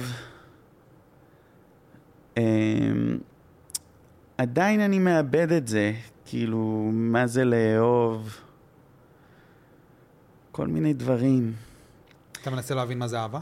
אמ, 2.37 3.17
עדיין 4.37 4.79
אני 4.79 4.99
מאבד 4.99 5.51
את 5.51 5.67
זה, 5.67 5.93
כאילו, 6.25 6.89
מה 6.93 7.27
זה 7.27 7.45
לאהוב, 7.45 8.37
כל 10.51 10.67
מיני 10.67 10.93
דברים. 10.93 11.53
אתה 12.41 12.51
מנסה 12.51 12.75
להבין 12.75 12.99
מה 12.99 13.07
זה 13.07 13.19
אהבה? 13.19 13.39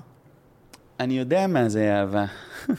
אני 0.99 1.19
יודע 1.19 1.47
מה 1.47 1.69
זה 1.69 1.95
אהבה. 1.95 2.25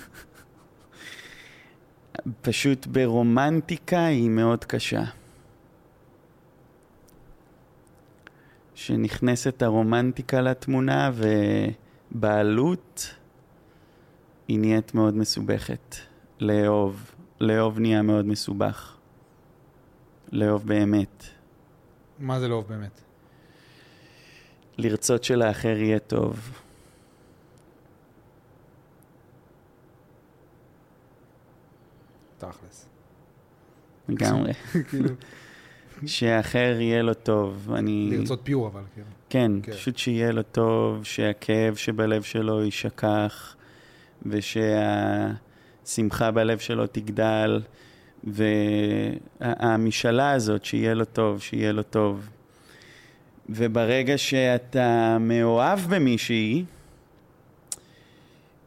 פשוט 2.43 2.87
ברומנטיקה 2.87 4.07
היא 4.07 4.31
מאוד 4.31 4.65
קשה. 4.65 5.05
שנכנסת 8.79 9.63
הרומנטיקה 9.63 10.41
לתמונה, 10.41 11.11
ובעלות 12.13 13.15
היא 14.49 14.59
נהיית 14.59 14.95
מאוד 14.95 15.15
מסובכת. 15.17 15.97
לאהוב. 16.41 17.15
לאהוב 17.41 17.79
נהיה 17.79 18.03
מאוד 18.03 18.27
מסובך. 18.27 18.97
לאהוב 20.33 20.67
באמת. 20.67 21.25
מה 22.19 22.41
זה 22.41 22.49
לאהוב 22.49 22.69
באמת? 22.69 23.01
לרצות 24.79 25.25
שלאחר 25.25 25.77
יהיה 25.77 25.99
טוב. 25.99 26.51
תכלס. 32.39 32.87
לגמרי. 34.09 34.53
כאילו, 34.91 35.09
שאחר 36.07 36.77
יהיה 36.81 37.03
לו 37.03 37.15
טוב. 37.15 37.73
אני... 37.75 38.09
לרצות 38.13 38.41
פיור 38.43 38.67
אבל, 38.67 38.81
כאילו. 38.95 39.07
כן, 39.31 39.53
כן. 39.63 39.73
פשוט 39.73 39.99
שיהיה 39.99 40.33
לו 40.33 40.43
טוב, 40.43 41.05
שהכאב 41.05 41.75
שבלב 41.75 42.23
שלו 42.23 42.65
יישכח, 42.65 43.57
ושהשמחה 44.27 46.31
בלב 46.31 46.59
שלו 46.59 46.87
תגדל, 46.87 47.61
והמשאלה 48.25 50.31
הזאת, 50.31 50.65
שיהיה 50.65 50.95
לו 50.95 51.05
טוב, 51.05 51.43
שיהיה 51.43 51.73
לו 51.73 51.83
טוב. 51.83 52.29
וברגע 53.49 54.19
שאתה 54.19 55.17
מאוהב 55.21 55.79
במישהי, 55.89 56.65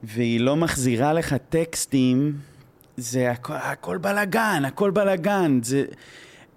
והיא 0.03 0.39
לא 0.39 0.55
מחזירה 0.55 1.13
לך 1.13 1.35
טקסטים, 1.49 2.37
זה 2.97 3.31
הכל, 3.31 3.53
הכל 3.53 3.97
בלאגן, 3.97 4.65
הכל 4.65 4.91
בלאגן. 4.91 5.59
זה... 5.63 5.85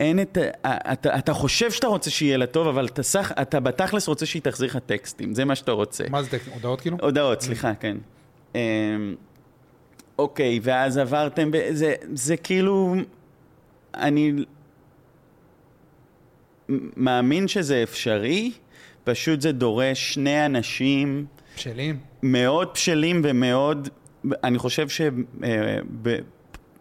אין 0.00 0.20
את... 0.20 0.38
אתה, 0.66 1.18
אתה 1.18 1.32
חושב 1.32 1.70
שאתה 1.70 1.86
רוצה 1.86 2.10
שיהיה 2.10 2.36
לה 2.36 2.46
טוב, 2.46 2.68
אבל 2.68 2.86
אתה, 2.86 3.02
סך, 3.02 3.32
אתה 3.42 3.60
בתכלס 3.60 4.08
רוצה 4.08 4.26
שהיא 4.26 4.42
תחזיר 4.42 4.68
לך 4.68 4.76
טקסטים, 4.86 5.34
זה 5.34 5.44
מה 5.44 5.54
שאתה 5.54 5.72
רוצה. 5.72 6.04
מה 6.10 6.22
זה 6.22 6.30
טקסט? 6.30 6.48
הודעות 6.54 6.80
כאילו? 6.80 6.96
הודעות, 7.00 7.40
סליחה, 7.40 7.74
כן. 7.74 7.96
אמ, 8.54 9.14
אוקיי, 10.18 10.60
ואז 10.62 10.98
עברתם, 10.98 11.50
ב- 11.50 11.70
זה, 11.70 11.94
זה 12.14 12.36
כאילו, 12.36 12.94
אני 13.94 14.32
מאמין 16.96 17.48
שזה 17.48 17.82
אפשרי, 17.82 18.52
פשוט 19.04 19.40
זה 19.40 19.52
דורש 19.52 20.14
שני 20.14 20.46
אנשים 20.46 21.26
בשלים? 21.56 21.98
מאוד 22.22 22.68
בשלים 22.74 23.20
ומאוד, 23.24 23.88
אני 24.44 24.58
חושב 24.58 24.86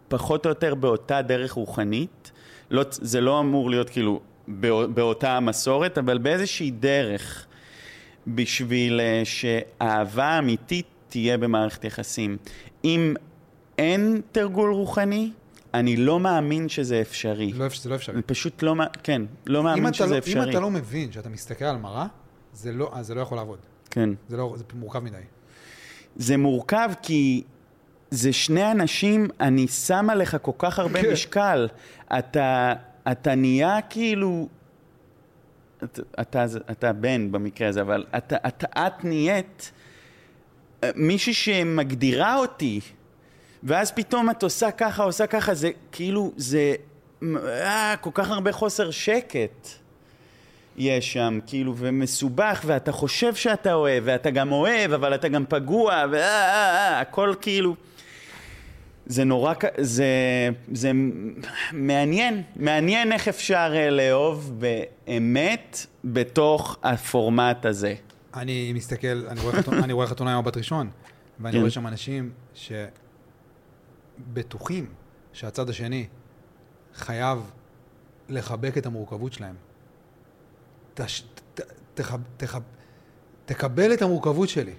שפחות 0.08 0.46
או 0.46 0.48
יותר 0.48 0.74
באותה 0.74 1.22
דרך 1.22 1.52
רוחנית, 1.52 2.32
לא, 2.70 2.82
זה 2.90 3.20
לא 3.20 3.40
אמור 3.40 3.70
להיות 3.70 3.90
כאילו 3.90 4.20
בא- 4.48 4.86
באותה 4.86 5.36
המסורת, 5.36 5.98
אבל 5.98 6.18
באיזושהי 6.18 6.70
דרך 6.70 7.46
בשביל 8.26 9.00
אה, 9.00 9.22
שאהבה 9.24 10.38
אמיתית 10.38 10.86
תהיה 11.08 11.38
במערכת 11.38 11.84
יחסים. 11.84 12.36
אם 12.84 13.14
אין 13.78 14.20
תרגול 14.32 14.72
רוחני, 14.72 15.30
אני 15.74 15.96
לא 15.96 16.20
מאמין 16.20 16.68
שזה 16.68 17.00
אפשרי. 17.00 17.52
לא, 17.52 17.66
זה 17.82 17.88
לא 17.90 17.94
אפשרי. 17.94 18.14
אני 18.14 18.22
פשוט 18.22 18.62
לא, 18.62 18.74
כן, 19.02 19.22
לא 19.46 19.62
מאמין 19.62 19.92
שזה 19.92 20.06
לא- 20.06 20.18
אפשרי. 20.18 20.44
אם 20.44 20.50
אתה 20.50 20.60
לא 20.60 20.70
מבין 20.70 21.12
שאתה 21.12 21.28
מסתכל 21.28 21.64
על 21.64 21.76
מראה, 21.76 22.06
זה 22.52 22.72
לא, 22.72 22.92
זה 23.00 23.14
לא 23.14 23.20
יכול 23.20 23.38
לעבוד. 23.38 23.58
כן. 23.90 24.10
זה, 24.28 24.36
לא, 24.36 24.54
זה 24.56 24.64
מורכב 24.74 24.98
מדי. 24.98 25.16
זה 26.16 26.36
מורכב 26.36 26.90
כי 27.02 27.42
זה 28.10 28.32
שני 28.32 28.70
אנשים, 28.70 29.28
אני 29.40 29.68
שם 29.68 30.10
עליך 30.10 30.36
כל 30.42 30.52
כך 30.58 30.78
הרבה 30.78 31.02
כן. 31.02 31.12
משקל. 31.12 31.68
אתה, 32.18 32.74
אתה 33.12 33.34
נהיה 33.34 33.78
כאילו... 33.90 34.48
אתה, 35.84 36.02
אתה, 36.20 36.44
אתה 36.70 36.92
בן 36.92 37.32
במקרה 37.32 37.68
הזה, 37.68 37.80
אבל 37.80 38.04
אתה, 38.16 38.36
אתה, 38.46 38.86
את 38.86 39.04
נהיית 39.04 39.72
אה, 40.84 40.90
מישהי 40.94 41.34
שמגדירה 41.34 42.36
אותי, 42.36 42.80
ואז 43.62 43.92
פתאום 43.92 44.30
את 44.30 44.42
עושה 44.42 44.70
ככה, 44.70 45.02
עושה 45.02 45.26
ככה, 45.26 45.54
זה 45.54 45.70
כאילו, 45.92 46.32
זה... 46.36 46.74
אה, 47.22 47.94
כל 48.00 48.10
כך 48.14 48.30
הרבה 48.30 48.52
חוסר 48.52 48.90
שקט. 48.90 49.68
יש 50.76 51.12
שם, 51.12 51.38
כאילו, 51.46 51.74
ומסובך, 51.76 52.62
ואתה 52.66 52.92
חושב 52.92 53.34
שאתה 53.34 53.74
אוהב, 53.74 54.02
ואתה 54.06 54.30
גם 54.30 54.52
אוהב, 54.52 54.92
אבל 54.92 55.14
אתה 55.14 55.28
גם 55.28 55.44
פגוע, 55.48 56.04
ואה, 56.10 57.00
אה, 57.00 57.02
אה, 57.18 57.34
כאילו... 57.40 57.74
זה 59.06 59.24
נורא, 59.24 59.54
זה, 59.80 60.06
זה 60.72 60.90
מעניין, 61.72 62.42
מעניין 62.56 63.12
איך 63.12 63.28
אפשר 63.28 63.72
אה, 63.74 63.90
לאהוב 63.90 64.60
באמת 65.06 65.86
בתוך 66.04 66.78
הפורמט 66.82 67.66
הזה. 67.66 67.94
אני 68.34 68.72
מסתכל, 68.72 69.26
אני 69.28 69.40
רואה 69.40 69.52
חתונה, 69.52 69.84
אני 69.84 69.92
רואה 69.92 70.06
חתונה 70.06 70.32
עם 70.32 70.38
הבת 70.38 70.56
ראשון, 70.56 70.90
ואני 71.40 71.52
כן. 71.52 71.58
רואה 71.58 71.70
שם 71.70 71.86
אנשים 71.86 72.30
שבטוחים 74.24 74.86
שהצד 75.32 75.70
השני 75.70 76.06
חייב 76.94 77.50
לחבק 78.28 78.78
את 78.78 78.86
המורכבות 78.86 79.32
שלהם. 79.32 79.54
תש, 80.94 81.22
ת, 81.54 81.60
תחב, 81.94 82.20
תחב, 82.36 82.62
תקבל 83.46 83.92
את 83.92 84.02
המורכבות 84.02 84.48
שלי. 84.48 84.74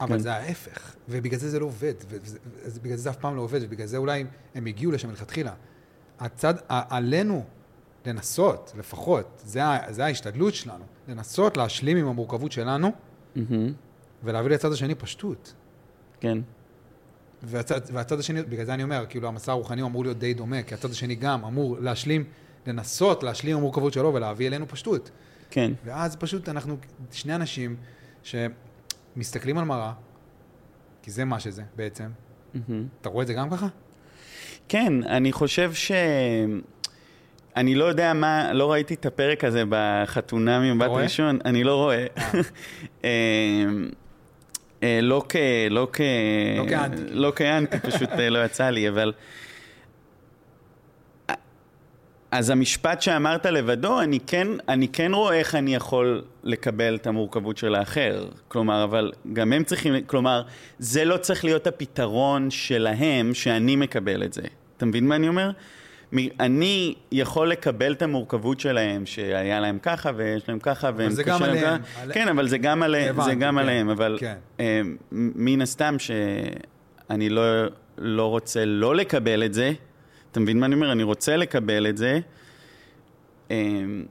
אבל 0.00 0.16
כן. 0.16 0.18
זה 0.18 0.32
ההפך, 0.32 0.94
ובגלל 1.08 1.40
זה 1.40 1.50
זה 1.50 1.60
לא 1.60 1.64
עובד, 1.66 1.94
ובגלל 2.64 2.96
זה 2.96 3.02
זה 3.02 3.10
אף 3.10 3.16
פעם 3.16 3.36
לא 3.36 3.40
עובד, 3.40 3.60
ובגלל 3.62 3.86
זה 3.86 3.96
אולי 3.96 4.24
הם 4.54 4.66
הגיעו 4.66 4.92
לשם 4.92 5.08
מלכתחילה. 5.08 5.52
הצד, 6.20 6.54
עלינו 6.68 7.44
לנסות, 8.06 8.72
לפחות, 8.78 9.42
זה, 9.44 9.60
זה 9.88 10.04
ההשתדלות 10.04 10.54
שלנו, 10.54 10.84
לנסות 11.08 11.56
להשלים 11.56 11.96
עם 11.96 12.06
המורכבות 12.06 12.52
שלנו, 12.52 12.92
מהמם, 13.36 13.72
ולהביא 14.24 14.50
לצד 14.50 14.72
השני 14.72 14.94
פשטות. 14.94 15.54
כן, 16.20 16.38
והצד, 17.42 17.80
והצד 17.92 18.18
השני, 18.18 18.42
בגלל 18.42 18.64
זה 18.64 18.74
אני 18.74 18.82
אומר, 18.82 19.04
כאילו 19.08 19.28
המסע 19.28 19.52
הרוחני 19.52 19.82
אמור 19.82 20.04
להיות 20.04 20.18
די 20.18 20.34
דומה, 20.34 20.62
כי 20.62 20.74
הצד 20.74 20.90
השני 20.90 21.14
גם 21.14 21.44
אמור 21.44 21.78
להשלים, 21.80 22.24
לנסות 22.66 23.22
להשלים 23.22 23.52
עם 23.52 23.58
המורכבות 23.58 23.92
שלו 23.92 24.14
ולהביא 24.14 24.46
אלינו 24.46 24.68
פשטות. 24.68 25.10
כן. 25.50 25.72
ואז 25.84 26.16
פשוט 26.16 26.48
אנחנו 26.48 26.76
שני 27.12 27.34
אנשים 27.34 27.76
שמסתכלים 29.14 29.58
על 29.58 29.64
מראה, 29.64 29.92
כי 31.02 31.10
זה 31.10 31.24
מה 31.24 31.40
שזה 31.40 31.62
בעצם. 31.76 32.08
מהמם. 32.54 32.86
אתה 33.00 33.08
רואה 33.08 33.22
את 33.22 33.26
זה 33.26 33.34
גם 33.34 33.50
ככה? 33.50 33.66
כן, 34.68 34.92
אני 35.04 35.32
חושב 35.32 35.74
ש... 35.74 35.92
אני 37.56 37.74
לא 37.74 37.84
יודע 37.84 38.12
מה, 38.12 38.52
לא 38.52 38.72
ראיתי 38.72 38.94
את 38.94 39.06
הפרק 39.06 39.44
הזה 39.44 39.62
בחתונה 39.68 40.60
ממבט 40.60 40.88
רואה? 40.88 41.02
ראשון, 41.02 41.38
אני 41.44 41.64
לא 41.64 41.74
רואה. 41.74 42.06
אה, 43.04 43.10
אה, 44.82 44.98
לא 45.02 45.24
כ... 45.28 45.36
לא 45.70 45.88
כ... 45.92 46.00
לא 46.56 46.68
כאנטי. 46.68 47.02
לא 47.10 47.32
כאנטי, 47.36 47.78
פשוט 47.78 48.10
אה, 48.10 48.30
לא 48.30 48.44
יצא 48.44 48.70
לי, 48.70 48.88
אבל... 48.88 49.12
אז 52.30 52.50
המשפט 52.50 53.02
שאמרת 53.02 53.46
לבדו, 53.46 54.00
אני 54.00 54.18
כן, 54.26 54.46
אני 54.68 54.88
כן 54.88 55.14
רואה 55.14 55.34
איך 55.38 55.54
אני 55.54 55.74
יכול 55.74 56.22
לקבל 56.44 56.94
את 56.94 57.06
המורכבות 57.06 57.56
של 57.56 57.74
האחר. 57.74 58.28
כלומר, 58.48 58.84
אבל 58.84 59.12
גם 59.32 59.52
הם 59.52 59.64
צריכים, 59.64 59.94
כלומר, 60.06 60.42
זה 60.78 61.04
לא 61.04 61.16
צריך 61.16 61.44
להיות 61.44 61.66
הפתרון 61.66 62.50
שלהם 62.50 63.34
שאני 63.34 63.76
מקבל 63.76 64.22
את 64.24 64.32
זה. 64.32 64.42
אתה 64.76 64.86
מבין 64.86 65.08
מה 65.08 65.16
אני 65.16 65.28
אומר? 65.28 65.50
אני 66.40 66.94
יכול 67.12 67.48
לקבל 67.50 67.92
את 67.92 68.02
המורכבות 68.02 68.60
שלהם, 68.60 69.06
שהיה 69.06 69.60
להם 69.60 69.78
ככה 69.82 70.10
ויש 70.16 70.48
להם 70.48 70.58
ככה, 70.58 70.90
והם 70.96 71.10
זה 71.10 71.24
קשה 71.24 71.32
גם 71.32 71.42
להם 71.42 71.50
עליהם. 71.50 71.82
ככה. 71.82 72.02
על- 72.02 72.12
כן, 72.12 72.28
אבל 72.28 72.48
זה 72.48 72.58
גם, 72.58 72.82
זה 72.90 73.10
הבנתי, 73.10 73.34
גם 73.34 73.54
כן, 73.54 73.58
עליהם, 73.58 73.88
אבל 73.90 74.16
כן. 74.20 74.34
אה, 74.60 74.80
מן 75.12 75.60
הסתם 75.62 75.96
שאני 75.98 77.28
לא, 77.28 77.42
לא 77.98 78.26
רוצה 78.26 78.64
לא 78.64 78.94
לקבל 78.96 79.44
את 79.44 79.54
זה, 79.54 79.72
אתה 80.32 80.40
מבין 80.40 80.60
מה 80.60 80.66
אני 80.66 80.74
אומר? 80.74 80.92
אני 80.92 81.02
רוצה 81.02 81.36
לקבל 81.36 81.86
את 81.86 81.96
זה. 81.96 82.20
אמ, 83.50 84.04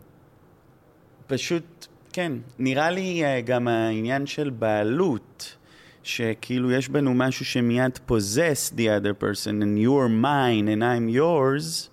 פשוט, 1.28 1.88
כן, 2.14 2.32
נראה 2.60 2.92
לי 2.92 3.26
אה, 3.26 3.42
גם 3.42 3.68
העניין 3.68 4.26
של 4.26 4.50
בעלות, 4.50 5.56
שכאילו 6.04 6.72
יש 6.72 6.90
בנו 6.90 7.14
משהו 7.14 7.46
שמיד 7.46 8.00
possess 8.10 8.74
the 8.76 8.82
other 8.82 9.24
person 9.24 9.62
and 9.62 9.86
you're 9.86 10.24
mine 10.24 10.68
and 10.68 10.82
I'm 10.82 11.16
yours. 11.18 11.90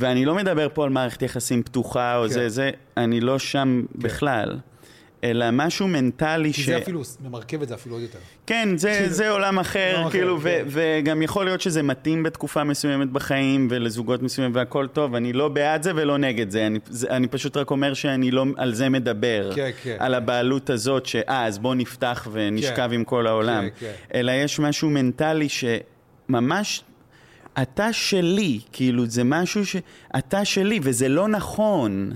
ואני 0.00 0.24
לא 0.24 0.34
מדבר 0.34 0.68
פה 0.74 0.84
על 0.84 0.90
מערכת 0.90 1.22
יחסים 1.22 1.62
פתוחה 1.62 2.16
או 2.16 2.22
כן. 2.22 2.28
זה, 2.28 2.48
זה, 2.48 2.70
אני 2.96 3.20
לא 3.20 3.38
שם 3.38 3.84
בכלל. 3.94 4.58
אלא 5.24 5.46
משהו 5.52 5.88
מנטלי 5.88 6.52
כי 6.52 6.62
ש... 6.62 6.66
זה 6.66 6.78
אפילו, 6.78 7.02
ממרכב 7.24 7.62
את 7.62 7.68
זה 7.68 7.74
אפילו 7.74 7.94
עוד 7.94 8.02
יותר. 8.02 8.18
כן, 8.46 8.76
זה, 8.76 9.06
זה 9.08 9.30
עולם 9.30 9.58
אחר, 9.58 9.92
עולם 9.92 10.06
אחר, 10.06 10.10
כאילו, 10.10 10.38
ו- 10.40 10.42
כן. 10.42 10.64
וגם 10.68 11.22
יכול 11.22 11.44
להיות 11.44 11.60
שזה 11.60 11.82
מתאים 11.82 12.22
בתקופה 12.22 12.64
מסוימת 12.64 13.10
בחיים 13.10 13.68
ולזוגות 13.70 14.22
מסוימים 14.22 14.54
והכל 14.54 14.86
טוב, 14.86 15.14
אני 15.14 15.32
לא 15.32 15.48
בעד 15.48 15.82
זה 15.82 15.92
ולא 15.94 16.18
נגד 16.18 16.50
זה, 16.50 16.66
אני, 16.66 16.78
זה, 16.86 17.08
אני 17.10 17.28
פשוט 17.28 17.56
רק 17.56 17.70
אומר 17.70 17.94
שאני 17.94 18.30
לא 18.30 18.44
על 18.56 18.74
זה 18.74 18.88
מדבר, 18.88 19.50
כן, 19.54 19.70
כן. 19.82 19.96
על 19.98 20.14
הבעלות 20.14 20.70
הזאת, 20.70 21.06
שאה, 21.06 21.46
אז 21.46 21.58
בוא 21.58 21.74
נפתח 21.74 22.28
ונשכב 22.32 22.88
כן. 22.88 22.92
עם 22.92 23.04
כל 23.04 23.26
העולם, 23.26 23.62
כן, 23.62 23.68
כן. 23.80 24.18
אלא 24.18 24.32
יש 24.32 24.60
משהו 24.60 24.90
מנטלי 24.90 25.48
שממש... 25.48 26.84
אתה 27.62 27.92
שלי, 27.92 28.60
כאילו 28.72 29.06
זה 29.06 29.24
משהו 29.24 29.66
ש... 29.66 29.76
אתה 30.18 30.44
שלי, 30.44 30.80
וזה 30.82 31.08
לא 31.08 31.28
נכון. 31.28 32.12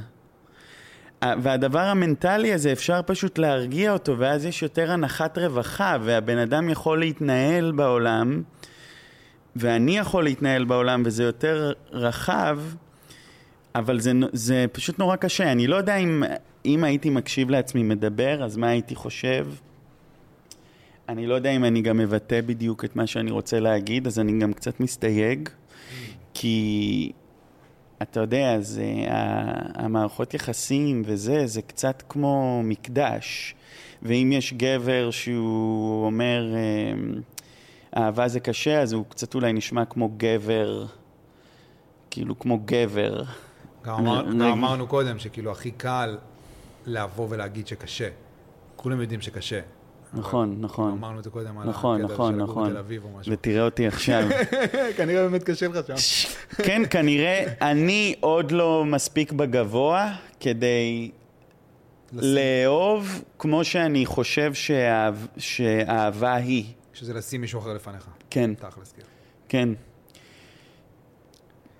והדבר 1.22 1.78
המנטלי 1.80 2.52
הזה, 2.52 2.72
אפשר 2.72 3.00
פשוט 3.06 3.38
להרגיע 3.38 3.92
אותו, 3.92 4.18
ואז 4.18 4.44
יש 4.44 4.62
יותר 4.62 4.90
הנחת 4.90 5.38
רווחה, 5.38 5.96
והבן 6.02 6.38
אדם 6.38 6.68
יכול 6.68 6.98
להתנהל 6.98 7.72
בעולם, 7.72 8.42
ואני 9.56 9.98
יכול 9.98 10.24
להתנהל 10.24 10.64
בעולם, 10.64 11.02
וזה 11.06 11.24
יותר 11.24 11.72
רחב, 11.92 12.58
אבל 13.74 14.00
זה, 14.00 14.12
זה 14.32 14.66
פשוט 14.72 14.98
נורא 14.98 15.16
קשה. 15.16 15.52
אני 15.52 15.66
לא 15.66 15.76
יודע 15.76 15.96
אם, 15.96 16.22
אם 16.64 16.84
הייתי 16.84 17.10
מקשיב 17.10 17.50
לעצמי 17.50 17.82
מדבר, 17.82 18.44
אז 18.44 18.56
מה 18.56 18.68
הייתי 18.68 18.94
חושב? 18.94 19.46
אני 21.08 21.26
לא 21.26 21.34
יודע 21.34 21.50
אם 21.50 21.64
אני 21.64 21.82
גם 21.82 21.96
מבטא 21.96 22.40
בדיוק 22.40 22.84
את 22.84 22.96
מה 22.96 23.06
שאני 23.06 23.30
רוצה 23.30 23.60
להגיד, 23.60 24.06
אז 24.06 24.18
אני 24.18 24.38
גם 24.38 24.52
קצת 24.52 24.80
מסתייג, 24.80 25.48
כי 26.34 27.12
אתה 28.03 28.20
יודע, 28.20 28.61
זה, 28.61 28.84
המערכות 29.74 30.34
יחסים 30.34 31.03
וזה, 31.07 31.46
זה 31.46 31.62
קצת 31.62 32.03
כמו 32.09 32.61
מקדש. 32.64 33.55
ואם 34.03 34.32
יש 34.32 34.53
גבר 34.53 35.11
שהוא 35.11 36.07
אומר, 36.07 36.55
אמ, 36.55 37.20
אהבה 37.96 38.28
זה 38.28 38.40
קשה, 38.40 38.82
אז 38.82 38.92
הוא 38.92 39.05
קצת 39.09 39.34
אולי 39.34 39.53
נשמע 39.53 39.84
כמו 39.84 40.11
גבר, 40.16 40.86
כאילו 42.11 42.38
כמו 42.38 42.59
גבר. 42.64 43.22
גם, 43.84 43.94
אמר, 43.94 44.24
גם 44.24 44.42
אמרנו 44.42 44.86
קודם 44.86 45.18
שכאילו 45.18 45.50
הכי 45.50 45.70
קל 45.70 46.18
לבוא 46.86 47.26
ולהגיד 47.30 47.66
שקשה. 47.66 48.09
כולם 48.76 49.00
יודעים 49.00 49.20
שקשה. 49.20 49.61
נכון, 50.14 50.56
נכון. 50.60 50.90
אמרנו 50.92 51.18
את 51.18 51.24
זה 51.24 51.30
קודם 51.30 51.58
על 51.58 51.68
נכון, 51.68 52.00
הקטע 52.00 52.12
נכון, 52.14 52.32
של 52.34 52.38
נכון. 52.42 52.68
בתל 52.68 52.76
אביב 52.78 53.04
או 53.04 53.08
משהו. 53.18 53.32
ותראה 53.32 53.64
אותי 53.64 53.86
עכשיו. 53.86 54.28
כנראה 54.96 55.22
באמת 55.28 55.42
קשה 55.42 55.68
לך 55.68 55.86
שם. 55.96 56.28
כן, 56.64 56.82
כנראה 56.90 57.44
אני 57.60 58.14
עוד 58.20 58.50
לא 58.52 58.84
מספיק 58.84 59.32
בגבוה 59.32 60.12
כדי 60.40 61.10
לאהוב 62.12 63.22
כמו 63.38 63.64
שאני 63.64 64.06
חושב 64.06 64.54
שאהב- 64.54 65.26
שאהבה 65.38 66.34
היא. 66.34 66.64
שזה 66.94 67.14
לשים 67.14 67.40
מישהו 67.40 67.60
אחר 67.60 67.72
לפניך. 67.74 68.06
כן, 68.30 68.54
תכלס, 68.54 68.92
כאילו. 68.92 69.08
כן. 69.48 69.68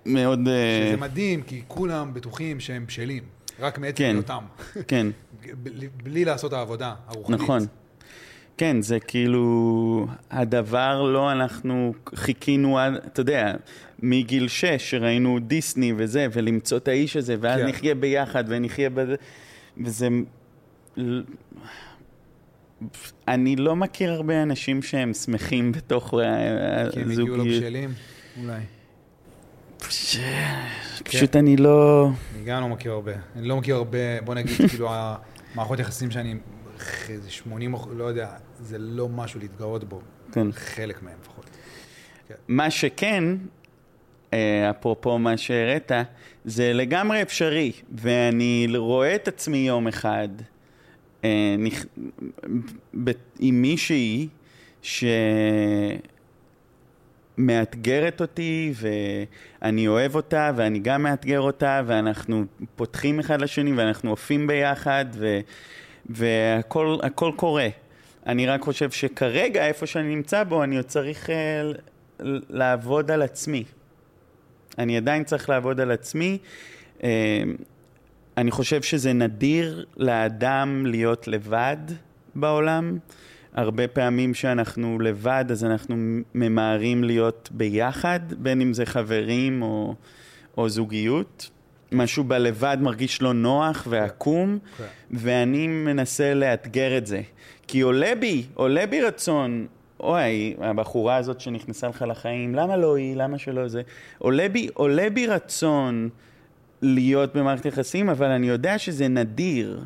מאוד... 0.05 0.47
אה, 0.47 0.87
שזה 0.91 0.97
מדהים, 1.01 1.41
כי 1.41 1.61
כולם 1.67 2.13
בטוחים 2.13 2.59
שהם 2.59 2.85
בשלים. 2.85 3.23
רק 3.59 3.77
מעצם 3.77 3.97
כן. 3.97 4.15
היותם. 4.15 4.43
כן, 4.87 5.07
בלי- 6.03 6.25
לעשות 6.25 6.53
העבודה 6.53 6.95
הרוחנית. 7.07 7.39
נכון. 7.41 7.65
כן, 8.57 8.81
זה 8.81 8.99
כאילו, 8.99 10.07
הדבר 10.31 11.01
לא, 11.03 11.31
אנחנו 11.31 11.93
חיכינו 12.15 12.79
אתה 12.95 13.21
יודע, 13.21 13.53
מגיל 13.99 14.47
שש, 14.47 14.89
שראינו 14.91 15.39
דיסני 15.39 15.93
וזה, 15.97 16.27
ולמצוא 16.31 16.77
את 16.77 16.87
האיש 16.87 17.17
הזה, 17.17 17.35
ואז 17.39 17.59
כן. 17.61 17.67
נחיה 17.67 17.95
ביחד, 17.95 18.43
ונחיה 18.47 18.89
בזה, 18.89 19.15
וזה... 19.77 20.07
אני 23.27 23.55
לא 23.55 23.75
מכיר 23.75 24.11
הרבה 24.11 24.43
אנשים 24.43 24.81
שהם 24.81 25.13
שמחים 25.13 25.71
בתוך 25.71 26.13
ה- 26.13 26.17
כי 26.91 26.99
הם 27.01 27.11
הגיעו 27.11 27.27
לא 27.27 27.33
הזוגיות. 27.43 27.61
בשלים, 27.63 27.93
אולי. 28.41 28.59
פש- 29.79 30.17
פשוט 31.03 31.35
אני 31.35 31.57
לא... 31.57 32.09
אני 32.35 32.43
גם 32.45 32.61
לא 32.61 32.69
מכיר 32.69 32.91
הרבה. 32.91 33.11
אני 33.35 33.47
לא 33.47 33.57
מכיר 33.57 33.75
הרבה, 33.75 33.97
בוא 34.25 34.35
נגיד, 34.35 34.55
כאילו, 34.69 34.89
המערכות 34.91 35.79
יחסים 35.79 36.11
שאני... 36.11 36.35
איזה 37.09 37.31
80 37.31 37.73
אחוז, 37.73 37.93
לא 37.97 38.03
יודע, 38.03 38.29
זה 38.59 38.77
לא 38.77 39.09
משהו 39.09 39.39
להתגאות 39.39 39.83
בו. 39.83 40.01
כן. 40.31 40.51
חלק 40.51 41.03
מהם 41.03 41.17
לפחות. 41.21 41.49
מה 42.47 42.71
שכן, 42.71 43.23
אה, 44.33 44.69
אפרופו 44.69 45.19
מה 45.19 45.37
שהראית, 45.37 45.91
זה 46.45 46.73
לגמרי 46.73 47.21
אפשרי, 47.21 47.71
ואני 47.95 48.67
רואה 48.75 49.15
את 49.15 49.27
עצמי 49.27 49.57
יום 49.57 49.87
אחד 49.87 50.27
אה, 51.23 51.55
נכ... 51.59 51.85
ב... 53.03 53.11
עם 53.39 53.61
מישהי 53.61 54.27
שמאתגרת 57.37 58.21
אותי, 58.21 58.73
ואני 59.61 59.87
אוהב 59.87 60.15
אותה, 60.15 60.51
ואני 60.55 60.79
גם 60.79 61.03
מאתגר 61.03 61.39
אותה, 61.39 61.81
ואנחנו 61.85 62.45
פותחים 62.75 63.19
אחד 63.19 63.41
לשני, 63.41 63.73
ואנחנו 63.73 64.09
עופים 64.09 64.47
ביחד, 64.47 65.05
ו... 65.13 65.39
והכל 66.09 66.97
הכל 67.03 67.31
קורה. 67.35 67.67
אני 68.25 68.47
רק 68.47 68.61
חושב 68.61 68.91
שכרגע, 68.91 69.67
איפה 69.67 69.85
שאני 69.85 70.15
נמצא 70.15 70.43
בו, 70.43 70.63
אני 70.63 70.77
עוד 70.77 70.85
צריך 70.85 71.29
ל- 72.19 72.39
לעבוד 72.49 73.11
על 73.11 73.21
עצמי. 73.21 73.63
אני 74.77 74.97
עדיין 74.97 75.23
צריך 75.23 75.49
לעבוד 75.49 75.79
על 75.79 75.91
עצמי. 75.91 76.37
Uh, 76.99 77.03
אני 78.37 78.51
חושב 78.51 78.81
שזה 78.81 79.13
נדיר 79.13 79.85
לאדם 79.97 80.85
להיות 80.85 81.27
לבד 81.27 81.77
בעולם. 82.35 82.97
הרבה 83.53 83.87
פעמים 83.87 84.33
שאנחנו 84.33 84.99
לבד, 84.99 85.45
אז 85.49 85.63
אנחנו 85.63 85.95
ממהרים 86.35 87.03
להיות 87.03 87.49
ביחד, 87.51 88.19
בין 88.37 88.61
אם 88.61 88.73
זה 88.73 88.85
חברים 88.85 89.61
או, 89.61 89.95
או 90.57 90.69
זוגיות. 90.69 91.49
משהו 91.93 92.23
בלבד 92.23 92.77
מרגיש 92.81 93.21
לא 93.21 93.33
נוח 93.33 93.87
ועקום, 93.89 94.59
כן. 94.77 94.83
ואני 95.11 95.67
מנסה 95.67 96.33
לאתגר 96.33 96.97
את 96.97 97.05
זה. 97.05 97.21
כי 97.67 97.81
עולה 97.81 98.13
בי, 98.19 98.43
עולה 98.53 98.85
בי 98.85 99.01
רצון, 99.01 99.67
אוי, 99.99 100.55
הבחורה 100.61 101.15
הזאת 101.15 101.41
שנכנסה 101.41 101.87
לך 101.87 102.05
לחיים, 102.07 102.55
למה 102.55 102.77
לא 102.77 102.95
היא, 102.95 103.15
למה 103.15 103.37
שלא 103.37 103.67
זה? 103.67 103.81
עולה 104.17 104.49
בי, 104.49 104.69
עולה 104.73 105.09
בי 105.09 105.27
רצון 105.27 106.09
להיות 106.81 107.35
במערכת 107.35 107.65
יחסים, 107.65 108.09
אבל 108.09 108.31
אני 108.31 108.47
יודע 108.47 108.77
שזה 108.77 109.07
נדיר. 109.07 109.81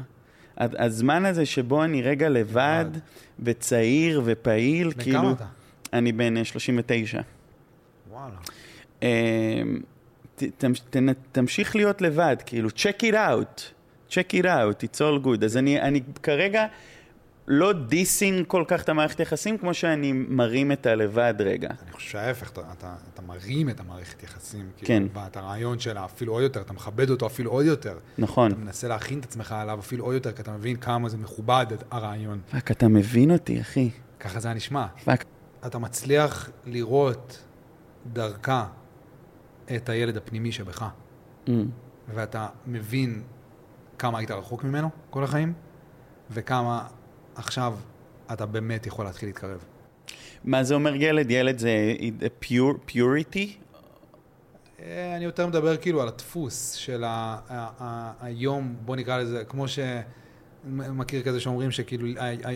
הזמן 0.57 1.25
הזה 1.25 1.45
שבו 1.45 1.83
אני 1.83 2.01
רגע 2.01 2.29
לבד. 2.29 2.85
וצעיר 3.39 4.21
ופעיל, 4.25 4.89
בן 4.89 5.03
כאילו... 5.03 5.19
כמה 5.19 5.31
אתה? 5.31 5.45
אני 5.93 6.11
בן 6.11 6.37
אה, 6.37 6.45
39. 6.45 7.21
וואלה. 8.11 8.35
תמשיך 11.31 11.75
להיות 11.75 12.01
לבד, 12.01 12.37
כאילו, 12.45 12.69
check 12.69 13.01
it 13.01 13.13
out, 13.13 13.61
check 14.09 14.33
it 14.33 14.43
out, 14.43 14.83
it's 14.83 14.99
all 14.99 15.25
good. 15.25 15.45
אז 15.45 15.57
אני, 15.57 15.81
אני 15.81 16.01
כרגע 16.23 16.65
לא 17.47 17.73
דיסינג 17.73 18.45
כל 18.47 18.63
כך 18.67 18.81
את 18.83 18.89
המערכת 18.89 19.19
יחסים, 19.19 19.57
כמו 19.57 19.73
שאני 19.73 20.11
מרים 20.11 20.71
את 20.71 20.85
הלבד 20.85 21.33
רגע. 21.39 21.69
אני 21.83 21.91
חושב 21.91 22.09
שההפך, 22.09 22.51
אתה, 22.51 22.61
אתה, 22.77 22.95
אתה 23.13 23.21
מרים 23.21 23.69
את 23.69 23.79
המערכת 23.79 24.23
יחסים. 24.23 24.69
כן. 24.77 24.85
כאילו, 24.85 25.23
ואת 25.23 25.37
הרעיון 25.37 25.79
שלה 25.79 26.05
אפילו 26.05 26.33
עוד 26.33 26.43
יותר, 26.43 26.61
אתה 26.61 26.73
מכבד 26.73 27.09
אותו 27.09 27.25
אפילו 27.25 27.51
עוד 27.51 27.65
יותר. 27.65 27.97
נכון. 28.17 28.51
אתה 28.51 28.59
מנסה 28.59 28.87
להכין 28.87 29.19
את 29.19 29.23
עצמך 29.25 29.51
עליו 29.51 29.79
אפילו 29.79 30.05
עוד 30.05 30.13
יותר, 30.13 30.31
כי 30.31 30.41
אתה 30.41 30.51
מבין 30.51 30.75
כמה 30.75 31.09
זה 31.09 31.17
מכובד, 31.17 31.65
הרעיון. 31.91 32.39
fuck, 32.51 32.71
אתה 32.71 32.87
מבין 32.87 33.31
אותי, 33.31 33.61
אחי. 33.61 33.89
ככה 34.19 34.39
זה 34.39 34.47
היה 34.47 34.55
נשמע. 34.55 34.85
fuck. 35.03 35.25
אתה 35.65 35.77
מצליח 35.77 36.49
לראות 36.65 37.43
דרכה 38.13 38.67
את 39.75 39.89
הילד 39.89 40.17
הפנימי 40.17 40.51
שבך, 40.51 40.85
אמ, 41.47 41.65
ואתה 42.13 42.47
מבין 42.67 43.21
כמה 43.99 44.17
היית 44.17 44.31
רחוק 44.31 44.63
ממנו 44.63 44.89
כל 45.09 45.23
החיים, 45.23 45.53
וכמה 46.31 46.87
עכשיו 47.35 47.75
אתה 48.33 48.45
באמת 48.45 48.87
יכול 48.87 49.05
להתחיל 49.05 49.29
להתקרב. 49.29 49.63
מה 50.43 50.63
זה 50.63 50.75
אומר 50.75 50.95
ילד? 50.95 51.31
ילד 51.31 51.57
זה 51.59 51.69
pure, 52.41 52.91
purity? 52.91 53.47
אה, 54.81 55.15
אני 55.15 55.25
יותר 55.25 55.47
מדבר 55.47 55.77
כאילו 55.77 56.01
על 56.01 56.07
הדפוס 56.07 56.71
של 56.71 57.03
ה- 57.03 57.07
ה- 57.49 57.69
ה- 57.79 58.11
היום, 58.25 58.75
בוא 58.85 58.95
נקרא 58.95 59.17
לזה, 59.17 59.43
כמו 59.45 59.67
ש... 59.67 59.79
מ- 60.65 60.97
מכיר 60.97 61.23
כזה 61.23 61.39
שאומרים 61.39 61.71
שכאילו 61.71 62.07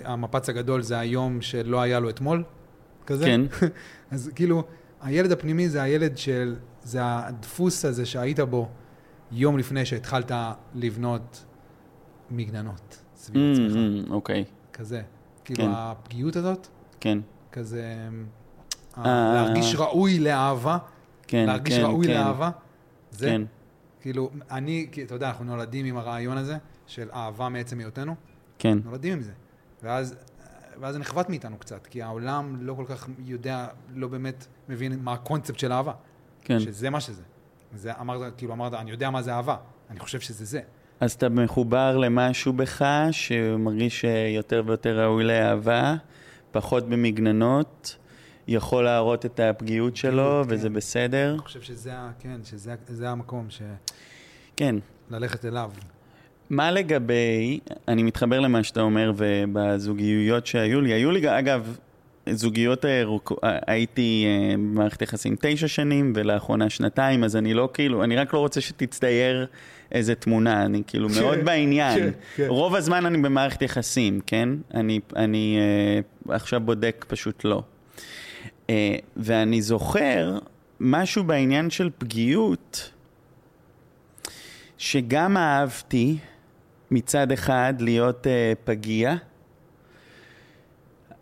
המפץ 0.04 0.50
הגדול 0.50 0.82
זה 0.82 1.00
היום 1.00 1.42
שלא 1.42 1.82
היה 1.82 2.00
לו 2.00 2.10
אתמול, 2.10 2.44
כזה? 3.06 3.26
כן. 3.26 3.42
אז 4.12 4.32
כאילו, 4.36 4.64
הילד 5.02 5.32
הפנימי 5.32 5.70
זה 5.70 5.82
הילד 5.82 6.18
של... 6.18 6.56
זה 6.84 7.00
הדפוס 7.04 7.86
הזה 7.86 8.06
שהיית 8.06 8.40
בו 8.40 8.70
יום 9.32 9.58
לפני 9.58 9.86
שהתחלת 9.86 10.32
לבנות 10.76 11.46
מגננות 12.32 13.02
סביב 13.16 13.54
עצמך. 13.54 13.76
אמ, 13.76 14.12
אוקיי, 14.12 14.46
כזה. 14.74 15.02
כאילו, 15.46 15.64
כן. 15.64 15.70
הפגיעות 15.74 16.36
הזאת, 16.36 16.68
כן, 17.00 17.18
כזה... 17.52 18.10
אה. 18.98 19.34
להרגיש 19.34 19.76
ראוי 19.76 20.20
לאהבה, 20.20 20.78
כן, 21.28 21.46
להרגיש 21.46 21.78
כן, 21.78 21.84
ראוי 21.84 22.08
כן, 22.08 22.14
לאהבה. 22.14 22.50
זה, 23.12 23.26
כן, 23.26 23.42
כאילו, 24.02 24.30
אני, 24.52 24.88
אתה 25.06 25.16
יודע, 25.16 25.28
אנחנו 25.28 25.46
נולדים 25.46 25.86
עם 25.86 25.98
הרעיון 25.98 26.38
הזה 26.38 26.58
של 26.88 27.10
אהבה 27.14 27.50
מעצם 27.50 27.80
היותנו, 27.80 28.16
כן, 28.60 28.78
נולדים 28.86 29.14
עם 29.14 29.22
זה. 29.22 29.32
ואז, 29.84 30.16
ואז 30.80 30.94
זה 30.94 31.00
נחבט 31.00 31.30
מאיתנו 31.30 31.58
קצת, 31.58 31.88
כי 31.88 32.02
העולם 32.02 32.58
לא 32.62 32.74
כל 32.74 32.86
כך 32.88 33.08
יודע, 33.20 33.68
לא 33.96 34.08
באמת 34.08 34.48
מבין 34.70 35.00
מה 35.04 35.14
הקונספט 35.14 35.60
של 35.60 35.72
אהבה. 35.72 35.94
כן. 36.42 36.60
שזה 36.60 36.90
מה 36.90 37.02
שזה. 37.02 37.22
זה 37.76 37.92
אמרת, 38.00 38.34
כאילו 38.38 38.54
אמרת, 38.54 38.74
אני 38.74 38.92
יודע 38.92 39.10
מה 39.10 39.22
זה 39.22 39.34
אהבה. 39.34 39.56
אני 39.90 40.00
חושב 40.00 40.20
שזה 40.20 40.46
זה. 40.46 40.62
אז 41.00 41.12
אתה 41.12 41.30
מחובר 41.30 41.98
למשהו 41.98 42.54
בך 42.54 42.86
שמרגיש 43.12 44.06
יותר 44.36 44.64
ויותר 44.66 45.00
ראוי 45.00 45.24
לאהבה, 45.24 45.96
פחות 46.52 46.90
במגננות, 46.90 47.98
יכול 48.48 48.84
להראות 48.84 49.26
את 49.26 49.40
הפגיעות 49.40 49.96
שלו, 49.96 50.44
כן. 50.44 50.54
וזה 50.54 50.70
בסדר. 50.70 51.32
אני 51.32 51.40
חושב 51.40 51.62
שזה, 51.62 51.94
כן, 52.20 52.44
שזה 52.44 52.76
זה 52.88 53.10
המקום 53.10 53.48
כן. 54.56 54.76
שללכת 55.10 55.46
אליו. 55.46 55.72
מה 56.52 56.72
לגבי, 56.72 57.60
אני 57.88 58.04
מתחבר 58.04 58.40
למה 58.40 58.64
שאתה 58.64 58.82
אומר, 58.82 59.12
ובזוגיות 59.16 60.48
שהיו 60.48 60.82
לי, 60.82 60.94
היו 60.94 61.12
לי, 61.12 61.40
אגב, 61.40 61.78
זוגיות. 62.30 62.86
הייתי 63.68 64.26
אה, 64.28 64.56
במערכת 64.58 65.02
יחסים 65.02 65.36
תשע 65.42 65.68
שנים, 65.68 66.14
ולאחרונה 66.16 66.70
שנתיים, 66.70 67.24
אז 67.24 67.36
אני 67.36 67.54
לא 67.54 67.70
כאילו, 67.74 68.04
אני 68.04 68.16
רק 68.16 68.34
לא 68.34 68.40
רוצה 68.40 68.62
שתצטייר 68.62 69.46
איזה 69.92 70.16
תמונה, 70.16 70.66
אני 70.66 70.82
כאילו 70.88 71.10
כן, 71.10 71.22
מאוד 71.22 71.38
בעניין. 71.44 72.00
כן, 72.00 72.10
כן. 72.36 72.48
רוב 72.48 72.76
הזמן 72.76 73.06
אני 73.06 73.18
במערכת 73.18 73.62
יחסים, 73.62 74.20
כן? 74.26 74.50
אני, 74.74 75.00
אני 75.16 75.58
אה, 75.60 76.36
עכשיו 76.36 76.60
בודק 76.60 77.06
פשוט 77.08 77.46
לא. 77.46 77.64
אה, 78.70 78.96
ואני 79.18 79.62
זוכר 79.62 80.38
משהו 80.80 81.24
בעניין 81.24 81.70
של 81.70 81.90
פגיעות, 81.98 82.92
שגם 84.78 85.38
אהבתי 85.38 86.18
מצד 86.92 87.32
אחד 87.32 87.74
להיות 87.80 88.28
אה, 88.28 88.54
פגיע, 88.64 89.16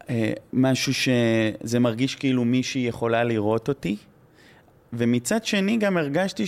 אה, 0.10 0.34
משהו 0.54 0.94
שזה 0.94 1.80
מרגיש 1.80 2.16
כאילו 2.16 2.46
מישהי 2.46 2.82
יכולה 2.82 3.24
לראות 3.24 3.68
אותי, 3.68 3.98
ומצד 4.94 5.46
שני 5.46 5.78
גם 5.78 5.98
הרגשתי 5.98 6.44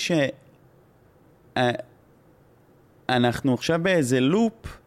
שאנחנו 3.08 3.54
עכשיו 3.54 3.80
באיזה 3.84 4.20
לופ 4.20 4.78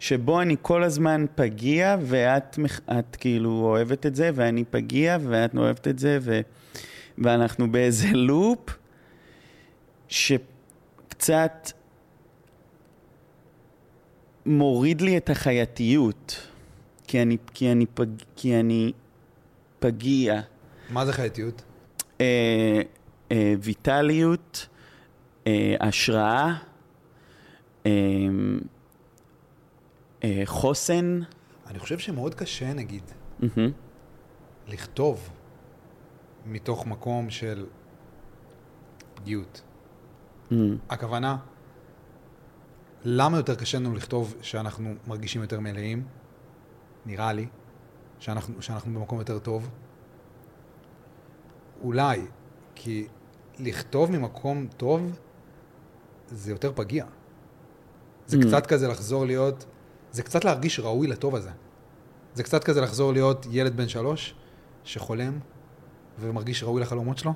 שבו 0.00 0.40
אני 0.40 0.56
כל 0.62 0.82
הזמן 0.82 1.24
פגיע 1.34 1.96
ואת 2.00 2.58
את 2.98 3.16
כאילו 3.16 3.50
אוהבת 3.50 4.06
את 4.06 4.14
זה 4.14 4.30
ואני 4.34 4.64
פגיע 4.64 5.18
ואת 5.20 5.56
אוהבת 5.56 5.88
את 5.88 5.98
זה 5.98 6.18
ו... 6.22 6.40
ואנחנו 7.18 7.72
באיזה 7.72 8.08
לופ 8.12 8.78
שקצת 10.08 11.70
מוריד 14.46 15.00
לי 15.00 15.16
את 15.16 15.30
החייתיות, 15.30 16.48
כי 17.06 17.22
אני, 17.22 17.36
כי 17.54 17.72
אני, 17.72 17.86
פג, 17.86 18.06
כי 18.36 18.60
אני 18.60 18.92
פגיע. 19.78 20.40
מה 20.90 21.06
זה 21.06 21.12
חייתיות? 21.12 21.62
אה, 22.20 22.80
אה, 23.32 23.54
ויטליות, 23.62 24.68
אה, 25.46 25.74
השראה, 25.80 26.54
אה, 27.86 27.92
אה, 30.24 30.42
חוסן. 30.44 31.20
אני 31.66 31.78
חושב 31.78 31.98
שמאוד 31.98 32.34
קשה, 32.34 32.72
נגיד, 32.72 33.02
מהמם. 33.40 33.70
לכתוב 34.68 35.30
מתוך 36.46 36.86
מקום 36.86 37.30
של 37.30 37.66
פגיעות. 39.14 39.62
מהמם. 40.50 40.76
הכוונה, 40.90 41.36
למה 43.04 43.36
יותר 43.36 43.54
קשה 43.54 43.78
לנו 43.78 43.94
לכתוב 43.94 44.34
שאנחנו 44.42 44.94
מרגישים 45.06 45.42
יותר 45.42 45.60
מלאים? 45.60 46.04
נראה 47.06 47.32
לי, 47.32 47.46
שאנחנו, 48.18 48.62
שאנחנו 48.62 48.94
במקום 48.94 49.18
יותר 49.18 49.38
טוב. 49.38 49.70
אולי, 51.82 52.20
כי 52.74 53.06
לכתוב 53.58 54.10
ממקום 54.10 54.66
טוב 54.76 55.18
זה 56.28 56.50
יותר 56.50 56.72
פגיע. 56.74 57.04
זה 58.26 58.36
Mm. 58.36 58.40
קצת 58.46 58.66
כזה 58.66 58.88
לחזור 58.88 59.26
להיות, 59.26 59.66
זה 60.12 60.22
קצת 60.22 60.44
להרגיש 60.44 60.80
ראוי 60.80 61.06
לטוב 61.06 61.34
הזה. 61.34 61.50
זה 62.34 62.42
קצת 62.42 62.64
כזה 62.64 62.80
לחזור 62.80 63.12
להיות 63.12 63.46
ילד 63.50 63.76
בן 63.76 63.88
שלוש 63.88 64.34
שחולם 64.84 65.38
ומרגיש 66.20 66.62
ראוי 66.62 66.80
לחלומות 66.80 67.18
שלו. 67.18 67.34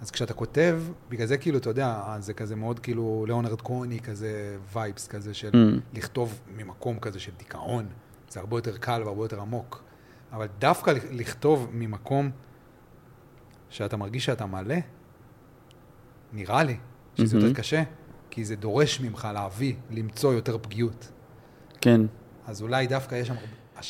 אז 0.00 0.10
כשאתה 0.10 0.34
כותב, 0.34 0.80
בגלל 1.08 1.26
זה 1.26 1.38
כאילו, 1.38 1.58
אתה 1.58 1.70
יודע, 1.70 2.16
זה 2.18 2.34
כזה 2.34 2.56
מאוד 2.56 2.80
כאילו 2.80 3.24
ליאונרד 3.26 3.60
כהני, 3.60 4.00
כזה 4.00 4.56
וייבס 4.72 5.08
כזה 5.08 5.34
של 5.34 5.50
Mm. 5.50 5.96
לכתוב 5.98 6.40
ממקום 6.56 6.98
כזה 6.98 7.20
של 7.20 7.32
דיכאון. 7.38 7.86
זה 8.28 8.40
הרבה 8.40 8.56
יותר 8.56 8.76
קל 8.76 9.02
והרבה 9.04 9.24
יותר 9.24 9.40
עמוק. 9.40 9.82
אבל 10.32 10.46
דווקא 10.58 10.92
לכתוב 11.10 11.70
ממקום 11.72 12.30
שאתה 13.68 13.96
מרגיש 13.96 14.24
שאתה 14.24 14.46
מלא, 14.46 14.76
נראה 16.32 16.64
לי 16.64 16.76
שזה 17.14 17.36
יותר 17.36 17.46
מהמם. 17.46 17.54
קשה, 17.54 17.82
כי 18.30 18.44
זה 18.44 18.56
דורש 18.56 19.00
ממך 19.00 19.28
להביא, 19.34 19.74
למצוא 19.90 20.34
יותר 20.34 20.58
פגיעות. 20.58 21.12
כן. 21.80 22.00
אז 22.46 22.62
אולי 22.62 22.86
דווקא 22.86 23.14
יש 23.14 23.28
שם... 23.28 23.34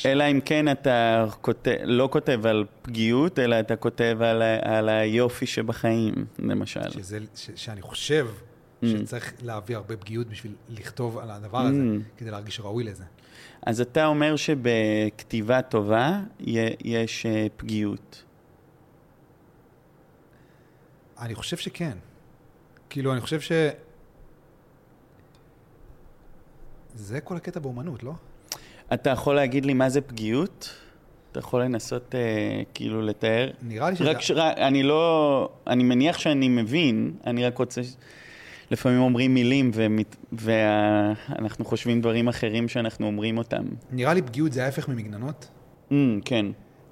אלא 0.05 0.23
אם 0.31 0.39
כן 0.45 0.71
אתה 0.71 1.25
כותב, 1.41 1.75
לא 1.83 2.09
כותב 2.11 2.45
על 2.45 2.65
פגיעות, 2.81 3.39
אלא 3.39 3.59
אתה 3.59 3.75
כותב 3.75 4.17
על, 4.21 4.41
על 4.61 4.89
היופי 4.89 5.45
שבחיים, 5.45 6.13
למשל. 6.39 6.89
שזה, 6.89 7.19
ש, 7.35 7.49
שאני 7.55 7.81
חושב 7.81 8.27
Mm. 8.83 8.87
שצריך 8.87 9.33
להביא 9.41 9.75
הרבה 9.75 9.97
פגיעות 9.97 10.27
בשביל 10.27 10.55
לכתוב 10.69 11.17
על 11.17 11.31
הדבר 11.31 11.57
הזה, 11.57 11.79
Mm. 11.81 12.17
כדי 12.19 12.31
להרגיש 12.31 12.59
ראוי 12.59 12.83
לזה. 12.83 13.03
אז 13.61 13.81
אתה 13.81 14.05
אומר 14.05 14.35
שבכתיבה 14.35 15.61
טובה 15.61 16.19
יש 16.39 17.25
אה, 17.25 17.47
פגיעות. 17.57 18.23
אני 21.19 21.35
חושב 21.35 21.57
שכן. 21.57 21.97
כאילו, 22.89 23.13
אני 23.13 23.21
חושב 23.21 23.41
ש... 23.41 23.51
זה 26.95 27.21
כל 27.21 27.37
הקטע 27.37 27.59
באומנות, 27.59 28.03
לא? 28.03 28.13
אתה 28.93 29.09
יכול 29.09 29.35
להגיד 29.35 29.65
לי 29.65 29.73
מה 29.73 29.89
זה 29.89 30.01
פגיעות? 30.01 30.69
אתה 31.31 31.39
יכול 31.39 31.63
לנסות 31.63 32.15
אה, 32.15 32.61
כאילו 32.73 33.01
לתאר? 33.01 33.49
נראה 33.61 33.89
לי 33.89 33.95
שזה... 33.95 34.09
רק 34.09 34.21
ש... 34.21 34.31
אני 34.31 34.83
לא... 34.83 35.49
אני 35.67 35.83
מניח 35.83 36.17
שאני 36.17 36.49
מבין, 36.49 37.13
אני 37.27 37.45
רק 37.45 37.57
רוצה... 37.57 37.81
לפעמים 38.71 38.99
אומרים 38.99 39.33
מילים 39.33 39.71
ומת... 39.73 40.15
ואנחנו 40.31 41.65
חושבים 41.65 42.01
דברים 42.01 42.27
אחרים 42.27 42.67
שאנחנו 42.67 43.07
אומרים 43.07 43.37
אותם. 43.37 43.65
נראה 43.91 44.13
לי 44.13 44.21
פגיעות 44.21 44.53
זה 44.53 44.65
ההפך 44.65 44.89
ממגננות. 44.89 45.49
Mm, 45.89 45.93
כן. 46.25 46.45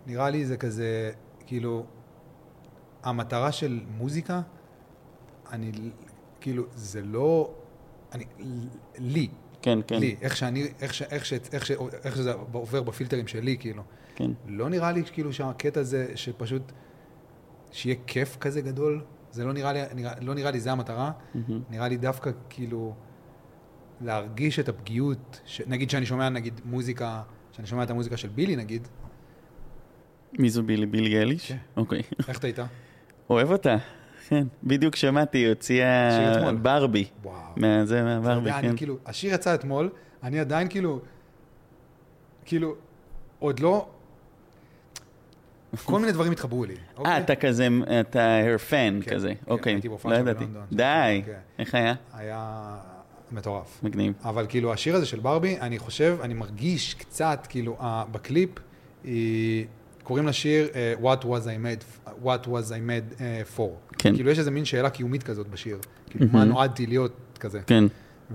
נראה 0.08 0.30
לי 0.30 0.46
זה 0.46 0.58
כזה, 0.58 1.12
כאילו, 1.46 1.86
המטרה 3.04 3.52
של 3.52 3.80
מוזיקה, 3.98 4.42
אני, 5.52 5.72
כאילו, 6.42 6.64
זה 6.76 7.02
לא... 7.02 7.50
אני, 8.14 8.26
לי, 8.98 9.28
כן, 9.66 9.80
כן. 9.88 10.00
לי, 10.00 10.16
איך 10.22 10.38
שאני, 10.38 10.68
איך, 10.82 10.94
ש, 10.94 11.02
איך, 11.02 11.26
ש, 11.26 11.34
איך, 11.34 11.66
ש, 11.66 11.72
איך 12.04 12.16
שזה 12.16 12.34
עובר 12.52 12.84
בפילטרים 12.84 13.28
שלי, 13.28 13.58
כאילו. 13.60 13.84
כן. 14.16 14.32
לא 14.48 14.70
נראה 14.70 14.92
לי 14.92 15.04
כאילו 15.14 15.34
שהקטע 15.34 15.80
הזה, 15.80 16.08
שפשוט, 16.16 16.72
שיהיה 17.72 17.96
כיף 18.08 18.38
כזה 18.38 18.62
גדול, 18.62 19.04
זה 19.32 19.46
לא 19.46 19.54
נראה 19.54 19.74
לי, 19.74 19.80
נראה, 19.96 20.14
לא 20.22 20.34
נראה 20.34 20.52
לי 20.52 20.60
זה 20.60 20.72
המטרה, 20.72 21.12
מהמם. 21.36 21.62
נראה 21.70 21.88
לי 21.88 21.98
דווקא 21.98 22.32
כאילו 22.50 22.94
להרגיש 24.02 24.60
את 24.60 24.70
הפגיעות, 24.70 25.42
ש... 25.46 25.62
נגיד 25.68 25.90
שאני 25.90 26.06
שומע 26.06 26.30
נגיד 26.30 26.62
מוזיקה, 26.66 27.22
שאני 27.52 27.68
שומע 27.68 27.84
את 27.84 27.90
המוזיקה 27.90 28.18
של 28.18 28.28
בילי 28.28 28.56
נגיד, 28.56 28.88
מי 30.40 30.50
זו 30.50 30.64
בילי? 30.64 30.86
בילי 30.86 31.22
אליש? 31.22 31.52
כן. 31.52 31.58
אוקיי. 31.78 32.02
איך 32.28 32.40
אתה 32.40 32.48
איתה? 32.48 32.66
אוהב 33.30 33.52
אותה. 33.52 33.78
כן. 34.30 34.48
בדיוק 34.64 34.96
שמעתי, 34.96 35.38
היא 35.38 35.50
הוציאה 35.50 36.38
אתמול. 36.38 36.56
ברבי. 36.56 37.06
וואו. 37.24 37.36
מהזה, 37.56 38.00
אתה 38.00 38.06
מהברבי, 38.06 38.52
כן. 38.52 38.58
אני 38.58 38.78
כאילו, 38.78 38.98
השיר 39.06 39.34
יצא 39.34 39.56
אתמול, 39.56 39.90
אני 40.24 40.40
עדיין 40.40 40.70
כאילו, 40.70 41.00
כאילו, 42.46 42.76
עוד 43.40 43.60
לא, 43.60 43.88
כל 45.84 46.00
מיני 46.00 46.12
דברים 46.12 46.32
התחברו 46.32 46.66
לי. 46.66 46.74
אה, 46.74 46.80
אוקיי? 46.98 47.18
אתה 47.18 47.36
כזה, 47.36 47.68
אתה 48.00 48.40
her 48.46 48.72
fan 48.72 49.06
כן, 49.06 49.16
כזה. 49.16 49.28
כן, 49.28 49.52
אוקיי. 49.52 49.74
הייתי 49.74 49.90
בהופעה 49.90 50.12
לא 50.12 50.18
ידעתי. 50.18 50.46
בלונדון. 50.46 50.64
די. 50.72 51.22
כן. 51.26 51.32
איך 51.60 51.76
היה? 51.76 51.94
היה 52.14 52.76
מטורף. 53.32 53.84
מגניב. 53.84 54.14
אבל 54.24 54.46
כאילו 54.50 54.74
השיר 54.74 54.96
הזה 54.96 55.06
של 55.06 55.20
ברבי, 55.20 55.60
אני 55.62 55.80
חושב, 55.80 56.18
אני 56.22 56.34
מרגיש 56.34 56.94
קצת, 56.94 57.48
כאילו, 57.50 57.78
בקליפ, 58.12 58.50
היא, 59.04 59.66
קוראים 60.06 60.28
לשיר 60.28 60.68
uh, 60.68 61.04
What 61.04 61.24
was 61.24 61.46
I 61.46 61.58
made, 61.66 62.10
What 62.24 62.48
was 62.48 62.72
I 62.72 62.80
made 62.90 63.20
uh, 63.20 63.58
for. 63.58 63.96
כן. 63.98 64.16
כאילו 64.16 64.30
יש 64.30 64.40
איזה 64.40 64.52
מין 64.52 64.66
שאלה 64.66 64.90
קיומית 64.90 65.24
כזאת 65.24 65.48
בשיר. 65.48 65.80
כאילו, 66.10 66.26
מה 66.26 66.40
מהמם. 66.40 66.52
נועדתי 66.52 66.86
להיות 66.86 67.12
כזה. 67.40 67.60
כן. 67.68 67.84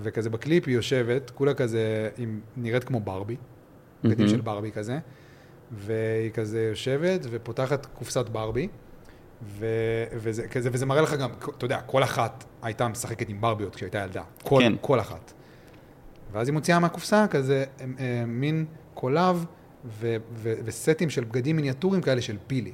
וכזה 0.02 0.30
בקליפ 0.30 0.66
היא 0.66 0.74
יושבת, 0.74 1.30
כולה 1.30 1.54
כזה, 1.54 2.08
היא 2.16 2.26
נראית 2.56 2.84
כמו 2.84 3.00
ברבי, 3.00 3.36
בגדים 4.04 4.18
מהמם. 4.18 4.28
של 4.28 4.40
ברבי 4.40 4.72
כזה, 4.72 4.98
והיא 5.72 6.30
כזה 6.30 6.62
יושבת 6.70 7.20
ופותחת 7.30 7.86
קופסת 7.86 8.28
ברבי, 8.28 8.68
ו, 9.42 9.66
וזה, 10.14 10.48
כזה, 10.48 10.68
וזה 10.72 10.86
מראה 10.86 11.02
לך 11.02 11.14
גם, 11.14 11.30
אתה 11.56 11.64
יודע, 11.64 11.80
כל 11.80 12.02
אחת 12.02 12.44
הייתה 12.62 12.88
משחקת 12.88 13.28
עם 13.28 13.40
ברביות 13.40 13.74
כשהייתה 13.74 13.98
ילדה. 13.98 14.22
כל, 14.42 14.60
כן. 14.62 14.72
כל 14.80 15.00
אחת. 15.00 15.32
ואז 16.32 16.48
היא 16.48 16.54
מוציאה 16.54 16.78
מהקופסה 16.78 17.26
כזה 17.30 17.64
אה, 17.80 18.24
מין 18.26 18.64
קולב 18.94 19.44
ו, 19.84 20.16
ו, 20.34 20.54
וסטים 20.64 21.10
של 21.10 21.24
בגדים 21.24 21.56
מיניאטוריים 21.56 22.02
כאלה 22.02 22.22
של 22.22 22.36
בילי. 22.48 22.72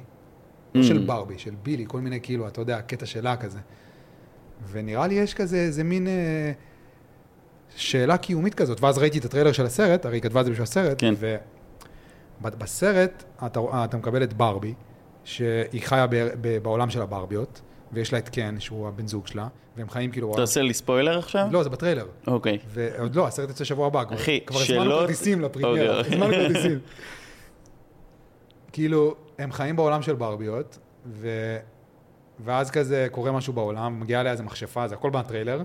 לא 0.75 0.81
Mm. 0.81 0.83
של 0.83 0.97
ברבי, 0.97 1.37
של 1.37 1.55
בילי, 1.63 1.85
כל 1.87 2.01
מיני 2.01 2.21
כאילו, 2.21 2.47
אתה 2.47 2.61
יודע, 2.61 2.81
קטע 2.81 3.05
שלה 3.05 3.37
כזה. 3.37 3.59
ונראה 4.71 5.07
לי 5.07 5.15
יש 5.15 5.33
כזה 5.33 5.57
איזה 5.57 5.83
מין 5.83 6.07
אה, 6.07 6.51
שאלה 7.75 8.17
קיומית 8.17 8.55
כזאת. 8.55 8.83
ואז 8.83 8.97
ראיתי 8.97 9.19
את 9.19 9.25
הטריילר 9.25 9.51
של 9.51 9.65
הסרט, 9.65 10.05
הרי 10.05 10.17
היא 10.17 10.21
כתבה 10.21 10.39
את 10.39 10.45
זה 10.45 10.51
בשביל 10.51 10.63
הסרט, 10.63 10.97
כן. 10.97 11.13
ובסרט 12.41 13.23
אתה, 13.45 13.59
אתה 13.85 13.97
מקבל 13.97 14.23
את 14.23 14.33
ברבי, 14.33 14.73
שהיא 15.23 15.81
חיה 15.81 16.07
ב, 16.07 16.15
ב, 16.41 16.57
בעולם 16.57 16.89
של 16.89 17.01
הברביות, 17.01 17.61
ויש 17.91 18.13
לה 18.13 18.19
את 18.19 18.29
קן, 18.29 18.59
שהוא 18.59 18.87
הבן 18.87 19.07
זוג 19.07 19.27
שלה, 19.27 19.47
והם 19.77 19.89
חיים 19.89 20.11
כאילו... 20.11 20.33
אתה 20.33 20.41
עושה 20.41 20.61
לי 20.61 20.73
ספוילר 20.73 21.19
עכשיו? 21.19 21.47
לא, 21.51 21.63
זה 21.63 21.69
בטריילר. 21.69 22.05
אוקיי. 22.27 22.57
ועוד 22.67 23.15
לא, 23.15 23.27
הסרט 23.27 23.49
יוצא 23.49 23.63
שבוע 23.63 23.87
הבא. 23.87 24.03
אחי, 24.13 24.39
כבר 24.45 24.59
הזמנו 24.59 24.91
כרטיסים 24.91 25.41
ל 25.41 25.47
premiere, 25.47 25.97
אוקיי. 25.99 26.15
הזמנו 26.15 26.33
כרטיסים. 26.37 26.79
כאילו, 28.71 29.15
הם 29.39 29.51
חיים 29.51 29.75
בעולם 29.75 30.01
של 30.01 30.15
ברביות, 30.15 30.77
ו... 31.05 31.27
ואז 32.39 32.71
כזה 32.71 33.07
קורה 33.11 33.31
משהו 33.31 33.53
בעולם, 33.53 33.99
מגיעה 33.99 34.21
אליה 34.21 34.31
איזה 34.31 34.43
מכשפה, 34.43 34.87
זה 34.87 34.95
הכל 34.95 35.09
בטריילר, 35.09 35.63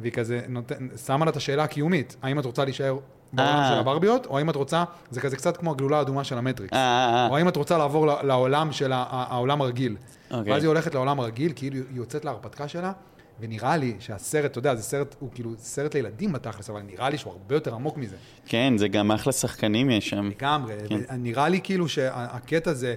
והיא 0.00 0.12
כזה 0.12 0.40
נות... 0.48 0.72
שמה 1.06 1.24
לה 1.24 1.30
את 1.30 1.36
השאלה 1.36 1.64
הקיומית, 1.64 2.16
האם 2.22 2.38
את 2.38 2.44
רוצה 2.44 2.64
להישאר 2.64 2.98
בעולם 3.32 3.56
אה. 3.56 3.68
של 3.68 3.78
הברביות, 3.78 4.26
או 4.26 4.38
האם 4.38 4.50
את 4.50 4.56
רוצה, 4.56 4.84
זה 5.10 5.20
כזה 5.20 5.36
קצת 5.36 5.56
כמו 5.56 5.70
הגלולה 5.70 5.98
האדומה 5.98 6.24
של 6.24 6.38
המטריקס, 6.38 6.72
אה, 6.72 6.78
אה, 6.78 7.28
או 7.28 7.36
האם 7.36 7.48
את 7.48 7.56
רוצה 7.56 7.78
לעבור 7.78 8.06
לעולם 8.06 8.72
של 8.72 8.92
העולם 8.94 9.60
הרגיל. 9.60 9.96
אוקיי. 10.38 10.52
ואז 10.52 10.62
היא 10.62 10.68
הולכת 10.68 10.94
לעולם 10.94 11.20
הרגיל, 11.20 11.52
כאילו 11.56 11.76
היא 11.76 11.84
יוצאת 11.90 12.24
להרפתקה 12.24 12.68
שלה, 12.68 12.92
ונראה 13.40 13.76
לי 13.76 13.94
שהסרט, 13.98 14.50
אתה 14.50 14.58
יודע, 14.58 14.74
זה 14.74 14.82
סרט, 14.82 15.16
הוא 15.18 15.30
כאילו 15.34 15.52
סרט 15.58 15.94
לילדים 15.94 16.32
בתכלס, 16.32 16.70
אבל 16.70 16.82
נראה 16.82 17.10
לי 17.10 17.18
שהוא 17.18 17.32
הרבה 17.32 17.54
יותר 17.54 17.74
עמוק 17.74 17.96
מזה. 17.96 18.16
כן, 18.46 18.74
זה 18.78 18.88
גם 18.88 19.10
אחלה 19.12 19.32
שחקנים 19.32 19.90
יש 19.90 20.08
שם. 20.08 20.30
לגמרי. 20.38 20.74
כן. 20.88 21.00
נראה 21.18 21.48
לי 21.48 21.60
כאילו 21.62 21.88
שהקטע 21.88 22.72
זה, 22.72 22.94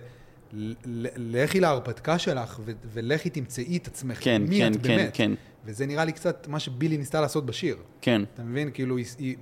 לכי 1.17 1.59
להרפתקה 1.59 2.19
שלך, 2.19 2.59
ו- 2.65 2.71
ולכי 2.93 3.29
תמצאי 3.29 3.77
את 3.77 3.88
עצמך. 3.88 4.17
כן, 4.21 4.41
מי 4.47 4.57
כן, 4.57 4.71
את 4.71 4.77
כן, 4.77 4.81
באמת. 4.81 5.09
כן, 5.13 5.31
וזה 5.65 5.85
נראה 5.85 6.05
לי 6.05 6.11
קצת 6.11 6.47
מה 6.49 6.59
שבילי 6.59 6.97
ניסתה 6.97 7.21
לעשות 7.21 7.45
בשיר. 7.45 7.77
כן, 8.01 8.21
אתה 8.33 8.43
מבין? 8.43 8.71
כאילו, 8.73 8.97
היא... 8.97 9.35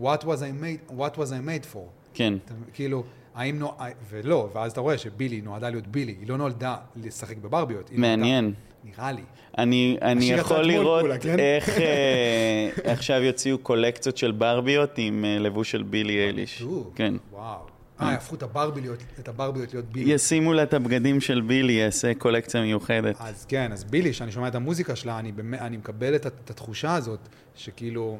What 0.00 0.22
was 0.22 0.40
I 0.40 0.62
made, 0.62 0.92
what 0.92 1.16
was 1.16 1.30
I 1.30 1.46
made 1.46 1.74
for? 1.74 1.78
כן. 2.14 2.34
אתה, 2.44 2.54
כאילו, 2.72 3.04
האם 3.40 3.58
נו... 3.58 3.72
ולא, 4.08 4.50
ואז 4.54 4.72
אתה 4.72 4.80
רואה 4.80 4.98
שבילי 4.98 5.40
נועדה 5.40 5.70
להיות 5.70 5.86
בילי, 5.86 6.16
היא 6.20 6.28
לא 6.28 6.38
נולדה 6.38 6.76
לשחק 6.96 7.36
בברביות. 7.36 7.90
מעניין. 7.92 8.44
נולדה, 8.44 8.58
נראה 8.84 9.12
לי. 9.12 9.22
אני, 9.58 9.98
אני 10.02 10.24
יכול 10.24 10.62
לראות 10.62 11.00
כולה, 11.00 11.18
כן? 11.18 11.38
איך 11.38 11.68
אה, 11.68 12.70
עכשיו 12.92 13.22
יוציאו 13.22 13.58
קולקציות 13.58 14.16
של 14.16 14.32
ברביות 14.32 14.90
עם 14.96 15.24
אה, 15.24 15.38
לבוש 15.38 15.70
של 15.70 15.82
בילי 15.82 16.18
אייליש. 16.18 16.62
בדיוק. 16.62 16.92
כן. 16.94 17.14
וואו. 17.32 17.58
אה, 18.00 18.12
יהפכו 18.12 18.34
את 18.34 18.42
הברביות, 18.42 18.98
את 19.18 19.28
הברביות 19.28 19.72
להיות 19.72 19.86
בילי. 19.86 20.12
ישימו 20.12 20.52
לה 20.52 20.62
את 20.62 20.74
הבגדים 20.74 21.20
של 21.20 21.40
בילי, 21.40 21.72
יעשה 21.72 22.14
קולקציה 22.14 22.62
מיוחדת. 22.62 23.16
אז 23.18 23.44
כן, 23.44 23.72
אז 23.72 23.84
בילי, 23.84 24.10
כשאני 24.10 24.32
שומע 24.32 24.48
את 24.48 24.54
המוזיקה 24.54 24.96
שלה, 24.96 25.18
אני, 25.18 25.32
באמת, 25.32 25.60
אני 25.60 25.76
מקבל 25.76 26.14
את, 26.14 26.26
את 26.26 26.50
התחושה 26.50 26.94
הזאת, 26.94 27.20
שכאילו, 27.54 28.18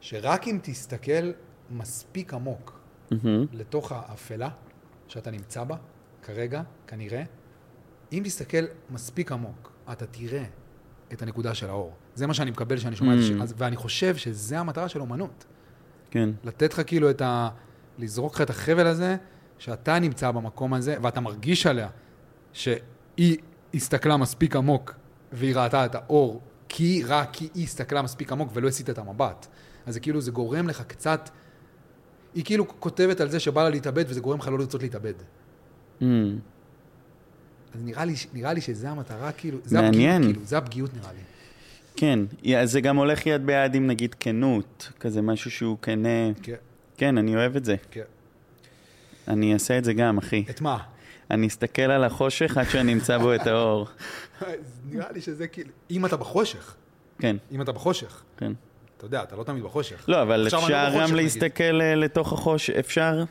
שרק 0.00 0.48
אם 0.48 0.58
תסתכל 0.62 1.30
מספיק 1.70 2.34
עמוק 2.34 2.81
מהמם. 3.22 3.46
לתוך 3.52 3.92
האפלה 3.92 4.48
שאתה 5.08 5.30
נמצא 5.30 5.64
בה, 5.64 5.76
כרגע, 6.22 6.62
כנראה, 6.86 7.22
אם 8.12 8.22
תסתכל 8.24 8.64
מספיק 8.90 9.32
עמוק, 9.32 9.72
אתה 9.92 10.06
תראה 10.06 10.44
את 11.12 11.22
הנקודה 11.22 11.54
של 11.54 11.68
האור. 11.68 11.92
זה 12.14 12.26
מה 12.26 12.34
שאני 12.34 12.50
מקבל 12.50 12.76
כשאני 12.76 12.96
שומע 12.96 13.14
את 13.14 13.18
Mm. 13.18 13.22
השיר, 13.22 13.42
ואני 13.56 13.76
חושב 13.76 14.16
שזה 14.16 14.58
המטרה 14.58 14.88
של 14.88 15.00
אומנות. 15.00 15.44
כן. 16.10 16.30
לתת 16.44 16.72
לך 16.72 16.82
כאילו 16.86 17.10
את 17.10 17.20
ה... 17.22 17.48
לזרוק 17.98 18.34
לך 18.34 18.40
את 18.40 18.50
החבל 18.50 18.86
הזה, 18.86 19.16
שאתה 19.58 19.98
נמצא 19.98 20.30
במקום 20.30 20.74
הזה, 20.74 20.96
ואתה 21.02 21.20
מרגיש 21.20 21.66
עליה 21.66 21.88
שהיא 22.52 23.36
הסתכלה 23.74 24.16
מספיק 24.16 24.56
עמוק, 24.56 24.94
והיא 25.32 25.56
ראתה 25.56 25.84
את 25.86 25.94
האור, 25.94 26.40
כי 26.68 27.02
רק 27.06 27.28
כי 27.32 27.48
היא 27.54 27.64
הסתכלה 27.64 28.02
מספיק 28.02 28.32
עמוק 28.32 28.50
ולא 28.52 28.68
הסיטה 28.68 28.92
את 28.92 28.98
המבט. 28.98 29.46
אז 29.86 29.94
זה 29.94 30.00
כאילו, 30.00 30.20
זה 30.20 30.30
גורם 30.30 30.68
לך 30.68 30.82
קצת... 30.82 31.30
היא 32.34 32.44
כאילו 32.44 32.68
כותבת 32.68 33.20
על 33.20 33.30
זה 33.30 33.40
שבא 33.40 33.62
לה 33.62 33.70
להתאבד, 33.70 34.04
וזה 34.08 34.20
גורם 34.20 34.38
לך 34.38 34.48
לא 34.48 34.58
לרצות 34.58 34.82
להתאבד. 34.82 35.14
Mm. 36.00 36.04
אז 37.74 37.84
נראה 37.84 38.04
לי, 38.04 38.14
נראה 38.32 38.52
לי 38.52 38.60
שזה 38.60 38.90
המטרה, 38.90 39.32
כאילו, 39.32 39.58
זה 39.64 39.80
מעניין. 39.80 40.16
הפגיעות, 40.16 40.34
כאילו, 40.34 40.46
זה 40.46 40.58
הפגיעות 40.58 40.90
נראה 40.94 41.12
לי. 41.12 41.18
כן, 41.96 42.18
יא, 42.42 42.66
זה 42.66 42.80
גם 42.80 42.96
הולך 42.96 43.26
יד 43.26 43.46
ביד 43.46 43.74
עם 43.74 43.86
נגיד 43.86 44.14
כנות, 44.20 44.92
כזה 45.00 45.22
משהו 45.22 45.50
שהוא 45.50 45.78
כנה. 45.82 46.32
כן, 46.42 46.54
כן, 46.96 47.18
אני 47.18 47.36
אוהב 47.36 47.56
את 47.56 47.64
זה. 47.64 47.76
כן. 47.90 48.02
אני 49.28 49.54
אעשה 49.54 49.78
את 49.78 49.84
זה 49.84 49.92
גם, 49.92 50.18
אחי. 50.18 50.44
את 50.50 50.60
מה? 50.60 50.78
אני 51.30 51.46
אסתכל 51.46 51.82
על 51.82 52.04
החושך 52.04 52.56
עד 52.56 52.68
שאני 52.68 52.92
אמצא 52.92 53.18
בו 53.18 53.34
את 53.34 53.46
האור. 53.46 53.86
אז 54.40 54.80
נראה 54.90 55.12
לי 55.12 55.20
שזה 55.20 55.46
כאילו... 55.46 55.70
אם 55.90 56.06
אתה 56.06 56.16
בחושך, 56.16 56.74
כן, 57.18 57.36
אם 57.52 57.62
אתה 57.62 57.72
בחושך, 57.72 58.22
כן. 58.36 58.52
אתה 59.02 59.08
יודע, 59.08 59.22
אתה 59.22 59.36
לא 59.36 59.44
תמיד 59.44 59.62
בחושך. 59.64 60.04
לא, 60.08 60.22
אבל 60.22 60.46
אפשר 60.46 60.58
גם. 61.10 61.14
להסתכל 61.14 61.80
אה, 61.80 61.94
לתוך 61.94 62.32
החושך, 62.32 62.72
אפשר? 62.78 63.24